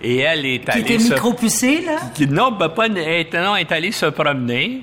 Et 0.02 0.18
elle 0.18 0.44
est 0.44 0.58
qui 0.64 0.70
allée 0.70 0.80
était 0.80 0.98
se 0.98 1.12
micro-pucé, 1.12 1.82
là? 1.86 1.96
qui- 2.14 2.26
Non, 2.26 2.50
ben 2.50 2.68
pas, 2.70 2.88
non, 2.88 3.56
est 3.56 3.70
allé 3.70 3.92
se 3.92 4.06
promener. 4.06 4.82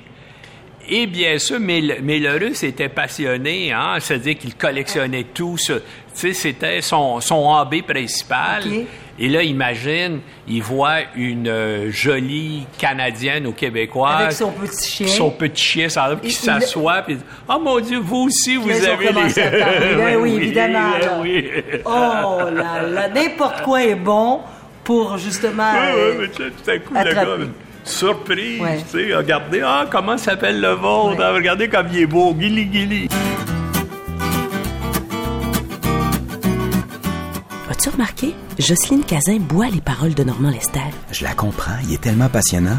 Et 0.90 1.06
bien 1.06 1.38
sûr, 1.38 1.58
russe 2.40 2.62
était 2.62 2.88
passionné, 2.88 3.72
hein, 3.72 3.96
c'est-à-dire 4.00 4.38
qu'il 4.38 4.54
collectionnait 4.54 5.24
tout. 5.34 5.56
ce- 5.58 5.74
Tu 5.74 5.82
sais, 6.14 6.32
c'était 6.32 6.80
son, 6.80 7.20
son 7.20 7.48
hobby 7.52 7.82
principal. 7.82 8.62
Et 9.20 9.28
là, 9.28 9.42
imagine, 9.42 10.20
il 10.46 10.62
voit 10.62 10.98
une 11.16 11.48
euh, 11.48 11.90
jolie 11.90 12.66
Canadienne 12.78 13.46
ou 13.48 13.52
Québécoise. 13.52 14.20
Avec 14.22 14.32
son 14.32 14.52
petit 14.52 14.88
chien. 14.90 15.06
Son 15.08 15.30
petit 15.30 15.62
chien, 15.62 15.88
ça, 15.88 16.16
qui 16.22 16.30
s'assoit, 16.30 17.02
puis 17.02 17.18
Oh 17.48 17.58
mon 17.62 17.80
Dieu, 17.80 17.98
vous 17.98 18.26
aussi, 18.28 18.56
vous 18.56 18.68
là, 18.68 18.76
avez 18.92 19.06
commencé 19.08 19.42
à 19.42 19.50
parler. 19.50 19.94
Ben 19.96 20.16
oui, 20.16 20.34
évidemment, 20.36 20.90
ben 21.00 21.10
oui. 21.20 21.50
Oh 21.84 22.38
là 22.54 22.82
là, 22.88 23.08
n'importe 23.08 23.62
quoi 23.62 23.82
est 23.84 23.94
bon 23.96 24.40
pour 24.84 25.18
justement... 25.18 25.72
Ouais, 25.72 25.78
ouais, 25.78 25.98
euh, 25.98 26.14
mais 26.20 26.28
tu 26.28 26.42
sais, 26.42 26.50
tout 26.50 26.70
à 26.70 26.78
coup, 26.78 26.94
le 26.94 27.14
gars, 27.14 27.46
surprise, 27.88 28.60
Ouais. 28.60 28.82
tu 28.90 29.08
sais, 29.08 29.14
regardez, 29.14 29.62
ah, 29.64 29.86
comment 29.90 30.16
s'appelle 30.18 30.60
le 30.60 30.72
vôtre, 30.72 31.18
Ouais. 31.18 31.24
Ah, 31.24 31.32
regardez 31.32 31.68
comme 31.68 31.86
il 31.92 32.00
est 32.00 32.06
beau, 32.06 32.34
guili 32.34 32.66
guili. 32.66 33.08
As-tu 37.70 37.90
remarqué? 37.90 38.34
Jocelyne 38.58 39.04
Cazin 39.04 39.38
boit 39.38 39.68
les 39.68 39.80
paroles 39.80 40.14
de 40.14 40.24
Normand 40.24 40.50
Lester. 40.50 40.80
Je 41.12 41.24
la 41.24 41.34
comprends, 41.34 41.76
il 41.84 41.94
est 41.94 42.00
tellement 42.00 42.28
passionnant. 42.28 42.78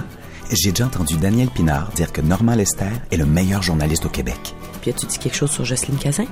J'ai 0.51 0.71
déjà 0.71 0.85
entendu 0.87 1.15
Daniel 1.17 1.47
Pinard 1.49 1.89
dire 1.95 2.11
que 2.11 2.21
Normand 2.21 2.55
Lester 2.55 2.85
est 3.11 3.17
le 3.17 3.25
meilleur 3.25 3.61
journaliste 3.61 4.05
au 4.05 4.09
Québec. 4.09 4.55
Puis 4.81 4.89
as-tu 4.91 5.05
dit 5.05 5.19
quelque 5.19 5.35
chose 5.37 5.51
sur 5.51 5.63
Jocelyne 5.63 5.97
Cazin? 5.97 6.25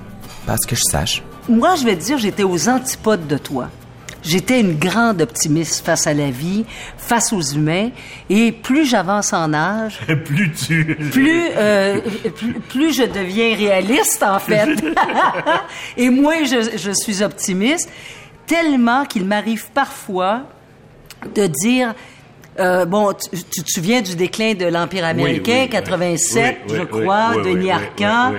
Pas 0.45 0.53
à 0.53 0.57
ce 0.57 0.67
que 0.67 0.75
je 0.75 0.81
sache. 0.89 1.21
Moi, 1.47 1.75
je 1.75 1.85
vais 1.85 1.95
te 1.95 2.03
dire, 2.03 2.17
j'étais 2.17 2.43
aux 2.43 2.67
antipodes 2.67 3.27
de 3.27 3.37
toi. 3.37 3.69
J'étais 4.27 4.59
une 4.59 4.77
grande 4.77 5.21
optimiste 5.21 5.85
face 5.85 6.05
à 6.05 6.13
la 6.13 6.29
vie, 6.29 6.65
face 6.97 7.31
aux 7.31 7.41
humains, 7.41 7.91
et 8.29 8.51
plus 8.51 8.85
j'avance 8.85 9.31
en 9.31 9.53
âge, 9.53 9.99
Plus 10.25 10.51
tu... 10.51 10.95
plus, 11.11 11.43
euh, 11.55 12.01
plus, 12.35 12.53
plus 12.53 12.93
je 12.93 13.03
deviens 13.03 13.55
réaliste, 13.55 14.21
en 14.23 14.39
fait. 14.39 14.67
et 15.97 16.09
moins 16.09 16.43
je, 16.43 16.77
je 16.77 16.91
suis 16.91 17.23
optimiste, 17.23 17.89
tellement 18.45 19.05
qu'il 19.05 19.25
m'arrive 19.25 19.67
parfois 19.73 20.41
de 21.33 21.47
dire... 21.47 21.93
euh, 22.59 22.85
bon, 22.85 23.13
tu, 23.13 23.41
tu 23.43 23.63
te 23.63 23.69
souviens 23.71 24.01
du 24.01 24.15
déclin 24.15 24.53
de 24.55 24.65
l'Empire 24.65 25.05
américain, 25.05 25.53
oui, 25.53 25.61
oui. 25.63 25.69
87, 25.69 26.57
Oui, 26.67 26.71
oui, 26.73 26.77
je 26.79 26.83
crois, 26.83 27.31
oui, 27.35 27.43
Denis 27.43 27.65
oui, 27.65 27.71
Arcand. 27.71 28.33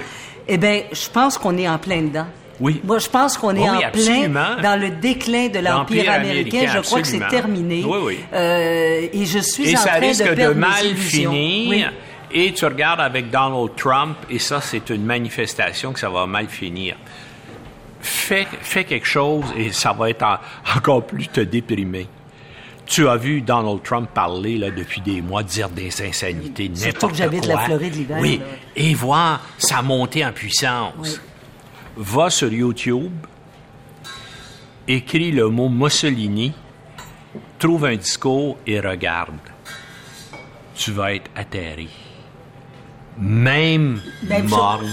Eh 0.46 0.56
bien, 0.58 0.82
je 0.92 1.08
pense 1.10 1.38
qu'on 1.38 1.56
est 1.58 1.68
en 1.68 1.78
plein 1.78 2.02
dedans. 2.02 2.26
Oui. 2.60 2.80
Moi, 2.84 2.98
je 2.98 3.08
pense 3.08 3.36
qu'on 3.38 3.54
est 3.54 3.60
Oui, 3.60 3.68
en 3.68 3.80
absolument. 3.80 4.54
plein 4.58 4.62
dans 4.62 4.80
le 4.80 4.90
déclin 4.90 5.48
de 5.48 5.60
l'Empire 5.60 6.10
américain. 6.10 6.58
américain, 6.58 6.72
Je 6.74 6.86
crois 6.86 7.00
que 7.02 7.06
c'est 7.06 7.28
terminé. 7.28 7.84
Oui, 7.86 7.98
oui. 8.02 8.18
Euh, 8.32 9.06
et 9.12 9.24
je 9.26 9.38
suis 9.38 9.70
Et 9.70 9.76
en 9.76 9.80
ça 9.80 9.90
train 9.90 10.00
risque 10.00 10.24
de 10.24 10.30
de, 10.30 10.34
perdre 10.34 10.54
mes 10.56 10.60
mal 10.60 10.86
illusions. 10.86 11.30
finir. 11.32 11.70
Oui. 11.70 11.84
Et 12.30 12.52
tu 12.52 12.64
regardes 12.64 13.00
avec 13.00 13.30
Donald 13.30 13.70
Trump, 13.76 14.16
et 14.28 14.38
ça, 14.38 14.60
c'est 14.60 14.90
une 14.90 15.04
manifestation 15.04 15.92
que 15.92 16.00
ça 16.00 16.10
va 16.10 16.26
mal 16.26 16.48
finir. 16.48 16.96
Fais, 18.00 18.46
fais 18.60 18.84
quelque 18.84 19.06
chose 19.06 19.44
et 19.56 19.72
ça 19.72 19.92
va 19.92 20.10
être 20.10 20.22
en- 20.22 20.38
encore 20.76 21.04
plus 21.06 21.28
te 21.28 21.40
déprimer. 21.40 22.06
Tu 22.86 23.06
as 23.08 23.16
vu 23.16 23.42
Donald 23.42 23.82
Trump 23.82 24.08
parler 24.14 24.56
là, 24.56 24.70
depuis 24.70 25.00
des 25.02 25.20
mois, 25.20 25.42
dire 25.42 25.68
des 25.68 25.90
insanités, 26.02 26.70
Surtout 26.74 26.84
n'importe 26.86 27.00
quoi. 27.00 27.10
que 27.10 27.16
j'habite 27.16 27.46
la 27.46 27.58
Floride 27.58 27.94
l'hiver, 27.94 28.16
Oui, 28.20 28.38
là. 28.38 28.44
et 28.76 28.94
voir 28.94 29.40
sa 29.58 29.82
montée 29.82 30.24
en 30.24 30.32
puissance. 30.32 30.92
Oui. 30.98 31.10
Va 32.00 32.30
sur 32.30 32.52
YouTube, 32.52 33.12
écris 34.86 35.32
le 35.32 35.48
mot 35.48 35.68
Mussolini, 35.68 36.52
trouve 37.58 37.86
un 37.86 37.96
discours 37.96 38.56
et 38.68 38.78
regarde. 38.78 39.34
Tu 40.76 40.92
vas 40.92 41.14
être 41.14 41.28
atterri. 41.34 41.88
Même, 43.18 44.00
Même 44.28 44.48
morne, 44.48 44.88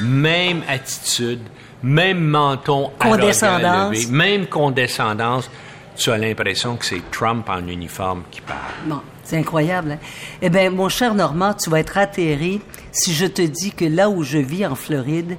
même 0.00 0.62
attitude, 0.68 1.42
même 1.80 2.18
menton 2.24 2.90
Condescendance. 2.98 3.94
levé, 3.94 4.06
même 4.10 4.46
condescendance. 4.48 5.48
Tu 5.94 6.10
as 6.10 6.18
l'impression 6.18 6.76
que 6.76 6.84
c'est 6.84 7.08
Trump 7.12 7.48
en 7.48 7.64
uniforme 7.68 8.24
qui 8.32 8.40
parle. 8.40 8.58
Bon, 8.86 9.00
c'est 9.22 9.36
incroyable. 9.36 9.92
Hein? 9.92 9.98
Eh 10.42 10.50
bien, 10.50 10.70
mon 10.70 10.88
cher 10.88 11.14
Normand, 11.14 11.54
tu 11.54 11.70
vas 11.70 11.78
être 11.78 11.98
atterri 11.98 12.60
si 12.90 13.14
je 13.14 13.26
te 13.26 13.42
dis 13.42 13.70
que 13.70 13.84
là 13.84 14.10
où 14.10 14.24
je 14.24 14.38
vis 14.38 14.66
en 14.66 14.74
Floride, 14.74 15.36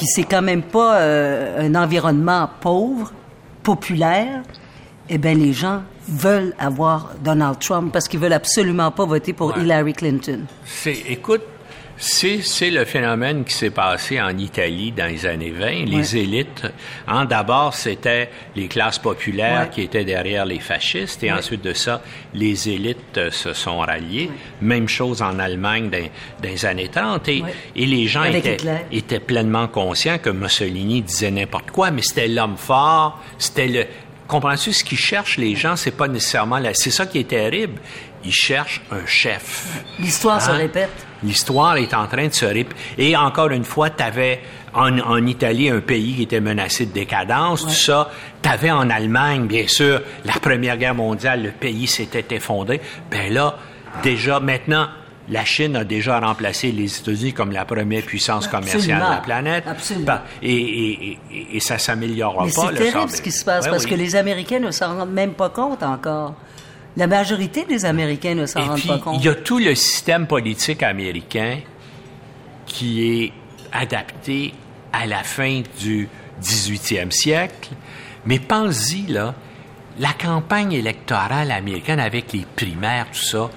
puis 0.00 0.06
c'est 0.06 0.22
quand 0.24 0.40
même 0.40 0.62
pas 0.62 0.96
euh, 0.96 1.60
un 1.68 1.74
environnement 1.74 2.48
pauvre, 2.62 3.12
populaire, 3.62 4.40
eh 5.10 5.18
bien, 5.18 5.34
les 5.34 5.52
gens 5.52 5.82
veulent 6.08 6.54
avoir 6.58 7.10
Donald 7.22 7.58
Trump 7.58 7.92
parce 7.92 8.08
qu'ils 8.08 8.18
veulent 8.18 8.32
absolument 8.32 8.90
pas 8.92 9.04
voter 9.04 9.34
pour 9.34 9.48
Ouais. 9.48 9.60
Hillary 9.62 9.92
Clinton. 9.92 10.46
C'est, 10.64 11.02
écoute, 11.06 11.42
c'est, 12.02 12.70
le 12.70 12.86
phénomène 12.86 13.44
qui 13.44 13.52
s'est 13.52 13.70
passé 13.70 14.18
en 14.20 14.36
Italie 14.38 14.90
dans 14.90 15.06
les 15.06 15.26
années 15.26 15.50
20. 15.50 15.84
Les 15.84 16.16
élites, 16.16 16.62
hein, 17.06 17.26
d'abord, 17.26 17.74
c'était 17.74 18.30
les 18.56 18.68
classes 18.68 18.98
populaires 18.98 19.62
Ouais. 19.62 19.68
qui 19.70 19.82
étaient 19.82 20.04
derrière 20.04 20.46
les 20.46 20.60
fascistes, 20.60 21.22
et 21.22 21.30
ensuite 21.30 21.62
de 21.62 21.74
ça, 21.74 22.00
les 22.32 22.68
élites 22.70 23.18
euh, 23.18 23.30
se 23.30 23.52
sont 23.52 23.78
ralliées. 23.80 24.30
Même 24.62 24.88
chose 24.88 25.20
en 25.20 25.38
Allemagne 25.38 25.90
dans, 25.90 25.98
dans 26.42 26.48
les 26.48 26.64
années 26.64 26.88
30. 26.88 27.28
Et, 27.28 27.42
les 27.76 28.06
gens 28.06 28.24
étaient, 28.24 28.56
étaient 28.90 29.20
pleinement 29.20 29.68
conscients 29.68 30.18
que 30.18 30.30
Mussolini 30.30 31.02
disait 31.02 31.30
n'importe 31.30 31.70
quoi, 31.70 31.90
mais 31.90 32.02
c'était 32.02 32.28
l'homme 32.28 32.56
fort, 32.56 33.20
c'était 33.38 33.68
le... 33.68 33.86
Comprends-tu, 34.26 34.72
ce 34.72 34.84
qu'ils 34.84 34.96
cherchent, 34.96 35.38
les 35.38 35.56
gens, 35.56 35.74
c'est 35.76 35.90
pas 35.90 36.06
nécessairement... 36.08 36.58
La... 36.58 36.72
C'est 36.72 36.92
ça 36.92 37.04
qui 37.04 37.18
est 37.18 37.28
terrible. 37.28 37.80
Ils 38.24 38.32
cherchent 38.32 38.82
un 38.90 39.06
chef. 39.06 39.66
L'histoire 39.98 40.40
se 40.42 40.50
Hein? 40.50 40.54
répète. 40.56 40.90
L'histoire 41.22 41.76
est 41.76 41.92
en 41.94 42.06
train 42.06 42.26
de 42.28 42.32
se 42.32 42.44
rép... 42.46 42.72
Et 42.98 43.16
encore 43.16 43.50
une 43.50 43.64
fois, 43.64 43.90
tu 43.90 44.02
avais 44.02 44.40
en, 44.74 44.98
en 44.98 45.26
Italie 45.26 45.68
un 45.70 45.80
pays 45.80 46.14
qui 46.14 46.22
était 46.22 46.40
menacé 46.40 46.86
de 46.86 46.92
décadence, 46.92 47.62
tout 47.62 47.70
ça. 47.70 48.10
Tu 48.42 48.48
avais 48.48 48.70
en 48.70 48.88
Allemagne, 48.90 49.46
bien 49.46 49.66
sûr, 49.66 50.00
la 50.24 50.34
Première 50.34 50.76
Guerre 50.76 50.94
mondiale, 50.94 51.42
le 51.42 51.50
pays 51.50 51.86
s'était 51.86 52.34
effondré. 52.36 52.80
Ben 53.10 53.32
là, 53.32 53.56
déjà, 54.02 54.38
maintenant, 54.40 54.88
la 55.28 55.44
Chine 55.44 55.76
a 55.76 55.84
déjà 55.84 56.18
remplacé 56.20 56.72
les 56.72 56.98
États-Unis 56.98 57.32
comme 57.34 57.52
la 57.52 57.64
première 57.64 58.02
puissance 58.02 58.48
commerciale 58.48 58.98
de 59.04 59.10
la 59.10 59.16
planète. 59.18 59.64
Absolument. 59.66 60.06
Ben, 60.06 60.22
Et, 60.42 60.56
et, 60.56 61.18
et, 61.32 61.56
et 61.56 61.60
ça 61.60 61.78
s'améliorera 61.78 62.46
Mais 62.46 62.52
pas. 62.52 62.68
c'est 62.68 62.74
terrible 62.90 63.10
ce 63.10 63.22
qui 63.22 63.32
se 63.32 63.44
passe 63.44 63.64
Ouais, 63.66 63.70
parce 63.70 63.84
oui. 63.84 63.90
que 63.90 63.94
les 63.96 64.16
Américains 64.16 64.58
ne 64.58 64.70
s'en 64.70 64.96
rendent 64.96 65.12
même 65.12 65.32
pas 65.34 65.48
compte 65.50 65.82
encore. 65.82 66.34
La 66.96 67.06
majorité 67.06 67.64
des 67.64 67.84
Américains 67.84 68.34
ne 68.34 68.46
s'en 68.46 68.66
rendent 68.66 68.86
pas 68.86 68.98
compte. 68.98 69.16
il 69.20 69.24
y 69.24 69.28
a 69.28 69.34
tout 69.34 69.58
le 69.58 69.74
système 69.74 70.26
politique 70.26 70.82
américain 70.82 71.58
qui 72.66 73.22
est 73.22 73.32
adapté 73.72 74.54
à 74.92 75.06
la 75.06 75.22
fin 75.22 75.62
du 75.80 76.08
18e 76.42 77.10
siècle. 77.10 77.70
Mais 78.26 78.38
pense-y, 78.38 79.06
là, 79.06 79.34
la 79.98 80.12
campagne 80.12 80.72
électorale 80.72 81.50
américaine 81.50 82.00
avec 82.00 82.32
les 82.32 82.46
primaires, 82.56 83.06
tout 83.12 83.22
ça, 83.22 83.50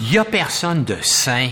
il 0.00 0.10
n'y 0.10 0.18
a 0.18 0.24
personne 0.24 0.84
de 0.84 0.96
sain 1.00 1.48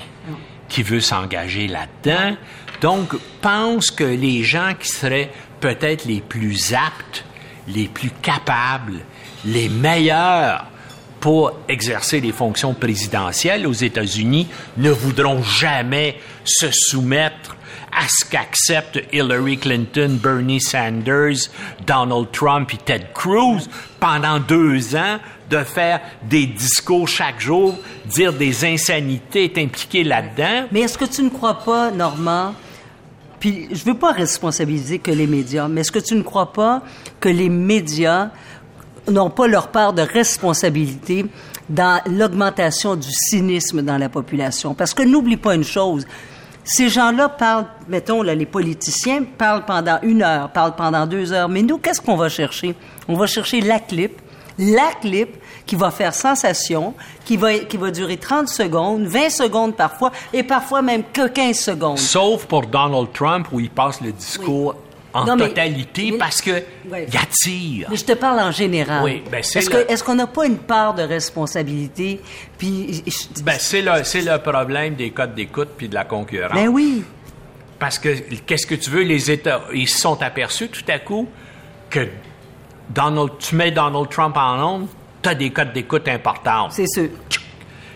qui 0.69 0.83
veut 0.83 1.01
s'engager 1.01 1.69
là-dedans. 1.69 2.37
Donc, 2.81 3.15
pense 3.41 3.91
que 3.91 4.05
les 4.05 4.43
gens 4.43 4.73
qui 4.79 4.89
seraient 4.89 5.31
peut-être 5.61 6.05
les 6.05 6.21
plus 6.21 6.75
aptes, 6.75 7.25
les 7.69 7.87
plus 7.87 8.11
capables, 8.23 9.01
les 9.45 9.69
meilleurs 9.69 10.67
pour 11.23 11.53
exercer 11.69 12.21
les 12.21 12.33
fonctions 12.33 12.75
présidentielles 12.75 13.65
aux 13.65 13.73
États-Unis 13.73 14.49
ne 14.77 14.91
voudront 14.91 15.41
jamais 15.41 16.17
se 16.45 16.67
soumettre 16.73 17.57
à 17.93 18.09
ce 18.09 18.25
qu'acceptent 18.29 19.01
Hillary 19.13 19.57
Clinton, 19.57 20.19
Bernie 20.21 20.61
Sanders, 20.61 21.49
Donald 21.87 22.33
Trump 22.33 22.75
et 22.75 22.77
Ted 22.79 23.07
Cruz 23.15 23.69
pendant 24.01 24.41
deux 24.41 24.97
ans 24.97 25.19
de 25.49 25.59
faire 25.59 26.01
des 26.29 26.47
discours 26.47 27.07
chaque 27.07 27.41
jour, 27.41 27.79
dire 28.07 28.33
des 28.33 28.65
insanités, 28.65 29.45
être 29.45 29.59
impliqué 29.59 30.03
là-dedans. 30.03 30.67
Mais 30.73 30.81
est-ce 30.81 30.99
que 30.99 31.05
tu 31.05 31.23
ne 31.23 31.29
crois 31.29 31.61
pas, 31.61 31.93
Normand, 31.93 32.55
puis 33.39 33.69
je 33.71 33.85
veux 33.85 33.97
pas 33.97 34.11
responsabiliser 34.11 34.99
que 34.99 35.13
les 35.13 35.29
médias, 35.29 35.69
mais 35.69 35.83
est-ce 35.83 35.93
que 35.93 35.99
tu 36.01 36.15
ne 36.15 36.23
crois 36.23 36.53
pas 36.53 36.83
que 37.21 37.29
les 37.29 37.49
médias 37.49 38.31
n'ont 39.09 39.31
pas 39.31 39.47
leur 39.47 39.69
part 39.69 39.93
de 39.93 40.03
responsabilité 40.03 41.27
dans 41.69 42.01
l'augmentation 42.07 42.97
du 42.97 43.11
cynisme 43.11 43.83
dans 43.83 43.99
la 43.99 44.09
population? 44.09 44.75
Parce 44.75 44.95
que 44.95 45.03
n'oublie 45.03 45.37
pas 45.37 45.55
une 45.55 45.65
chose, 45.65 46.07
ces 46.65 46.89
gens-là 46.89 47.29
parlent, 47.29 47.67
mettons, 47.89 48.23
là, 48.23 48.35
les 48.35 48.47
politiciens 48.47 49.25
parlent 49.25 49.65
pendant 49.65 49.99
une 50.03 50.23
heure, 50.23 50.51
parlent 50.51 50.77
pendant 50.77 51.07
deux 51.07 51.33
heures, 51.33 51.49
mais 51.49 51.63
nous, 51.63 51.79
qu'est-ce 51.79 52.01
qu'on 52.01 52.17
va 52.17 52.29
chercher? 52.29 52.75
On 53.09 53.15
va 53.15 53.27
chercher 53.27 53.61
la 53.61 53.81
clip, 53.81 54.21
la 54.59 54.93
clip 55.01 55.37
qui 55.67 55.75
va 55.75 55.91
faire 55.91 56.15
sensation, 56.15 56.95
qui 57.25 57.37
va, 57.37 57.55
qui 57.59 57.77
va 57.77 57.91
durer 57.91 58.17
30 58.17 58.49
secondes, 58.49 59.07
20 59.07 59.31
secondes 59.31 59.75
parfois, 59.75 60.13
et 60.33 60.43
parfois 60.43 60.83
même 60.83 61.03
que 61.13 61.27
15 61.27 61.57
secondes. 61.57 61.99
Sauf 61.99 62.47
pour 62.47 62.67
Donald 62.67 63.09
Trump 63.13 63.49
où 63.53 63.59
il 63.59 63.71
passe 63.71 64.01
le 64.01 64.13
discours 64.13 64.77
en 65.15 65.25
Non, 65.25 65.37
mais- 65.37 65.49
totalité 65.49 66.11
mais- 66.13 66.19
parce 66.19 66.41
que 66.41 66.63
Ouais. 66.91 67.07
attire. 67.19 67.89
Mais 67.91 67.97
je 67.97 68.05
te 68.05 68.13
parle 68.13 68.41
en 68.41 68.51
général. 68.51 69.05
Oui, 69.05 69.23
ben, 69.31 69.43
c'est 69.43 69.59
est-ce, 69.59 69.71
le- 69.71 69.85
que, 69.85 69.93
est-ce 69.93 70.03
qu'on 70.05 70.15
n'a 70.15 70.27
pas 70.27 70.47
une 70.47 70.59
part 70.59 70.95
de 70.95 71.03
responsabilité? 71.03 72.21
Puis, 72.59 73.03
je- 73.07 73.43
Ben, 73.43 73.57
c'est 73.59 73.83
le, 73.83 74.05
c'est 74.05 74.23
le 74.23 74.39
problème 74.39 74.95
des 74.95 75.11
codes 75.11 75.35
d'écoute 75.35 75.71
puis 75.77 75.89
de 75.89 75.95
la 75.95 76.05
concurrence. 76.05 76.55
ben 76.55 76.69
oui. 76.69 77.05
Parce 77.79 77.99
que, 77.99 78.09
qu'est-ce 78.47 78.67
que 78.67 78.75
tu 78.77 78.91
veux, 78.91 79.03
les 79.03 79.31
États, 79.31 79.63
ils 79.75 79.89
se 79.89 79.99
sont 80.01 80.23
aperçus 80.23 80.69
tout 80.69 80.85
à 80.89 80.99
coup 80.99 81.29
que 81.91 82.07
Donald, 82.91 83.31
tu 83.39 83.55
mets 83.57 83.71
Donald 83.71 84.09
Trump 84.09 84.37
en 84.37 84.75
onde, 84.77 84.87
tu 85.23 85.29
as 85.29 85.35
des 85.35 85.51
codes 85.51 85.73
d'écoute 85.73 86.07
importants. 86.09 86.69
C'est 86.71 86.87
sûr. 86.87 87.09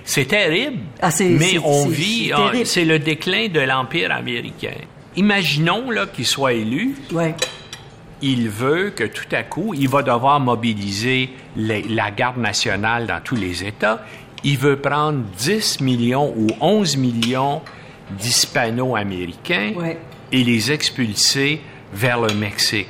C'est 0.04 0.26
terrible. 0.26 0.78
Ah, 1.02 1.10
c'est- 1.10 1.28
mais 1.28 1.46
c'est- 1.48 1.58
on 1.58 1.84
c'est- 1.84 1.88
vit, 1.90 2.32
c'est 2.64 2.84
le 2.84 2.98
déclin 2.98 3.48
de 3.48 3.60
l'Empire 3.60 4.12
américain. 4.12 4.74
Imaginons 5.16 5.90
là, 5.90 6.06
qu'il 6.06 6.26
soit 6.26 6.52
élu, 6.52 6.94
Ouais. 7.12 7.34
il 8.22 8.48
veut 8.48 8.90
que 8.90 9.04
tout 9.04 9.24
à 9.32 9.42
coup, 9.42 9.72
il 9.74 9.88
va 9.88 10.02
devoir 10.02 10.40
mobiliser 10.40 11.30
les- 11.56 11.82
la 11.88 12.10
garde 12.10 12.36
nationale 12.38 13.06
dans 13.06 13.20
tous 13.22 13.36
les 13.36 13.64
États. 13.64 14.04
Il 14.44 14.58
veut 14.58 14.76
prendre 14.76 15.20
10 15.38 15.80
millions 15.80 16.32
ou 16.36 16.48
11 16.60 16.96
millions 16.96 17.62
d'hispano-américains 18.10 19.72
Ouais. 19.76 19.98
et 20.32 20.44
les 20.44 20.70
expulser 20.72 21.60
vers 21.92 22.20
le 22.20 22.34
Mexique. 22.34 22.88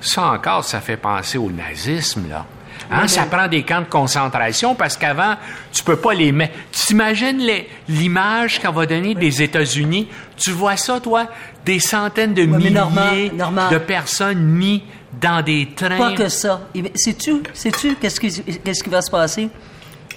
Ça 0.00 0.30
encore, 0.32 0.64
ça 0.64 0.80
fait 0.80 0.96
penser 0.96 1.38
au 1.38 1.50
nazisme, 1.50 2.28
là. 2.28 2.46
Hein, 2.90 3.08
ça 3.08 3.24
prend 3.24 3.48
des 3.48 3.62
camps 3.62 3.80
de 3.80 3.86
concentration 3.86 4.74
parce 4.74 4.96
qu'avant, 4.96 5.34
tu 5.72 5.82
peux 5.82 5.96
pas 5.96 6.14
les 6.14 6.32
mettre. 6.32 6.54
Tu 6.72 6.86
t'imagines 6.86 7.40
l'image 7.88 8.60
qu'on 8.60 8.72
va 8.72 8.86
donner 8.86 9.14
des 9.14 9.42
États-Unis? 9.42 10.08
Tu 10.36 10.50
vois 10.52 10.76
ça, 10.76 11.00
toi? 11.00 11.26
Des 11.64 11.80
centaines 11.80 12.34
de 12.34 12.44
milliers 12.44 12.70
Normand, 12.70 13.12
Normand. 13.34 13.70
de 13.70 13.78
personnes 13.78 14.42
mis 14.42 14.82
dans 15.20 15.42
des 15.42 15.68
trains. 15.74 15.96
Pas 15.98 16.12
que 16.12 16.28
ça. 16.28 16.62
Eh 16.74 16.84
Sais-tu, 16.94 17.42
sais-tu 17.52 17.96
qu'est-ce 17.96 18.20
qui, 18.20 18.42
qu'est-ce 18.64 18.82
qui 18.82 18.90
va 18.90 19.02
se 19.02 19.10
passer? 19.10 19.48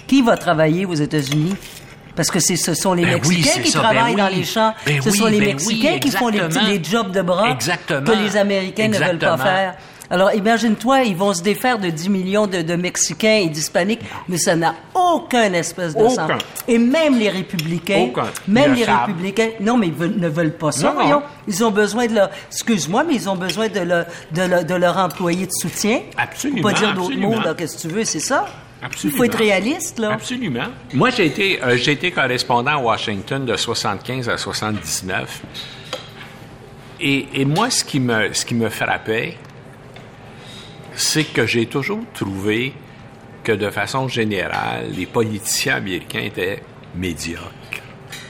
Qui 0.06 0.22
va 0.22 0.36
travailler 0.36 0.86
aux 0.86 0.94
États-Unis? 0.94 1.54
Parce 2.14 2.30
que 2.30 2.40
ce 2.40 2.74
sont 2.74 2.92
les 2.92 3.04
Ben 3.04 3.14
Mexicains 3.14 3.62
qui 3.62 3.70
ça, 3.70 3.80
travaillent 3.80 4.14
ben 4.14 4.24
dans 4.24 4.30
oui. 4.30 4.36
les 4.40 4.44
champs. 4.44 4.74
Ben 4.86 5.00
ce 5.00 5.08
oui, 5.08 5.18
sont 5.18 5.26
les 5.26 5.40
Mexicains 5.40 5.98
qui 5.98 6.10
font 6.10 6.28
les, 6.28 6.84
jobs 6.84 7.10
de 7.10 7.22
bras 7.22 7.50
Exactement. 7.50 8.04
que 8.04 8.12
les 8.12 8.36
Américains 8.36 8.88
ne 8.88 8.98
veulent 8.98 9.18
pas 9.18 9.38
faire. 9.38 9.74
Alors, 10.10 10.34
imagine-toi, 10.34 11.02
ils 11.04 11.16
vont 11.16 11.32
se 11.32 11.42
défaire 11.42 11.78
de 11.78 11.88
10 11.88 12.10
millions 12.10 12.46
de, 12.46 12.60
de 12.60 12.74
Mexicains 12.76 13.40
et 13.44 13.48
d'Hispaniques, 13.48 14.00
mais 14.28 14.36
ça 14.36 14.54
n'a 14.56 14.74
aucun 14.94 15.52
espèce 15.54 15.94
de 15.94 16.02
Aucun. 16.02 16.28
sens. 16.28 16.42
Et 16.68 16.76
même 16.76 17.18
les 17.18 17.30
républicains, 17.30 18.08
Aucun. 18.10 18.26
même 18.46 18.74
les 18.74 18.84
républicains, 18.84 19.50
non, 19.60 19.78
mais 19.78 19.86
ils 19.86 19.94
veulent- 19.94 20.18
ne 20.18 20.28
veulent 20.28 20.52
pas 20.56 20.70
ça, 20.72 20.92
Non. 20.92 21.22
Ils 21.48 21.64
ont 21.64 21.70
besoin 21.70 22.06
de 22.06 22.14
leur, 22.14 22.30
excuse-moi, 22.50 23.04
mais 23.04 23.14
ils 23.14 23.28
ont 23.28 23.36
besoin 23.36 23.68
de, 23.68 23.80
leur- 23.80 24.04
de, 24.32 24.42
leur- 24.42 24.64
de 24.64 24.74
leur 24.74 24.98
employé 24.98 25.46
de 25.46 25.52
soutien. 25.52 26.00
Absolument, 26.18 26.62
Faut 26.62 26.68
pas 26.74 26.78
dire 26.78 26.94
d'autres 26.94 27.16
mots, 27.16 27.40
là, 27.40 27.54
qu'est-ce 27.54 27.76
que 27.76 27.88
tu 27.88 27.94
veux, 27.94 28.04
c'est 28.04 28.20
ça? 28.20 28.44
Absolument. 28.82 29.14
Il 29.14 29.16
faut 29.18 29.24
être 29.24 29.38
réaliste, 29.38 29.98
là. 29.98 30.12
Absolument. 30.12 30.64
Moi, 30.92 31.10
j'ai 31.10 31.26
été, 31.26 31.62
euh, 31.62 31.76
j'ai 31.76 31.92
été 31.92 32.10
correspondant 32.10 32.72
à 32.72 32.78
Washington 32.78 33.44
de 33.46 33.56
75 33.56 34.28
à 34.28 34.36
79. 34.36 35.40
Et, 37.00 37.26
et 37.34 37.44
moi, 37.44 37.70
ce 37.70 37.84
qui, 37.84 37.98
me, 38.00 38.32
ce 38.32 38.44
qui 38.44 38.54
me 38.54 38.68
frappait, 38.68 39.36
c'est 41.02 41.24
que 41.24 41.46
j'ai 41.46 41.66
toujours 41.66 42.00
trouvé 42.14 42.72
que 43.44 43.52
de 43.52 43.70
façon 43.70 44.08
générale, 44.08 44.86
les 44.96 45.06
politiciens 45.06 45.76
américains 45.76 46.20
étaient 46.20 46.62
médiocres. 46.94 47.48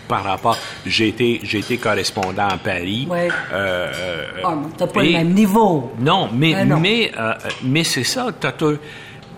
Par 0.08 0.24
rapport, 0.24 0.58
j'ai 0.84 1.08
été, 1.08 1.40
j'ai 1.42 1.58
été 1.58 1.76
correspondant 1.78 2.48
à 2.48 2.58
Paris. 2.58 3.06
Ouais. 3.08 3.28
Euh, 3.52 3.92
euh, 3.94 4.26
Ah, 4.44 4.54
t'as 4.76 4.86
pas 4.86 5.02
et- 5.04 5.06
le 5.08 5.12
même 5.18 5.32
niveau. 5.32 5.92
non, 5.98 6.28
mais, 6.32 6.64
non. 6.64 6.80
mais, 6.80 7.12
euh, 7.18 7.32
mais 7.62 7.84
c'est 7.84 8.04
ça. 8.04 8.26
t'as 8.38 8.52
tout- 8.52 8.78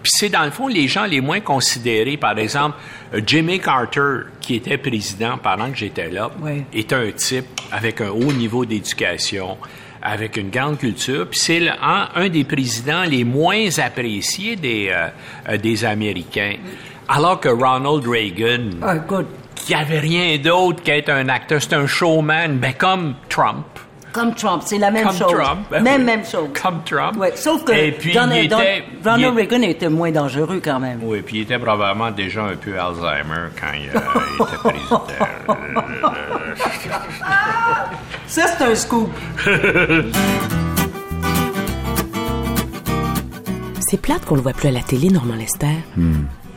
Puis 0.03 0.13
c'est 0.17 0.29
dans 0.29 0.45
le 0.45 0.51
fond 0.51 0.69
les 0.69 0.87
gens 0.87 1.05
les 1.07 1.21
moins 1.21 1.41
considérés. 1.41 2.17
Par 2.19 2.39
exemple, 2.39 2.77
Jimmy 3.27 3.59
Carter, 3.59 4.27
qui 4.41 4.57
était 4.57 4.77
président 4.79 5.39
pendant 5.39 5.71
que 5.71 5.77
j'étais 5.79 6.11
là, 6.11 6.31
Ouais. 6.43 6.65
était 6.75 6.95
un 6.95 7.11
type 7.13 7.47
avec 7.73 8.01
un 8.01 8.11
haut 8.11 8.33
niveau 8.33 8.65
d'éducation, 8.67 9.57
avec 10.05 10.37
une 10.37 10.51
grande 10.51 10.79
culture. 10.79 11.27
Puis 11.29 11.41
c'est 11.41 11.69
un, 11.69 12.09
un 12.15 12.29
des 12.29 12.45
présidents 12.45 13.05
les 13.05 13.25
moins 13.25 13.79
appréciés 13.79 14.55
des, 14.57 14.91
euh, 14.91 15.09
euh, 15.49 15.57
des 15.57 15.85
Américains. 15.85 16.55
Alors 17.09 17.41
que 17.41 17.49
Ronald 17.49 18.07
Reagan, 18.07 18.71
qu'il 19.55 19.77
n'y 19.77 19.83
avait 19.83 20.01
rien 20.01 20.39
d'autre 20.39 20.83
qu'être 20.83 21.11
un 21.11 21.29
acteur. 21.29 21.61
C'est 21.61 21.75
un 21.75 21.87
showman, 21.87 22.59
ben 22.59 22.75
comme 22.75 23.15
Trump. 23.29 23.65
Comme 24.15 24.33
Trump, 24.37 24.63
c'est 24.65 24.79
la 24.79 24.93
même 24.93 25.09
Comme 25.09 25.17
chose. 25.17 25.33
Trump, 25.33 25.67
ben 25.73 25.83
même, 25.83 26.01
oui. 26.03 26.07
même 26.07 26.25
chose. 26.25 26.49
Comme 26.63 26.83
Trump. 26.85 27.17
Ouais, 27.19 27.33
sauf 27.35 27.65
que 27.65 27.73
Et 27.73 27.91
puis, 27.91 28.13
Donald, 28.15 28.45
il 28.45 28.49
Don- 28.49 28.61
était- 28.61 28.85
Ronald 29.05 29.35
il- 29.35 29.41
Reagan 29.41 29.63
était 29.63 29.89
moins 29.89 30.13
dangereux 30.13 30.61
quand 30.65 30.79
même. 30.79 31.01
Oui, 31.03 31.21
puis 31.27 31.39
il 31.39 31.43
était 31.43 31.59
probablement 31.59 32.13
déjà 32.13 32.45
un 32.45 32.55
peu 32.55 32.79
Alzheimer 32.79 33.49
quand 33.61 33.73
il, 33.75 33.89
euh, 33.89 34.01
il 34.39 34.43
était 34.45 34.57
président. 34.57 35.03
Ça, 38.29 38.43
c'est 38.57 38.65
un 38.65 38.75
scoop. 38.77 39.11
C'est 43.89 44.01
plate 44.01 44.25
qu'on 44.25 44.35
le 44.37 44.41
voit 44.43 44.53
plus 44.53 44.69
à 44.69 44.73
la 44.73 44.81
télé, 44.81 45.09
Normand 45.09 45.35
Lester. 45.35 45.67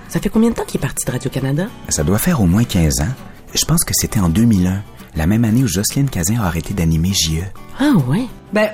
Ça 0.10 0.20
fait 0.20 0.30
combien 0.30 0.50
de 0.52 0.56
temps 0.56 0.64
qu'il 0.66 0.80
est 0.80 0.82
parti 0.84 1.06
de 1.06 1.12
Radio-Canada? 1.12 1.66
Ça 1.90 2.04
doit 2.04 2.18
faire 2.18 2.42
au 2.42 2.46
moins 2.46 2.64
15 2.64 3.02
ans. 3.02 3.14
Je 3.54 3.66
pense 3.66 3.84
que 3.84 3.94
c'était 3.94 4.20
en 4.20 4.30
2001, 4.30 4.82
la 5.18 5.28
même 5.28 5.44
année 5.44 5.64
où 5.64 5.68
Jocelyne 5.68 6.10
Cazin 6.10 6.40
a 6.42 6.46
arrêté 6.46 6.74
d'animer 6.74 7.12
JE. 7.14 7.44
Ah 7.80 7.92
ouais? 8.08 8.26
Ben, 8.54 8.70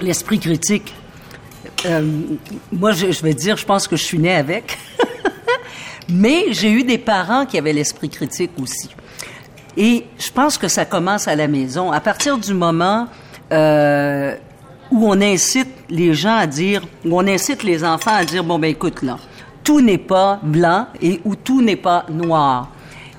l'esprit 0.00 0.38
critique. 0.38 0.94
euh, 1.86 2.02
moi, 2.72 2.92
je, 2.92 3.12
je 3.12 3.22
vais 3.22 3.34
dire, 3.34 3.56
je 3.56 3.64
pense 3.66 3.86
que 3.86 3.96
je 3.96 4.02
suis 4.02 4.18
né 4.18 4.32
avec. 4.34 4.78
Mais 6.08 6.46
j'ai 6.50 6.70
eu 6.70 6.82
des 6.82 6.98
parents 6.98 7.46
qui 7.46 7.58
avaient 7.58 7.72
l'esprit 7.72 8.08
critique 8.08 8.50
aussi. 8.60 8.88
Et 9.76 10.04
je 10.18 10.30
pense 10.30 10.58
que 10.58 10.68
ça 10.68 10.84
commence 10.84 11.28
à 11.28 11.36
la 11.36 11.48
maison. 11.48 11.92
À 11.92 12.00
partir 12.00 12.36
du 12.38 12.52
moment 12.54 13.06
euh, 13.52 14.34
où 14.90 15.06
on 15.08 15.20
incite 15.20 15.68
les 15.88 16.12
gens 16.14 16.36
à 16.36 16.46
dire, 16.46 16.82
où 17.04 17.18
on 17.18 17.26
incite 17.26 17.62
les 17.62 17.84
enfants 17.84 18.14
à 18.14 18.24
dire, 18.24 18.44
bon, 18.44 18.58
ben 18.58 18.68
écoute, 18.70 19.02
là, 19.02 19.18
tout 19.64 19.80
n'est 19.80 19.98
pas 19.98 20.40
blanc 20.42 20.86
et 21.00 21.20
où 21.24 21.34
tout 21.36 21.62
n'est 21.62 21.76
pas 21.76 22.04
noir. 22.10 22.70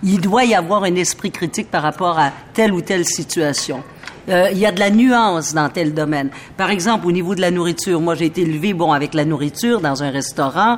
Il 0.04 0.20
doit 0.20 0.44
y 0.44 0.54
avoir 0.54 0.84
un 0.84 0.96
esprit 0.96 1.32
critique 1.32 1.72
par 1.72 1.82
rapport 1.82 2.20
à 2.20 2.32
telle 2.54 2.74
ou 2.74 2.82
telle 2.82 3.06
situation. 3.06 3.84
Euh, 4.30 4.50
il 4.52 4.58
y 4.58 4.66
a 4.66 4.72
de 4.72 4.80
la 4.80 4.90
nuance 4.90 5.54
dans 5.54 5.70
tel 5.70 5.94
domaine. 5.94 6.30
Par 6.58 6.70
exemple, 6.70 7.08
au 7.08 7.12
niveau 7.12 7.36
de 7.36 7.42
la 7.42 7.52
nourriture, 7.52 8.00
moi 8.00 8.16
j'ai 8.16 8.26
été 8.26 8.42
élevé 8.42 8.74
bon 8.74 8.92
avec 8.92 9.14
la 9.14 9.26
nourriture 9.26 9.82
dans 9.82 10.04
un 10.04 10.10
restaurant. 10.10 10.78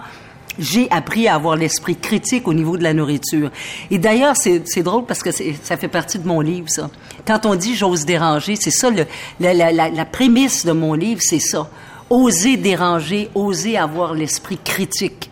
J'ai 0.57 0.89
appris 0.89 1.27
à 1.27 1.35
avoir 1.35 1.55
l'esprit 1.55 1.95
critique 1.95 2.47
au 2.47 2.53
niveau 2.53 2.77
de 2.77 2.83
la 2.83 2.93
nourriture. 2.93 3.51
Et 3.91 3.97
d'ailleurs, 3.97 4.35
c'est 4.37 4.83
drôle 4.83 5.05
parce 5.05 5.21
que 5.21 5.31
ça 5.31 5.75
fait 5.75 5.87
partie 5.89 6.17
de 6.17 6.27
mon 6.27 6.39
livre, 6.39 6.69
ça. 6.69 6.89
Quand 7.27 7.45
on 7.45 7.55
dit 7.55 7.75
j'ose 7.75 8.05
déranger, 8.05 8.55
c'est 8.55 8.71
ça 8.71 8.89
le, 8.89 9.05
la, 9.39 9.53
la, 9.53 9.71
la, 9.71 9.89
la 9.89 10.05
prémisse 10.05 10.65
de 10.65 10.71
mon 10.71 10.93
livre, 10.93 11.21
c'est 11.23 11.39
ça. 11.39 11.69
Oser 12.09 12.57
déranger, 12.57 13.29
oser 13.35 13.77
avoir 13.77 14.13
l'esprit 14.13 14.59
critique. 14.63 15.29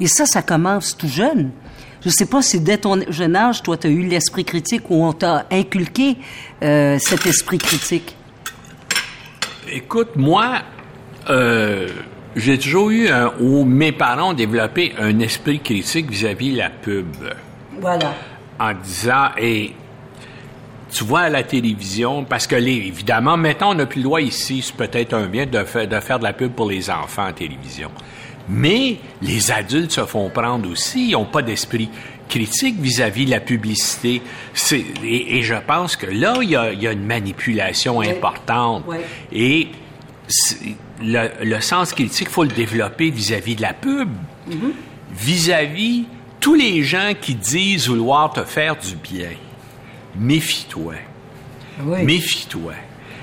Et 0.00 0.06
ça, 0.06 0.26
ça 0.26 0.42
commence 0.42 0.96
tout 0.96 1.08
jeune. 1.08 1.50
Je 2.04 2.10
sais 2.10 2.26
pas 2.26 2.42
si 2.42 2.58
dès 2.60 2.78
ton 2.78 3.00
jeune 3.08 3.36
âge, 3.36 3.62
toi, 3.62 3.76
tu 3.76 3.86
as 3.86 3.90
eu 3.90 4.02
l'esprit 4.02 4.44
critique 4.44 4.90
ou 4.90 5.04
on 5.04 5.12
t'a 5.12 5.46
inculqué 5.50 6.16
euh, 6.62 6.98
cet 6.98 7.26
esprit 7.26 7.58
critique. 7.58 8.16
Écoute, 9.70 10.16
moi, 10.16 10.58
euh, 11.30 11.88
j'ai 12.34 12.58
toujours 12.58 12.90
eu 12.90 13.08
un, 13.08 13.32
où 13.40 13.64
mes 13.64 13.92
parents 13.92 14.30
ont 14.30 14.34
développé 14.34 14.92
un 14.98 15.18
esprit 15.20 15.60
critique 15.60 16.10
vis-à-vis 16.10 16.52
de 16.52 16.58
la 16.58 16.70
pub. 16.70 17.06
Voilà. 17.80 18.14
en 18.60 18.74
disant, 18.74 19.28
et 19.38 19.72
tu 20.90 21.04
vois 21.04 21.20
à 21.20 21.28
la 21.30 21.42
télévision, 21.42 22.24
parce 22.24 22.46
que 22.46 22.54
les, 22.56 22.74
évidemment, 22.74 23.36
maintenant, 23.36 23.70
on 23.70 23.74
n'a 23.74 23.86
plus 23.86 23.98
le 24.00 24.04
droit 24.04 24.20
ici, 24.20 24.62
c'est 24.62 24.76
peut-être 24.76 25.14
un 25.14 25.26
bien 25.26 25.46
de, 25.46 25.64
fa- 25.64 25.86
de 25.86 26.00
faire 26.00 26.18
de 26.18 26.24
la 26.24 26.32
pub 26.32 26.52
pour 26.52 26.68
les 26.70 26.90
enfants 26.90 27.28
en 27.28 27.32
télévision. 27.32 27.90
Mais 28.48 28.96
les 29.22 29.50
adultes 29.50 29.92
se 29.92 30.04
font 30.04 30.28
prendre 30.30 30.68
aussi, 30.70 31.08
ils 31.08 31.12
n'ont 31.12 31.24
pas 31.24 31.42
d'esprit 31.42 31.88
critique 32.28 32.80
vis-à-vis 32.80 33.26
de 33.26 33.30
la 33.30 33.40
publicité. 33.40 34.22
C'est- 34.54 34.84
Et, 35.04 35.36
et 35.38 35.42
je 35.42 35.54
pense 35.66 35.96
que 35.96 36.06
là, 36.06 36.36
il 36.42 36.50
y 36.50 36.56
a, 36.56 36.72
il 36.72 36.82
y 36.82 36.86
a 36.88 36.92
une 36.92 37.04
manipulation 37.06 38.00
importante. 38.00 38.84
Oui. 38.88 38.96
Et 39.32 39.68
le, 41.02 41.28
le 41.44 41.60
sens 41.60 41.92
critique, 41.92 42.28
il 42.30 42.32
faut 42.32 42.44
le 42.44 42.50
développer 42.50 43.10
vis-à-vis 43.10 43.56
de 43.56 43.62
la 43.62 43.74
pub. 43.74 44.08
Vis-à-vis 45.14 46.06
tous 46.40 46.54
les 46.54 46.82
gens 46.82 47.12
qui 47.20 47.34
disent 47.34 47.88
vouloir 47.88 48.32
te 48.32 48.42
faire 48.44 48.76
du 48.76 48.96
bien. 48.96 49.28
Méfie-toi. 50.16 50.94
Oui. 51.84 52.02
Méfie-toi. 52.04 52.72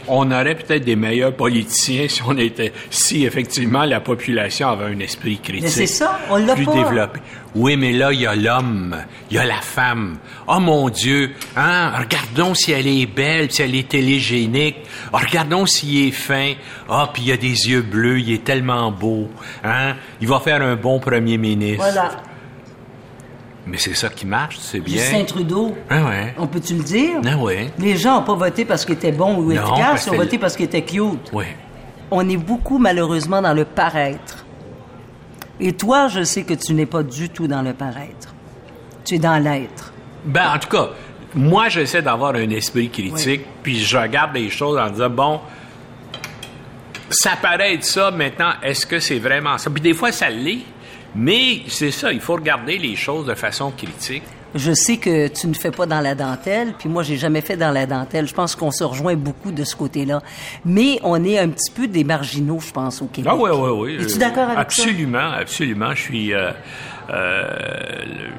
On 0.09 0.31
aurait 0.31 0.55
peut-être 0.55 0.83
des 0.83 0.95
meilleurs 0.95 1.33
politiciens 1.33 2.07
si 2.09 2.21
on 2.25 2.37
était, 2.37 2.73
si 2.89 3.25
effectivement 3.25 3.85
la 3.85 3.99
population 3.99 4.69
avait 4.69 4.85
un 4.93 4.99
esprit 4.99 5.37
critique. 5.37 5.63
Mais 5.63 5.69
c'est 5.69 5.87
ça, 5.87 6.19
on 6.29 6.37
l'a 6.37 6.55
plus 6.55 6.65
pas. 6.65 6.73
développé. 6.73 7.19
Oui, 7.55 7.77
mais 7.77 7.93
là, 7.93 8.13
il 8.13 8.21
y 8.21 8.27
a 8.27 8.35
l'homme, 8.35 8.95
il 9.31 9.37
y 9.37 9.39
a 9.39 9.45
la 9.45 9.61
femme. 9.61 10.17
Oh 10.47 10.59
mon 10.59 10.89
Dieu, 10.89 11.31
hein, 11.55 11.91
regardons 11.97 12.53
si 12.53 12.71
elle 12.71 12.87
est 12.87 13.07
belle, 13.07 13.51
si 13.51 13.63
elle 13.63 13.73
est 13.73 13.89
télégénique. 13.89 14.77
Oh, 15.13 15.17
regardons 15.17 15.65
s'il 15.65 16.07
est 16.07 16.11
fin. 16.11 16.53
Ah, 16.87 17.09
puis 17.11 17.23
il 17.25 17.31
a 17.31 17.37
des 17.37 17.69
yeux 17.69 17.81
bleus, 17.81 18.19
il 18.19 18.33
est 18.33 18.43
tellement 18.43 18.91
beau. 18.91 19.29
Hein, 19.63 19.95
il 20.21 20.27
va 20.27 20.39
faire 20.39 20.61
un 20.61 20.75
bon 20.75 20.99
premier 20.99 21.37
ministre. 21.37 21.83
Voilà. 21.83 22.11
Mais 23.69 23.77
c'est 23.77 23.93
ça 23.93 24.09
qui 24.09 24.25
marche, 24.25 24.57
c'est 24.59 24.79
bien. 24.79 24.97
Justin 24.97 25.25
Trudeau. 25.25 25.77
Ah 25.89 26.05
ouais. 26.05 26.33
On 26.37 26.47
peut-tu 26.47 26.73
le 26.73 26.83
dire? 26.83 27.21
Ah 27.25 27.37
ouais. 27.37 27.71
Les 27.77 27.95
gens 27.97 28.15
n'ont 28.15 28.25
pas 28.25 28.33
voté 28.33 28.65
parce 28.65 28.83
qu'il 28.83 28.95
était 28.95 29.11
bon 29.11 29.35
ou 29.37 29.53
Non, 29.53 29.61
efficace, 29.61 30.07
ils 30.07 30.13
ont 30.13 30.17
voté 30.17 30.39
parce 30.39 30.55
qu'il 30.55 30.65
était 30.65 30.81
cute. 30.81 31.31
Ouais. 31.31 31.55
On 32.09 32.27
est 32.27 32.37
beaucoup, 32.37 32.79
malheureusement, 32.79 33.41
dans 33.41 33.53
le 33.53 33.65
paraître. 33.65 34.43
Et 35.59 35.73
toi, 35.73 36.07
je 36.07 36.23
sais 36.23 36.43
que 36.43 36.55
tu 36.55 36.73
n'es 36.73 36.87
pas 36.87 37.03
du 37.03 37.29
tout 37.29 37.47
dans 37.47 37.61
le 37.61 37.73
paraître. 37.73 38.33
Tu 39.05 39.15
es 39.15 39.19
dans 39.19 39.37
l'être. 39.37 39.93
Ben, 40.25 40.53
en 40.55 40.57
tout 40.57 40.69
cas, 40.69 40.89
moi, 41.35 41.69
j'essaie 41.69 42.01
d'avoir 42.01 42.33
un 42.33 42.49
esprit 42.49 42.89
critique, 42.89 43.41
puis 43.61 43.79
je 43.79 43.97
regarde 43.97 44.33
les 44.33 44.49
choses 44.49 44.79
en 44.79 44.89
disant, 44.89 45.09
bon, 45.09 45.41
ça 47.11 47.31
paraît 47.39 47.75
être 47.75 47.83
ça, 47.83 48.09
maintenant, 48.09 48.53
est-ce 48.63 48.85
que 48.85 48.99
c'est 48.99 49.19
vraiment 49.19 49.57
ça? 49.57 49.69
Puis 49.69 49.81
des 49.81 49.93
fois, 49.93 50.11
ça 50.11 50.29
l'est, 50.29 50.63
mais 51.15 51.61
c'est 51.67 51.91
ça, 51.91 52.11
il 52.13 52.19
faut 52.19 52.35
regarder 52.35 52.77
les 52.77 52.95
choses 52.95 53.25
de 53.25 53.33
façon 53.35 53.71
critique. 53.71 54.23
Je 54.55 54.71
sais 54.73 54.97
que 54.97 55.27
tu 55.27 55.45
ne 55.45 55.53
fais 55.53 55.69
pas 55.69 55.85
dans 55.85 56.01
la 56.01 56.15
dentelle, 56.15 56.73
puis 56.79 56.89
moi, 56.89 57.03
j'ai 57.03 57.17
jamais 57.17 57.41
fait 57.41 57.55
dans 57.55 57.69
la 57.69 57.85
dentelle. 57.85 58.25
Je 58.27 58.33
pense 58.33 58.55
qu'on 58.55 58.71
se 58.71 58.83
rejoint 58.83 59.13
beaucoup 59.15 59.51
de 59.51 59.63
ce 59.63 59.75
côté-là. 59.75 60.21
Mais 60.65 60.99
on 61.03 61.23
est 61.23 61.37
un 61.37 61.49
petit 61.49 61.69
peu 61.69 61.85
des 61.87 62.03
marginaux, 62.03 62.59
je 62.59 62.71
pense, 62.71 62.99
au 63.03 63.05
Québec. 63.05 63.31
Ah 63.31 63.37
oui, 63.39 63.51
oui, 63.53 63.69
oui. 63.97 64.03
Es-tu 64.03 64.17
d'accord 64.17 64.45
avec 64.45 64.57
absolument, 64.57 65.31
Absolument, 65.39 65.93
Je 65.93 66.01
suis... 66.01 66.33
euh, 66.33 66.49
euh, 67.11 67.47
le- 68.05 68.29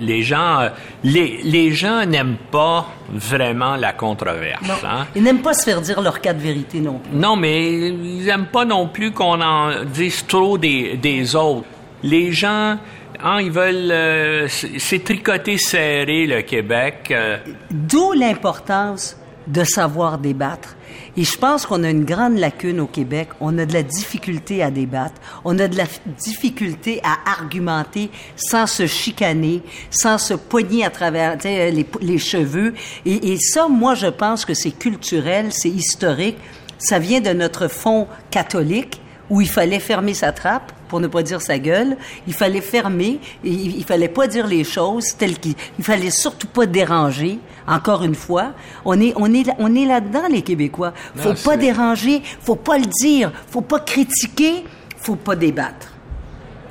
les 0.00 0.22
gens, 0.22 0.68
les, 1.02 1.40
les 1.42 1.72
gens 1.72 2.06
n'aiment 2.06 2.36
pas 2.52 2.86
vraiment 3.12 3.74
la 3.74 3.92
controverse. 3.92 4.64
ça? 4.64 4.72
Non. 4.72 4.88
hein. 4.88 5.06
Ils 5.16 5.22
n'aiment 5.24 5.42
pas 5.42 5.54
se 5.54 5.64
faire 5.64 5.80
dire 5.80 6.00
leur 6.00 6.20
cas 6.20 6.32
de 6.34 6.38
vérité 6.40 6.78
non 6.78 7.00
plus. 7.00 7.18
Non, 7.18 7.34
mais 7.34 7.88
ils 7.88 8.24
n'aiment 8.24 8.46
pas 8.46 8.64
non 8.64 8.86
plus 8.86 9.10
qu'on 9.10 9.40
en 9.40 9.82
dise 9.84 10.24
trop 10.26 10.56
des, 10.56 10.96
des 10.96 11.34
autres. 11.34 11.66
Les 12.02 12.32
gens, 12.32 12.78
hein, 13.22 13.40
ils 13.40 13.50
veulent... 13.50 13.90
euh, 13.90 14.48
c'est 14.48 15.02
tricoté 15.04 15.58
serré, 15.58 16.26
le 16.26 16.42
Québec. 16.42 17.08
euh, 17.10 17.38
D'où 17.70 18.12
l'importance 18.12 19.16
de 19.46 19.64
savoir 19.64 20.18
débattre. 20.18 20.76
Et 21.16 21.24
je 21.24 21.36
pense 21.38 21.64
qu'on 21.66 21.82
a 21.82 21.90
une 21.90 22.04
grande 22.04 22.36
lacune 22.38 22.80
au 22.80 22.86
Québec. 22.86 23.28
On 23.40 23.56
a 23.58 23.64
de 23.64 23.72
la 23.72 23.82
difficulté 23.82 24.62
à 24.62 24.70
débattre. 24.70 25.14
On 25.44 25.58
a 25.58 25.66
de 25.66 25.76
la 25.76 25.86
difficulté 26.18 27.00
à 27.02 27.16
argumenter 27.30 28.10
sans 28.36 28.66
se 28.66 28.86
chicaner, 28.86 29.62
sans 29.90 30.18
se 30.18 30.34
poigner 30.34 30.84
à 30.84 30.90
travers 30.90 31.36
les, 31.42 31.86
les 32.00 32.18
cheveux. 32.18 32.74
Et, 33.06 33.32
et 33.32 33.38
ça, 33.38 33.68
moi, 33.68 33.94
je 33.94 34.06
pense 34.06 34.44
que 34.44 34.54
c'est 34.54 34.70
culturel, 34.70 35.46
c'est 35.50 35.70
historique. 35.70 36.36
Ça 36.78 36.98
vient 36.98 37.20
de 37.20 37.30
notre 37.32 37.68
fond 37.68 38.06
catholique 38.30 39.00
où 39.30 39.40
il 39.40 39.48
fallait 39.48 39.80
fermer 39.80 40.14
sa 40.14 40.32
trappe 40.32 40.72
pour 40.88 41.00
ne 41.00 41.06
pas 41.06 41.22
dire 41.22 41.40
sa 41.40 41.58
gueule. 41.58 41.96
Il 42.26 42.34
fallait 42.34 42.60
fermer, 42.60 43.20
et 43.44 43.50
il, 43.50 43.84
fallait 43.84 44.08
pas 44.08 44.26
dire 44.26 44.46
les 44.46 44.64
choses 44.64 45.16
telles 45.16 45.38
qu'il 45.38 45.54
il 45.78 45.84
fallait 45.84 46.10
surtout 46.10 46.46
pas 46.46 46.66
déranger. 46.66 47.38
Encore 47.66 48.02
une 48.02 48.14
fois, 48.14 48.52
on 48.84 48.98
est 49.00 49.12
on 49.16 49.32
est 49.32 49.46
on 49.58 49.74
est 49.74 49.84
là-dedans 49.84 50.22
les 50.30 50.42
Québécois. 50.42 50.92
Faut 51.16 51.30
Non, 51.30 51.34
pas 51.44 51.56
déranger, 51.56 52.22
faut 52.40 52.56
pas 52.56 52.78
le 52.78 52.86
dire, 52.86 53.30
faut 53.50 53.60
pas 53.60 53.80
critiquer, 53.80 54.64
faut 54.96 55.16
pas 55.16 55.36
débattre. 55.36 55.92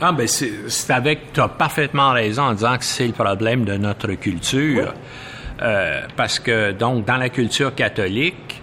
Ah, 0.01 0.11
ben 0.11 0.28
c'est 0.28 0.51
c'est 0.68 0.93
avec, 0.93 1.34
tu 1.34 1.39
as 1.39 1.47
parfaitement 1.47 2.11
raison 2.11 2.43
en 2.43 2.53
disant 2.53 2.78
que 2.78 2.86
c'est 2.86 3.07
le 3.07 3.13
problème 3.13 3.65
de 3.65 3.78
notre 3.78 4.11
culture. 4.13 4.93
Euh, 5.61 6.01
parce 6.15 6.39
que, 6.39 6.72
donc, 6.72 7.05
dans 7.05 7.18
la 7.18 7.30
culture 7.30 7.74
catholique, 7.74 8.61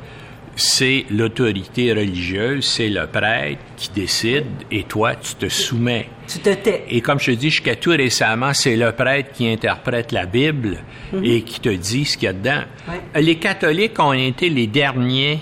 c'est 0.57 1.05
l'autorité 1.11 1.93
religieuse, 1.93 2.65
c'est 2.65 2.89
le 2.89 3.07
prêtre 3.07 3.61
qui 3.77 3.91
décide 3.91 4.47
et 4.71 4.85
toi, 4.85 5.15
tu 5.17 5.35
te 5.35 5.49
soumets. 5.49 6.09
Tu 6.29 6.39
te 6.39 6.51
tais. 6.55 6.85
Et 6.89 7.01
comme 7.01 7.19
je 7.21 7.27
te 7.27 7.31
dis, 7.33 7.51
jusqu'à 7.51 7.77
tout 7.77 7.91
récemment, 7.91 8.55
c'est 8.55 8.77
le 8.77 8.93
prêtre 8.93 9.33
qui 9.33 9.49
interprète 9.49 10.13
la 10.13 10.27
Bible 10.27 10.79
et 11.23 11.43
qui 11.43 11.61
te 11.61 11.69
dit 11.69 12.05
ce 12.05 12.17
qu'il 12.17 12.27
y 12.27 12.29
a 12.29 12.33
dedans. 12.33 12.63
Ouais. 12.89 13.23
Les 13.23 13.37
catholiques 13.37 13.99
ont 13.99 14.13
été 14.13 14.49
les 14.49 14.67
derniers 14.67 15.41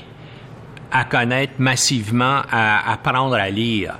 à 0.91 1.05
connaître 1.05 1.55
massivement, 1.59 2.43
à 2.51 2.93
apprendre 2.93 3.35
à 3.35 3.49
lire. 3.51 3.99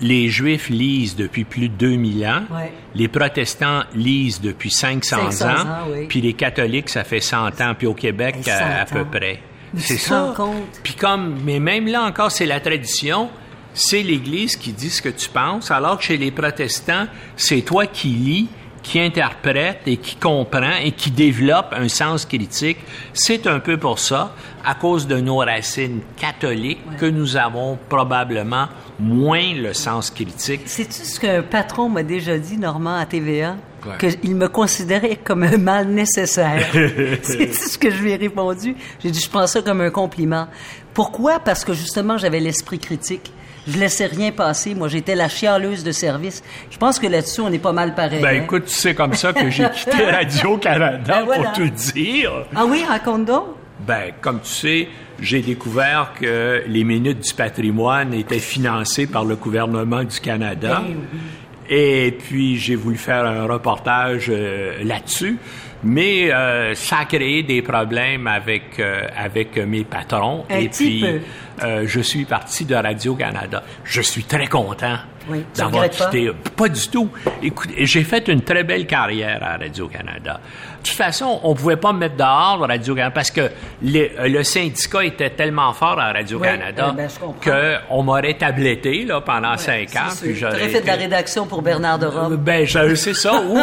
les 0.00 0.28
Juifs 0.28 0.68
lisent 0.70 1.14
depuis 1.16 1.44
plus 1.44 1.68
de 1.68 1.74
2000 1.76 2.26
ans, 2.26 2.42
Ouais. 2.50 2.72
les 2.96 3.06
protestants 3.08 3.84
lisent 3.94 4.40
depuis 4.40 4.70
500, 4.70 5.30
500 5.30 5.46
ans, 5.48 5.50
ans, 5.60 5.78
oui. 5.88 6.06
puis 6.08 6.20
les 6.20 6.32
catholiques, 6.32 6.88
ça 6.90 7.04
fait 7.04 7.20
100 7.20 7.60
ans, 7.60 7.74
puis 7.78 7.86
au 7.86 7.94
Québec, 7.94 8.36
à, 8.48 8.80
à 8.82 8.86
100 8.86 8.94
peu 8.94 9.04
près. 9.04 9.38
C'est 9.78 9.98
ça. 9.98 10.34
Puis 10.82 10.94
comme, 10.94 11.40
mais 11.44 11.60
même 11.60 11.86
là 11.86 12.02
encore, 12.04 12.30
c'est 12.30 12.46
la 12.46 12.60
tradition. 12.60 13.30
C'est 13.72 14.02
l'Église 14.02 14.54
qui 14.56 14.72
dit 14.72 14.90
ce 14.90 15.02
que 15.02 15.08
tu 15.08 15.28
penses, 15.28 15.70
alors 15.70 15.98
que 15.98 16.04
chez 16.04 16.16
les 16.16 16.30
protestants, 16.30 17.06
c'est 17.36 17.62
toi 17.62 17.86
qui 17.86 18.08
lis, 18.08 18.48
qui 18.84 19.00
interprète 19.00 19.80
et 19.86 19.96
qui 19.96 20.14
comprend 20.14 20.76
et 20.80 20.92
qui 20.92 21.10
développe 21.10 21.72
un 21.72 21.88
sens 21.88 22.24
critique. 22.24 22.78
C'est 23.12 23.48
un 23.48 23.58
peu 23.58 23.76
pour 23.76 23.98
ça, 23.98 24.32
à 24.64 24.74
cause 24.74 25.08
de 25.08 25.18
nos 25.18 25.38
racines 25.38 26.02
catholiques, 26.16 26.78
que 26.98 27.06
nous 27.06 27.36
avons 27.36 27.76
probablement 27.88 28.68
moins 29.00 29.54
le 29.54 29.72
sens 29.72 30.10
critique. 30.10 30.60
Sais-tu 30.66 31.04
ce 31.04 31.18
qu'un 31.18 31.42
patron 31.42 31.88
m'a 31.88 32.02
déjà 32.04 32.38
dit, 32.38 32.56
Normand, 32.58 32.96
à 32.96 33.06
TVA? 33.06 33.56
Qu'il 33.98 34.36
me 34.36 34.48
considérait 34.48 35.18
comme 35.22 35.42
un 35.42 35.58
mal 35.58 35.88
nécessaire. 35.88 36.66
C'est 37.22 37.52
ce 37.52 37.78
que 37.78 37.90
je 37.90 38.02
lui 38.02 38.12
ai 38.12 38.16
répondu. 38.16 38.76
J'ai 39.02 39.10
dit, 39.10 39.20
je 39.20 39.28
prends 39.28 39.46
ça 39.46 39.62
comme 39.62 39.80
un 39.80 39.90
compliment. 39.90 40.48
Pourquoi? 40.92 41.40
Parce 41.40 41.64
que 41.64 41.72
justement, 41.72 42.18
j'avais 42.18 42.40
l'esprit 42.40 42.78
critique. 42.78 43.32
Je 43.66 43.78
laissais 43.78 44.06
rien 44.06 44.30
passer. 44.30 44.74
Moi, 44.74 44.88
j'étais 44.88 45.14
la 45.14 45.28
chialeuse 45.28 45.84
de 45.84 45.92
service. 45.92 46.42
Je 46.70 46.76
pense 46.76 46.98
que 46.98 47.06
là-dessus, 47.06 47.40
on 47.40 47.52
est 47.52 47.58
pas 47.58 47.72
mal 47.72 47.94
pareil. 47.94 48.20
Ben 48.20 48.40
hein? 48.40 48.42
écoute, 48.44 48.66
tu 48.66 48.74
sais 48.74 48.94
comme 48.94 49.14
ça 49.14 49.32
que 49.32 49.48
j'ai 49.50 49.68
quitté 49.70 50.04
Radio-Canada 50.10 51.02
Ben 51.06 51.24
voilà. 51.24 51.42
pour 51.44 51.52
tout 51.52 51.68
dire. 51.68 52.30
Ah 52.54 52.64
oui, 52.66 52.84
raconte 52.86 53.24
donc. 53.24 53.44
Ben, 53.86 54.12
comme 54.20 54.40
tu 54.40 54.50
sais, 54.50 54.88
j'ai 55.20 55.40
découvert 55.40 56.12
que 56.18 56.62
les 56.66 56.84
minutes 56.84 57.20
du 57.20 57.34
patrimoine 57.34 58.14
étaient 58.14 58.38
financées 58.38 59.06
par 59.06 59.24
le 59.24 59.36
gouvernement 59.36 60.04
du 60.04 60.20
Canada. 60.20 60.82
Ben 60.86 60.96
Et 61.68 62.16
puis, 62.18 62.58
j'ai 62.58 62.76
voulu 62.76 62.96
faire 62.96 63.24
un 63.24 63.44
reportage 63.46 64.26
euh, 64.28 64.82
là-dessus. 64.84 65.38
Mais 65.82 66.32
euh, 66.32 66.74
ça 66.74 67.00
a 67.00 67.04
créé 67.04 67.42
des 67.42 67.60
problèmes 67.60 68.26
avec, 68.26 68.78
euh, 68.78 69.06
avec 69.16 69.58
mes 69.58 69.84
patrons. 69.84 70.44
Un 70.48 70.60
Et 70.60 70.68
petit 70.68 70.84
puis, 70.84 71.00
peu. 71.00 71.53
Euh, 71.62 71.84
je 71.86 72.00
suis 72.00 72.24
parti 72.24 72.64
de 72.64 72.74
Radio-Canada. 72.74 73.62
Je 73.84 74.00
suis 74.00 74.24
très 74.24 74.46
content 74.46 74.96
Oui, 75.28 75.44
d'avoir 75.56 75.84
pas? 75.84 75.88
quitté. 75.88 76.30
Pas 76.56 76.68
du 76.68 76.88
tout. 76.88 77.08
Écoute, 77.42 77.70
j'ai 77.78 78.02
fait 78.04 78.28
une 78.28 78.42
très 78.42 78.64
belle 78.64 78.86
carrière 78.86 79.40
à 79.42 79.56
Radio-Canada. 79.56 80.40
De 80.82 80.88
toute 80.88 80.98
façon, 80.98 81.40
on 81.42 81.54
pouvait 81.54 81.76
pas 81.76 81.94
me 81.94 82.00
mettre 82.00 82.16
dehors 82.16 82.58
de 82.60 82.66
Radio-Canada 82.66 83.12
parce 83.14 83.30
que 83.30 83.50
les- 83.80 84.12
euh, 84.18 84.28
le 84.28 84.42
syndicat 84.44 85.02
était 85.04 85.30
tellement 85.30 85.72
fort 85.72 85.98
à 85.98 86.12
Radio-Canada 86.12 86.94
Oui, 86.94 87.02
euh, 87.02 87.32
ben, 87.46 87.78
qu'on 87.88 88.02
m'aurait 88.02 88.34
tabletté 88.34 89.04
là, 89.06 89.22
pendant 89.22 89.56
cinq 89.56 89.96
ans. 89.96 90.12
puis 90.20 90.34
j'aurais 90.34 90.68
fait 90.68 90.82
de 90.82 90.86
la 90.86 90.94
rédaction 90.96 91.46
pour 91.46 91.62
Bernard 91.62 91.98
de 91.98 92.06
Rome. 92.06 92.36
Ben, 92.36 92.66
je- 92.66 92.94
c'est 92.96 93.14
ça. 93.14 93.40
Ou, 93.42 93.58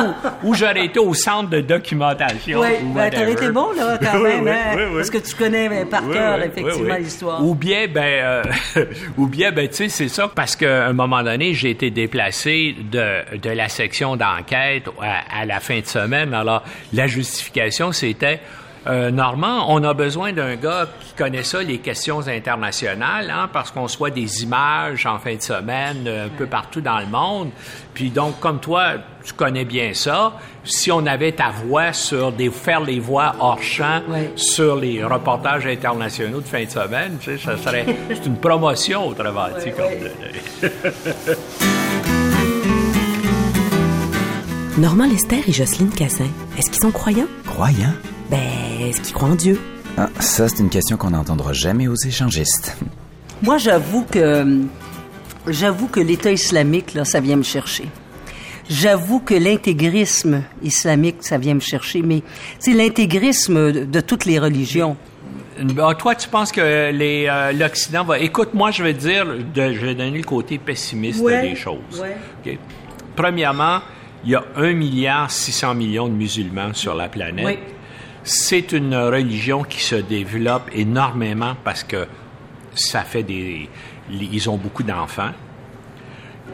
ou 0.48 0.54
j'aurais 0.56 0.86
été 0.86 1.00
au 1.00 1.14
centre 1.14 1.50
de 1.52 1.62
documentation. 1.62 2.60
Oui, 2.62 2.70
ou 2.84 2.94
ben, 2.94 3.10
t'aurais 3.12 3.34
été 3.34 3.50
bon, 3.50 3.68
là, 3.78 4.00
quand 4.02 4.20
même, 4.24 4.44
oui, 4.46 4.50
hein, 4.50 4.90
parce 4.96 5.10
que 5.12 5.20
tu 5.20 5.36
connais 5.36 5.70
ben, 5.70 5.88
par 5.88 6.02
cœur, 6.10 6.42
effectivement, 6.42 6.96
l'histoire. 6.96 7.44
Ou 7.46 7.54
bien, 7.54 7.81
ben, 7.88 8.02
euh, 8.02 8.44
ou 9.18 9.28
bien, 9.28 9.52
ben, 9.52 9.68
tu 9.68 9.76
sais, 9.76 9.90
c'est 9.90 10.08
ça, 10.08 10.28
parce 10.28 10.56
qu'à 10.56 10.88
un 10.88 10.94
moment 10.94 11.24
donné, 11.24 11.54
j'ai 11.54 11.72
été 11.72 11.90
déplacé 11.90 12.76
de, 12.92 13.38
de 13.38 13.50
la 13.50 13.70
section 13.70 14.16
d'enquête 14.16 14.90
à, 15.02 15.42
à 15.42 15.46
la 15.46 15.60
fin 15.60 15.80
de 15.80 15.86
semaine. 15.86 16.34
Alors, 16.34 16.64
la 16.94 17.08
justification, 17.08 17.92
c'était, 17.92 18.40
euh, 18.88 19.12
Normand, 19.12 19.66
on 19.70 19.84
a 19.84 19.94
besoin 19.94 20.34
d'un 20.34 20.56
gars 20.56 20.88
qui 21.02 21.14
connaît 21.14 21.44
ça, 21.44 21.62
les 21.62 21.78
questions 21.78 22.28
internationales, 22.28 23.32
hein, 23.32 23.48
parce 23.54 23.70
qu'on 23.70 23.88
soit 23.88 24.10
des 24.10 24.42
images 24.44 25.06
en 25.06 25.20
fin 25.20 25.36
de 25.36 25.42
semaine 25.42 26.04
euh, 26.08 26.26
un 26.26 26.30
peu 26.30 26.48
partout 26.48 26.82
dans 26.82 26.98
le 27.00 27.06
monde. 27.06 27.50
Puis 27.94 28.10
donc, 28.10 28.40
comme 28.40 28.60
toi, 28.60 28.94
tu 29.24 29.34
connais 29.34 29.66
bien 29.66 29.94
ça. 29.94 30.34
Si 30.64 30.92
on 30.92 31.06
avait 31.06 31.32
ta 31.34 31.50
voix 31.50 31.94
sur 31.94 32.32
des 32.32 32.50
faire 32.50 32.82
les 32.82 33.00
voix 33.00 33.36
hors 33.40 33.62
champ 33.62 34.02
Ouais. 34.10 34.32
sur 34.36 34.76
les 34.78 35.04
reportages 35.04 35.68
internationaux 35.68 36.42
de 36.42 36.48
fin 36.48 36.64
de 36.64 36.70
semaine, 36.70 37.18
tu 37.20 37.38
sais, 37.38 37.44
ça 37.44 37.58
serait 37.58 37.86
c'est 38.10 38.26
une 38.26 38.38
promotion 38.38 39.08
autrement 39.08 39.48
dit 39.60 39.72
Ouais, 39.78 40.00
ouais. 40.64 41.38
Normand 44.78 45.06
Lester 45.06 45.44
et 45.48 45.52
Jocelyne 45.52 45.92
Cassin, 45.92 46.28
est-ce 46.58 46.72
qu'ils 46.72 46.82
sont 46.82 46.92
croyants? 46.92 47.28
Croyant? 47.46 47.94
Ben, 48.32 48.40
est-ce 48.88 49.02
qu'ils 49.02 49.14
croient 49.14 49.30
en 49.30 49.36
Dieu? 49.36 49.60
Ah, 49.98 50.10
ça, 50.20 50.48
c'est 50.48 50.60
une 50.60 50.70
question 50.70 50.96
qu'on 50.98 51.10
n'entendra 51.12 51.54
jamais 51.54 51.88
aux 51.88 51.96
échangistes. 51.96 52.78
Moi, 53.44 53.58
j'avoue 53.58 54.04
que 54.10 54.62
j'avoue 55.48 55.88
que 55.88 56.00
l'État 56.00 56.32
islamique, 56.32 56.94
là, 56.94 57.04
ça 57.04 57.20
vient 57.20 57.36
me 57.36 57.44
chercher. 57.44 57.86
J'avoue 58.70 59.20
que 59.20 59.34
l'intégrisme 59.34 60.44
islamique, 60.64 61.18
ça 61.22 61.38
vient 61.38 61.56
me 61.56 61.60
chercher, 61.60 62.02
mais 62.02 62.22
c'est 62.60 62.74
l'intégrisme 62.74 63.72
de, 63.72 63.84
de 63.84 64.00
toutes 64.02 64.24
les 64.26 64.40
religions. 64.40 64.96
Ah, 65.80 65.94
toi, 65.96 66.16
tu 66.16 66.30
penses 66.30 66.52
que 66.54 66.92
les, 66.92 67.28
euh, 67.30 67.52
l'Occident 67.52 68.04
va... 68.06 68.18
Écoute, 68.20 68.54
moi, 68.54 68.72
je 68.72 68.82
vais 68.84 68.94
te 68.94 69.00
dire, 69.00 69.26
de- 69.26 69.74
je 69.74 69.86
vais 69.86 69.94
donner 69.96 70.18
le 70.18 70.24
côté 70.24 70.58
pessimiste 70.58 71.20
Ouais, 71.22 71.42
des 71.50 71.56
choses. 71.56 72.00
ouais. 72.02 72.16
OK? 72.46 72.58
Premièrement, 73.16 73.80
il 74.24 74.32
y 74.32 74.36
a 74.36 74.44
1 74.56 74.72
milliard 74.74 75.30
600 75.30 75.76
millions 75.76 76.08
de 76.08 76.14
musulmans 76.14 76.74
sur 76.74 76.96
la 76.96 77.10
planète. 77.10 77.46
Oui. 77.46 77.58
C'est 78.24 78.72
une 78.72 78.96
religion 78.96 79.64
qui 79.64 79.82
se 79.82 79.96
développe 79.96 80.70
énormément 80.74 81.56
parce 81.64 81.84
que 81.84 82.08
ça 82.76 83.02
fait 83.04 83.24
des... 83.24 83.70
Ils 84.12 84.50
ont 84.50 84.58
beaucoup 84.58 84.84
d'enfants. 84.84 85.32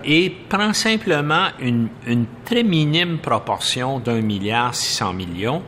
Et 0.06 0.34
prends 0.50 0.74
simplement 0.74 1.48
une, 1.60 1.90
une 2.06 2.26
très 2.46 2.64
minime 2.64 3.18
proportion 3.18 4.00
d'un 4.00 4.22
milliard 4.22 4.74
600 4.76 5.14
millions. 5.14 5.62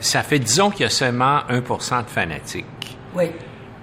Ça 0.00 0.22
fait, 0.22 0.38
disons 0.38 0.70
qu'il 0.70 0.82
y 0.82 0.86
a 0.86 0.90
seulement 0.90 1.40
1% 1.48 2.04
de 2.04 2.10
fanatiques 2.10 2.66
Oui. 3.14 3.26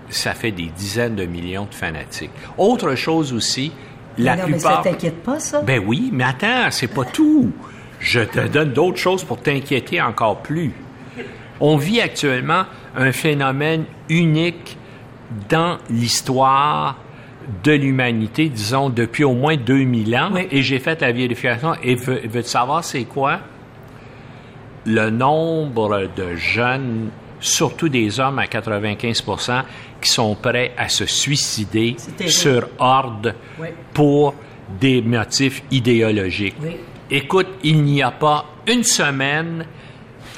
ça 0.10 0.34
fait 0.34 0.51
des 0.51 0.68
dizaines 0.68 1.16
de 1.16 1.26
millions 1.26 1.66
de 1.66 1.74
fanatiques. 1.74 2.32
Autre 2.58 2.95
chose 2.95 3.34
aussi, 3.34 3.72
la 4.18 4.36
non, 4.36 4.43
mais 4.47 4.53
plupart. 4.53 4.84
ça 4.84 4.89
t'inquiète 4.89 5.24
pas, 5.24 5.39
ça? 5.39 5.62
Ben 5.62 5.82
oui, 5.86 6.10
mais 6.12 6.24
attends, 6.26 6.70
c'est 6.72 6.88
pas 6.88 7.05
tout. 7.05 7.51
Je 7.99 8.22
te 8.22 8.47
donne 8.47 8.74
d'autres 8.74 8.97
choses 8.97 9.24
pour 9.24 9.39
t'inquiéter 9.41 10.01
encore 10.01 10.41
plus. 10.41 10.74
On 11.60 11.78
vit 11.78 12.01
actuellement 12.01 12.64
un 12.95 13.12
phénomène 13.12 13.86
unique 14.10 14.78
dans 15.49 15.78
l'histoire 15.89 16.97
de 17.64 17.72
l'humanité, 17.72 18.49
disons, 18.49 18.89
depuis 18.89 19.24
au 19.24 19.34
moins 19.34 19.55
2000 19.55 20.16
ans. 20.18 20.30
Oui. 20.34 20.47
Et 20.51 20.62
j'ai 20.62 20.80
fait 20.80 20.99
la 21.01 21.12
vérification. 21.12 21.74
Et 21.84 21.95
veux, 21.95 22.22
veux-tu 22.28 22.49
savoir 22.49 22.84
c'est 22.84 23.05
quoi? 23.05 23.39
Le 24.86 25.10
nombre 25.10 26.10
de 26.16 26.36
jeunes, 26.36 27.10
surtout 27.39 27.89
des 27.89 28.20
hommes 28.20 28.39
à 28.39 28.45
95% 28.45 29.64
qui 30.01 30.10
sont 30.10 30.36
prêts 30.36 30.74
à 30.78 30.89
se 30.89 31.05
suicider 31.05 31.95
sur 32.28 32.68
ordre 32.80 33.34
Oui. 33.60 33.68
pour 33.93 34.34
des 34.80 35.01
motifs 35.01 35.64
idéologiques. 35.72 36.55
Oui. 36.62 36.78
Écoute, 37.10 37.47
il 37.64 37.84
n'y 37.84 38.01
a 38.01 38.12
pas 38.12 38.45
une 38.68 38.84
semaine, 38.84 39.66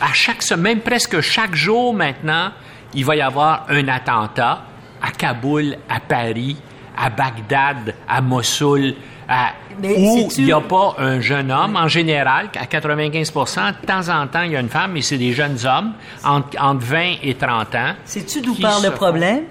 à 0.02 0.14
chaque 0.14 0.42
semaine, 0.42 0.80
presque 0.82 1.22
chaque 1.22 1.56
jour 1.56 1.94
maintenant, 1.94 2.52
il 2.94 3.06
va 3.06 3.16
y 3.16 3.22
avoir 3.22 3.66
un 3.70 3.88
attentat 3.88 4.64
à 5.02 5.12
Kaboul, 5.12 5.76
à 5.90 6.00
Paris, 6.00 6.58
à 6.98 7.10
Bagdad, 7.10 7.94
à 8.08 8.22
Mossoul, 8.22 8.94
à, 9.28 9.52
où 9.84 10.28
il 10.38 10.46
n'y 10.46 10.52
a 10.52 10.60
pas 10.62 10.96
un 10.98 11.22
jeune 11.22 11.52
homme, 11.52 11.76
en 11.76 11.88
général, 11.88 12.50
à 12.60 12.66
95 12.66 13.32
de 13.32 13.86
temps 13.86 14.10
en 14.10 14.28
temps, 14.28 14.42
il 14.42 14.52
y 14.52 14.56
a 14.58 14.60
une 14.60 14.70
femme, 14.70 14.92
mais 14.94 15.02
c'est 15.02 15.18
des 15.18 15.32
jeunes 15.34 15.58
hommes, 15.66 15.94
entre, 16.26 16.58
entre 16.62 16.84
20 16.84 17.14
et 17.24 17.36
30 17.36 17.76
ans. 17.76 17.94
Sais-tu 18.06 18.42
d'où 18.42 18.56
part 18.56 18.82
le 18.82 18.90
problème? 18.92 19.44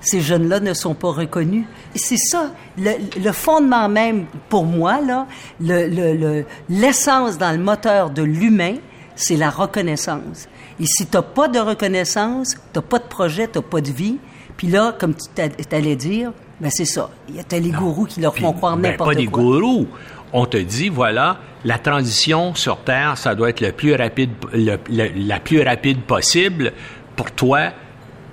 Ces 0.00 0.20
jeunes-là 0.20 0.60
ne 0.60 0.74
sont 0.74 0.94
pas 0.94 1.08
reconnus. 1.12 1.64
C'est 1.94 2.18
ça, 2.18 2.50
le, 2.76 2.90
le 3.18 3.32
fondement 3.32 3.88
même, 3.88 4.26
pour 4.50 4.66
moi, 4.66 5.00
là, 5.00 5.26
le- 5.60 5.88
le- 5.88 6.14
le- 6.14 6.46
l'essence 6.68 7.38
dans 7.38 7.52
le 7.52 7.58
moteur 7.58 8.10
de 8.10 8.22
l'humain, 8.22 8.74
c'est 9.16 9.36
la 9.36 9.50
reconnaissance. 9.50 10.48
Et 10.80 10.86
si 10.86 11.06
t'as 11.06 11.22
pas 11.22 11.48
de 11.48 11.58
reconnaissance, 11.58 12.56
t'as 12.72 12.82
pas 12.82 12.98
de 12.98 13.04
projet, 13.04 13.46
t'as 13.46 13.62
pas 13.62 13.80
de 13.80 13.90
vie, 13.90 14.16
puis 14.56 14.66
là, 14.68 14.94
comme 14.98 15.14
tu 15.14 15.28
t'a- 15.34 15.48
t'allais 15.48 15.96
dire, 15.96 16.32
ben 16.60 16.70
c'est 16.70 16.84
ça. 16.84 17.10
Il 17.28 17.36
y 17.36 17.40
a 17.40 17.58
les 17.60 17.70
gourous 17.70 18.06
qui 18.06 18.20
leur 18.20 18.34
font 18.36 18.52
croire 18.52 18.76
ben, 18.76 18.90
n'importe 18.90 19.10
pas 19.10 19.14
des 19.14 19.26
quoi. 19.26 19.42
gourous. 19.42 19.86
On 20.32 20.46
te 20.46 20.56
dit, 20.56 20.88
voilà, 20.88 21.38
la 21.64 21.78
transition 21.78 22.54
sur 22.56 22.78
Terre, 22.78 23.16
ça 23.16 23.34
doit 23.36 23.50
être 23.50 23.60
le 23.60 23.70
plus 23.72 23.94
rapide, 23.94 24.30
le- 24.52 24.78
le- 24.90 25.10
la 25.28 25.38
plus 25.38 25.62
rapide 25.62 26.00
possible. 26.02 26.72
Pour 27.14 27.30
toi, 27.30 27.70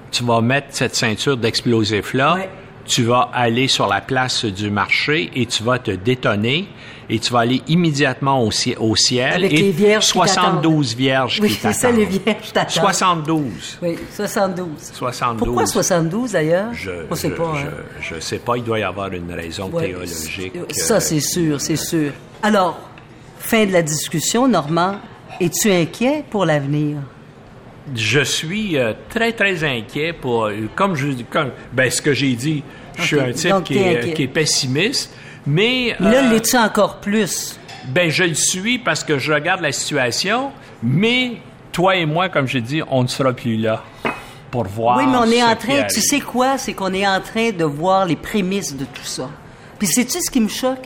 tu 0.10 0.24
vas 0.24 0.42
mettre 0.42 0.68
cette 0.72 0.96
ceinture 0.96 1.38
d'explosifs-là. 1.38 2.36
Ouais. 2.36 2.50
Tu 2.92 3.04
vas 3.04 3.30
aller 3.34 3.68
sur 3.70 3.88
la 3.88 4.02
place 4.02 4.44
du 4.46 4.70
marché 4.70 5.32
et 5.36 5.46
tu 5.46 5.64
vas 5.64 5.80
te 5.80 5.92
détonner 5.92 6.68
et 7.10 7.20
tu 7.20 7.32
vas 7.32 7.40
aller 7.40 7.62
immédiatement 7.68 8.44
au, 8.44 8.52
cie- 8.52 8.76
au 8.78 8.96
ciel. 8.96 9.34
Avec 9.34 9.54
et 9.54 9.58
les 9.58 9.72
vierges 9.72 10.06
qui 10.08 10.12
72 10.12 10.62
t'attendent. 10.90 10.98
vierges 10.98 11.40
Oui, 11.42 11.48
qui 11.50 11.54
c'est 11.56 11.74
ça, 11.74 11.88
t'attendent. 11.88 12.00
les 12.00 12.06
vierges 12.06 12.54
t'attendent. 12.54 12.84
72. 12.84 13.80
Oui, 13.82 13.96
72. 14.12 14.68
72. 14.94 15.46
Pourquoi 15.46 15.66
72 15.66 16.32
d'ailleurs? 16.34 16.74
Je 16.74 16.92
sait 17.16 17.30
je- 17.30 17.34
pas. 17.34 17.54
hein. 17.56 17.70
je- 18.02 18.16
je 18.16 18.20
sais 18.20 18.40
pas, 18.40 18.58
il 18.58 18.64
doit 18.64 18.80
y 18.80 18.84
avoir 18.84 19.12
une 19.14 19.32
raison 19.32 19.70
Ouais, 19.72 19.88
théologique. 19.88 20.54
Ça, 20.72 20.96
euh, 20.96 21.00
c'est 21.00 21.20
sûr, 21.22 21.60
c'est 21.62 21.76
sûr. 21.78 22.12
Alors, 22.44 22.78
fin 23.40 23.66
de 23.66 23.72
la 23.72 23.82
discussion, 23.84 24.48
Normand. 24.48 24.96
Es-tu 25.40 25.72
inquiet 25.72 26.24
pour 26.30 26.46
l'avenir? 26.46 26.98
Je 27.96 28.20
suis 28.22 28.78
euh, 28.78 28.94
très, 29.10 29.32
très 29.32 29.64
inquiet 29.64 30.14
pour, 30.14 30.46
euh, 30.46 30.54
comme 30.76 30.96
je 30.96 31.08
comme, 31.30 31.50
ben, 31.74 31.90
ce 31.90 32.00
que 32.02 32.14
j'ai 32.14 32.34
dit, 32.36 32.64
je 32.98 33.04
suis 33.04 33.20
un 33.20 33.32
type 33.32 33.50
donc 33.52 33.64
qui 33.66 33.78
est, 33.78 33.98
inquiet. 34.00 34.14
qui 34.14 34.24
est 34.24 34.28
pessimiste, 34.28 35.12
mais 35.46 35.96
Mais 36.00 36.12
Là, 36.12 36.26
euh, 36.26 36.30
l'es-tu 36.34 36.58
encore 36.58 37.00
plus? 37.00 37.60
ben, 37.88 38.10
je 38.10 38.24
le 38.24 38.36
suis 38.36 38.78
parce 38.78 39.04
que 39.04 39.18
je 39.18 39.34
regarde 39.34 39.62
la 39.62 39.72
situation, 39.72 40.52
mais 40.84 41.38
toi 41.72 41.96
et 41.96 42.06
moi, 42.06 42.30
comme 42.30 42.48
j'ai 42.48 42.62
dit, 42.62 42.82
on 42.90 43.04
ne 43.04 43.08
sera 43.08 43.34
plus 43.34 43.58
là 43.58 43.84
pour 44.52 44.66
voir. 44.66 44.98
Oui, 44.98 45.06
mais 45.08 45.18
on 45.18 45.32
est 45.32 45.44
en 45.44 45.56
train, 45.56 45.84
tu 45.92 46.02
sais 46.02 46.20
quoi? 46.20 46.58
C'est 46.58 46.74
qu'on 46.74 46.94
est 46.94 47.08
en 47.08 47.22
train 47.22 47.52
de 47.52 47.64
voir 47.64 48.06
les 48.06 48.16
prémices 48.18 48.76
de 48.76 48.86
tout 48.86 49.04
ça. 49.04 49.30
Puis 49.80 49.88
sais-tu 49.88 50.22
ce 50.22 50.30
qui 50.30 50.42
me 50.42 50.50
choque? 50.50 50.84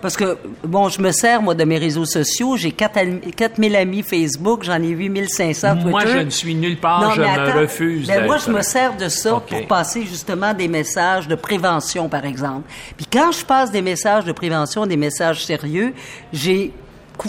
Parce 0.00 0.16
que, 0.16 0.38
bon, 0.62 0.88
je 0.88 1.00
me 1.00 1.10
sers, 1.10 1.42
moi, 1.42 1.54
de 1.54 1.64
mes 1.64 1.78
réseaux 1.78 2.04
sociaux. 2.04 2.56
J'ai 2.56 2.70
4000 2.70 3.74
amis 3.74 4.02
Facebook, 4.02 4.62
j'en 4.62 4.80
ai 4.80 4.88
8500 4.88 5.74
Twitter. 5.74 5.90
Moi, 5.90 6.06
je 6.06 6.18
ne 6.18 6.30
suis 6.30 6.54
nulle 6.54 6.78
part, 6.78 7.14
je 7.14 7.20
mais 7.20 7.26
me 7.26 7.40
attends. 7.42 7.58
refuse 7.60 8.06
Ben, 8.06 8.24
moi, 8.24 8.36
je 8.38 8.50
me 8.50 8.62
sers 8.62 8.96
de 8.96 9.08
ça 9.08 9.40
pour 9.40 9.66
passer 9.66 10.02
justement 10.02 10.54
des 10.54 10.68
messages 10.68 11.26
de 11.26 11.34
prévention, 11.34 12.08
par 12.08 12.24
exemple. 12.24 12.62
Puis 12.96 13.06
quand 13.12 13.32
je 13.32 13.44
passe 13.44 13.72
des 13.72 13.82
messages 13.82 14.24
de 14.24 14.32
prévention, 14.32 14.86
des 14.86 14.96
messages 14.96 15.44
sérieux, 15.44 15.92
j'ai 16.32 16.72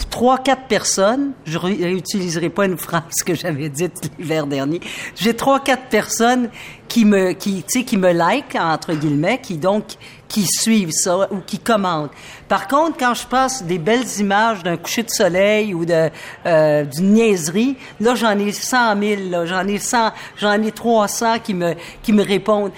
trois, 0.10 0.38
quatre 0.38 0.68
personnes, 0.68 1.32
je 1.46 1.58
ré- 1.58 1.78
réutiliserai 1.82 2.50
pas 2.50 2.66
une 2.66 2.78
phrase 2.78 3.24
que 3.26 3.34
j'avais 3.34 3.70
dite 3.70 4.12
l'hiver 4.20 4.46
dernier. 4.46 4.80
J'ai 5.16 5.36
trois, 5.36 5.60
quatre 5.60 5.88
personnes 5.90 6.50
qui 6.88 7.06
me, 7.06 7.32
qui, 7.34 7.64
tu 7.68 7.80
sais, 7.80 7.86
qui 7.86 7.98
me 7.98 8.12
like, 8.12 8.56
entre 8.60 8.94
guillemets, 8.94 9.40
qui 9.42 9.58
donc, 9.58 9.84
qui 10.28 10.46
suivent 10.46 10.92
ça 10.92 11.28
ou 11.32 11.38
qui 11.46 11.58
commentent. 11.58 12.12
Par 12.48 12.68
contre, 12.68 12.98
quand 12.98 13.16
je 13.16 13.26
passe 13.26 13.64
des 13.64 13.80
belles 13.80 14.06
images 14.20 14.62
d'un 14.64 14.78
coucher 14.78 15.02
de 15.04 15.10
soleil 15.10 15.74
ou 15.74 15.86
de, 15.86 16.10
euh, 16.46 16.84
d'une 16.84 17.14
niaiserie, 17.14 17.76
là, 18.00 18.14
j'en 18.16 18.38
ai 18.38 18.52
100 18.52 19.00
000, 19.02 19.22
là, 19.30 19.46
j'en 19.48 19.68
ai 19.68 19.80
100, 19.80 20.12
j'en 20.38 20.62
ai 20.62 20.72
300 20.72 21.40
qui 21.40 21.54
me, 21.56 21.74
qui 22.04 22.14
me 22.14 22.24
répondent 22.24 22.72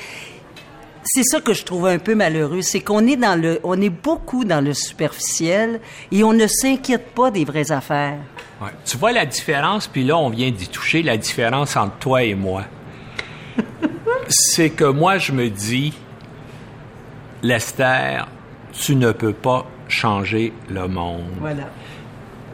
c'est 1.04 1.24
ça 1.24 1.41
que 1.41 1.54
je 1.54 1.64
trouve 1.64 1.88
un 1.88 1.99
peu 1.99 2.16
malheureux, 2.16 2.62
c'est 2.62 2.82
qu'on 2.82 3.06
est 3.08 3.16
dans 3.16 3.39
le, 3.39 3.60
on 3.64 3.80
est 3.82 3.89
beaucoup 3.89 4.45
dans 4.45 4.64
le 4.64 4.74
superficiel 4.74 5.80
et 6.12 6.24
on 6.24 6.34
ne 6.34 6.47
s'inquiète 6.47 7.14
pas 7.14 7.32
des 7.32 7.45
vraies 7.45 7.72
affaires. 7.72 8.20
Ouais. 8.62 8.70
Tu 8.86 8.97
vois 8.97 9.12
la 9.12 9.26
différence, 9.26 9.88
puis 9.88 10.04
là, 10.04 10.18
on 10.18 10.30
vient 10.30 10.52
d'y 10.52 10.68
toucher, 10.68 11.02
la 11.02 11.18
différence 11.18 11.76
entre 11.76 11.97
toi 11.97 12.24
et 12.24 12.36
moi. 12.36 12.64
C'est 14.28 14.70
que 14.70 14.86
moi, 14.86 15.18
je 15.18 15.32
me 15.32 15.49
dis, 15.49 15.93
Lester, 17.41 18.20
tu 18.72 18.95
ne 18.95 19.12
peux 19.12 19.34
pas 19.34 19.66
changer 19.88 20.54
le 20.70 20.88
monde. 20.88 21.26
Voilà. 21.39 21.68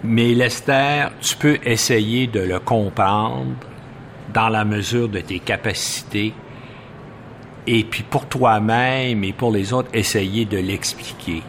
Mais 0.03 0.33
Lester, 0.33 1.07
tu 1.21 1.35
peux 1.35 1.57
essayer 1.65 2.27
de 2.27 2.39
le 2.39 2.59
comprendre 2.59 3.55
dans 4.33 4.49
la 4.49 4.63
mesure 4.63 5.09
de 5.09 5.19
tes 5.19 5.39
capacités. 5.39 6.33
Et 7.67 7.83
puis 7.83 8.03
pour 8.03 8.25
toi-même 8.25 9.23
et 9.23 9.33
pour 9.33 9.51
les 9.51 9.73
autres, 9.73 9.89
essayer 9.93 10.45
de 10.45 10.57
l'expliquer. 10.57 11.43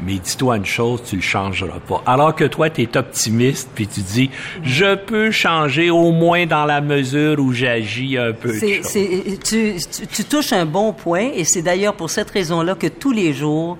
Mais 0.00 0.14
dis-toi 0.14 0.58
une 0.58 0.64
chose, 0.64 1.02
tu 1.04 1.16
le 1.16 1.22
changeras 1.22 1.80
pas. 1.80 2.02
Alors 2.06 2.34
que 2.34 2.44
toi, 2.44 2.70
tu 2.70 2.82
es 2.82 2.96
optimiste, 2.96 3.68
puis 3.74 3.86
tu 3.88 4.00
dis, 4.00 4.30
je 4.62 4.94
peux 4.94 5.30
changer 5.30 5.90
au 5.90 6.12
moins 6.12 6.46
dans 6.46 6.64
la 6.64 6.80
mesure 6.80 7.38
où 7.40 7.52
j'agis 7.52 8.16
un 8.16 8.32
peu. 8.32 8.52
C'est, 8.52 8.80
c'est, 8.84 9.38
tu, 9.44 9.74
tu, 9.90 10.06
tu 10.06 10.24
touches 10.24 10.52
un 10.52 10.66
bon 10.66 10.92
point 10.92 11.30
et 11.34 11.44
c'est 11.44 11.62
d'ailleurs 11.62 11.94
pour 11.94 12.10
cette 12.10 12.30
raison-là 12.30 12.76
que 12.76 12.86
tous 12.86 13.10
les 13.10 13.32
jours, 13.32 13.76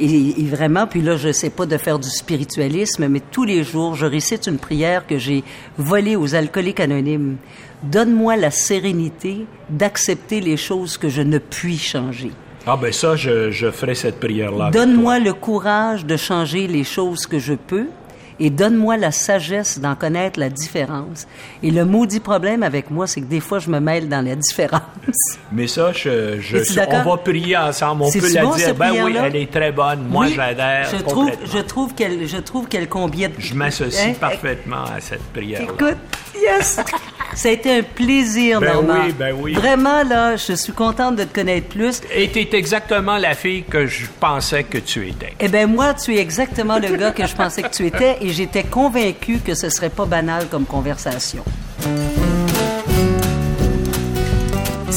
et, 0.00 0.40
et 0.40 0.44
vraiment, 0.46 0.86
puis 0.86 1.02
là, 1.02 1.18
je 1.18 1.30
sais 1.30 1.50
pas 1.50 1.66
de 1.66 1.76
faire 1.76 1.98
du 1.98 2.08
spiritualisme, 2.08 3.06
mais 3.08 3.20
tous 3.20 3.44
les 3.44 3.62
jours, 3.62 3.94
je 3.94 4.06
récite 4.06 4.46
une 4.46 4.58
prière 4.58 5.06
que 5.06 5.18
j'ai 5.18 5.44
volée 5.76 6.16
aux 6.16 6.34
alcooliques 6.34 6.80
anonymes. 6.80 7.36
Donne-moi 7.82 8.36
la 8.36 8.50
sérénité 8.50 9.46
d'accepter 9.68 10.40
les 10.40 10.56
choses 10.56 10.98
que 10.98 11.08
je 11.08 11.22
ne 11.22 11.38
puis 11.38 11.78
changer. 11.78 12.30
Ah 12.66 12.76
ben 12.76 12.92
ça, 12.92 13.16
je, 13.16 13.50
je 13.50 13.70
ferai 13.70 13.94
cette 13.94 14.20
prière-là. 14.20 14.70
Donne-moi 14.70 15.18
le 15.18 15.32
courage 15.32 16.04
de 16.04 16.16
changer 16.16 16.66
les 16.66 16.84
choses 16.84 17.26
que 17.26 17.38
je 17.38 17.54
peux 17.54 17.86
et 18.40 18.48
donne-moi 18.50 18.96
la 18.96 19.12
sagesse 19.12 19.78
d'en 19.78 19.94
connaître 19.94 20.40
la 20.40 20.48
différence. 20.48 21.26
Et 21.62 21.70
le 21.70 21.84
maudit 21.84 22.20
problème 22.20 22.62
avec 22.62 22.90
moi, 22.90 23.06
c'est 23.06 23.20
que 23.20 23.26
des 23.26 23.40
fois, 23.40 23.58
je 23.58 23.68
me 23.70 23.80
mêle 23.80 24.08
dans 24.08 24.24
la 24.24 24.34
différence. 24.34 24.80
Mais 25.52 25.66
ça, 25.66 25.92
je, 25.92 26.40
je, 26.40 26.56
on 26.90 27.10
va 27.10 27.16
prier 27.18 27.56
ensemble. 27.56 28.02
On 28.02 28.10
peut 28.10 28.32
la 28.32 28.42
bon, 28.42 28.54
dire. 28.56 28.74
Ben 28.74 29.04
oui, 29.04 29.14
elle 29.16 29.36
est 29.36 29.50
très 29.50 29.72
bonne. 29.72 30.06
Moi, 30.08 30.26
Oui, 30.26 30.32
j'adhère 30.34 30.88
Je 30.90 31.02
trouve, 31.02 31.30
je 31.44 31.58
trouve 31.58 31.94
qu'elle, 31.94 32.26
je 32.26 32.38
trouve 32.38 32.66
qu'elle 32.66 32.88
combien 32.88 33.30
Je 33.38 33.54
m'associe 33.54 34.10
Hein? 34.10 34.14
parfaitement 34.18 34.84
à 34.84 35.00
cette 35.00 35.22
prière. 35.32 35.60
Écoute, 35.60 35.98
yes! 36.34 36.80
Ça 37.34 37.48
a 37.48 37.52
été 37.52 37.78
un 37.78 37.82
plaisir, 37.82 38.60
Ben 38.60 38.72
Normand. 38.74 39.04
oui, 39.06 39.12
ben 39.18 39.34
oui. 39.38 39.52
Vraiment, 39.54 40.02
là, 40.02 40.36
je 40.36 40.52
suis 40.54 40.72
contente 40.72 41.16
de 41.16 41.24
te 41.24 41.34
connaître 41.34 41.68
plus. 41.68 42.00
Et 42.14 42.28
t'es 42.28 42.48
exactement 42.52 43.16
la 43.18 43.34
fille 43.34 43.62
que 43.64 43.86
je 43.86 44.06
pensais 44.18 44.64
que 44.64 44.78
tu 44.78 45.08
étais. 45.08 45.34
Eh 45.40 45.48
bien, 45.48 45.66
moi, 45.66 45.94
tu 45.94 46.14
es 46.16 46.18
exactement 46.18 46.78
le 46.78 46.96
gars 46.96 47.12
que 47.12 47.26
je 47.26 47.34
pensais 47.34 47.62
que 47.62 47.70
tu 47.70 47.86
étais 47.86 48.18
et 48.20 48.30
j'étais 48.30 48.64
convaincue 48.64 49.38
que 49.38 49.54
ce 49.54 49.68
serait 49.70 49.90
pas 49.90 50.06
banal 50.06 50.46
comme 50.50 50.64
conversation. 50.66 51.44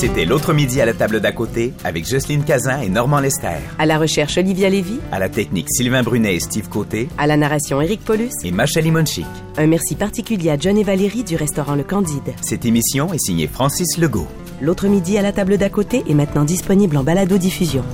C'était 0.04 0.26
l'autre 0.26 0.51
midi 0.51 0.82
à 0.82 0.86
la 0.86 0.93
table 0.93 1.22
d'à 1.22 1.32
côté 1.32 1.72
avec 1.86 2.06
Jocelyne 2.06 2.43
Cazin 2.43 2.82
et 2.82 2.89
Normand 2.89 3.22
Lester. 3.22 3.56
À 3.80 3.86
la 3.86 3.97
recherche, 3.97 4.38
Olivia 4.38 4.68
Lévy. 4.68 4.99
À 5.14 5.20
la 5.20 5.30
technique, 5.30 5.68
Sylvain 5.70 6.04
Brunet 6.04 6.36
et 6.36 6.41
Steve 6.41 6.68
Côté. 6.68 7.08
À 7.18 7.26
la 7.26 7.38
narration, 7.38 7.80
Éric 7.80 8.04
Paulus. 8.04 8.34
Et 8.43 8.51
Macha 8.51 8.82
Limonchik. 8.82 9.26
Un 9.56 9.66
merci 9.66 9.95
particulier 9.95 10.49
à 10.49 10.58
John 10.60 10.78
et 10.78 10.84
Valérie 10.84 11.24
du 11.24 11.38
restaurant 11.38 11.76
Le 11.76 11.86
Candide. 11.86 12.34
Cette 12.41 12.66
émission 12.66 13.14
est 13.14 13.26
signée 13.26 13.47
Francis 13.47 13.97
Legault. 13.97 14.28
L'autre 14.62 14.89
midi 14.89 15.18
à 15.18 15.22
la 15.22 15.32
table 15.32 15.58
d'à 15.58 15.70
côté 15.70 16.04
est 16.06 16.14
maintenant 16.14 16.43
disponible 16.43 16.97
en 16.97 17.06
balado-diffusion. 17.06 17.86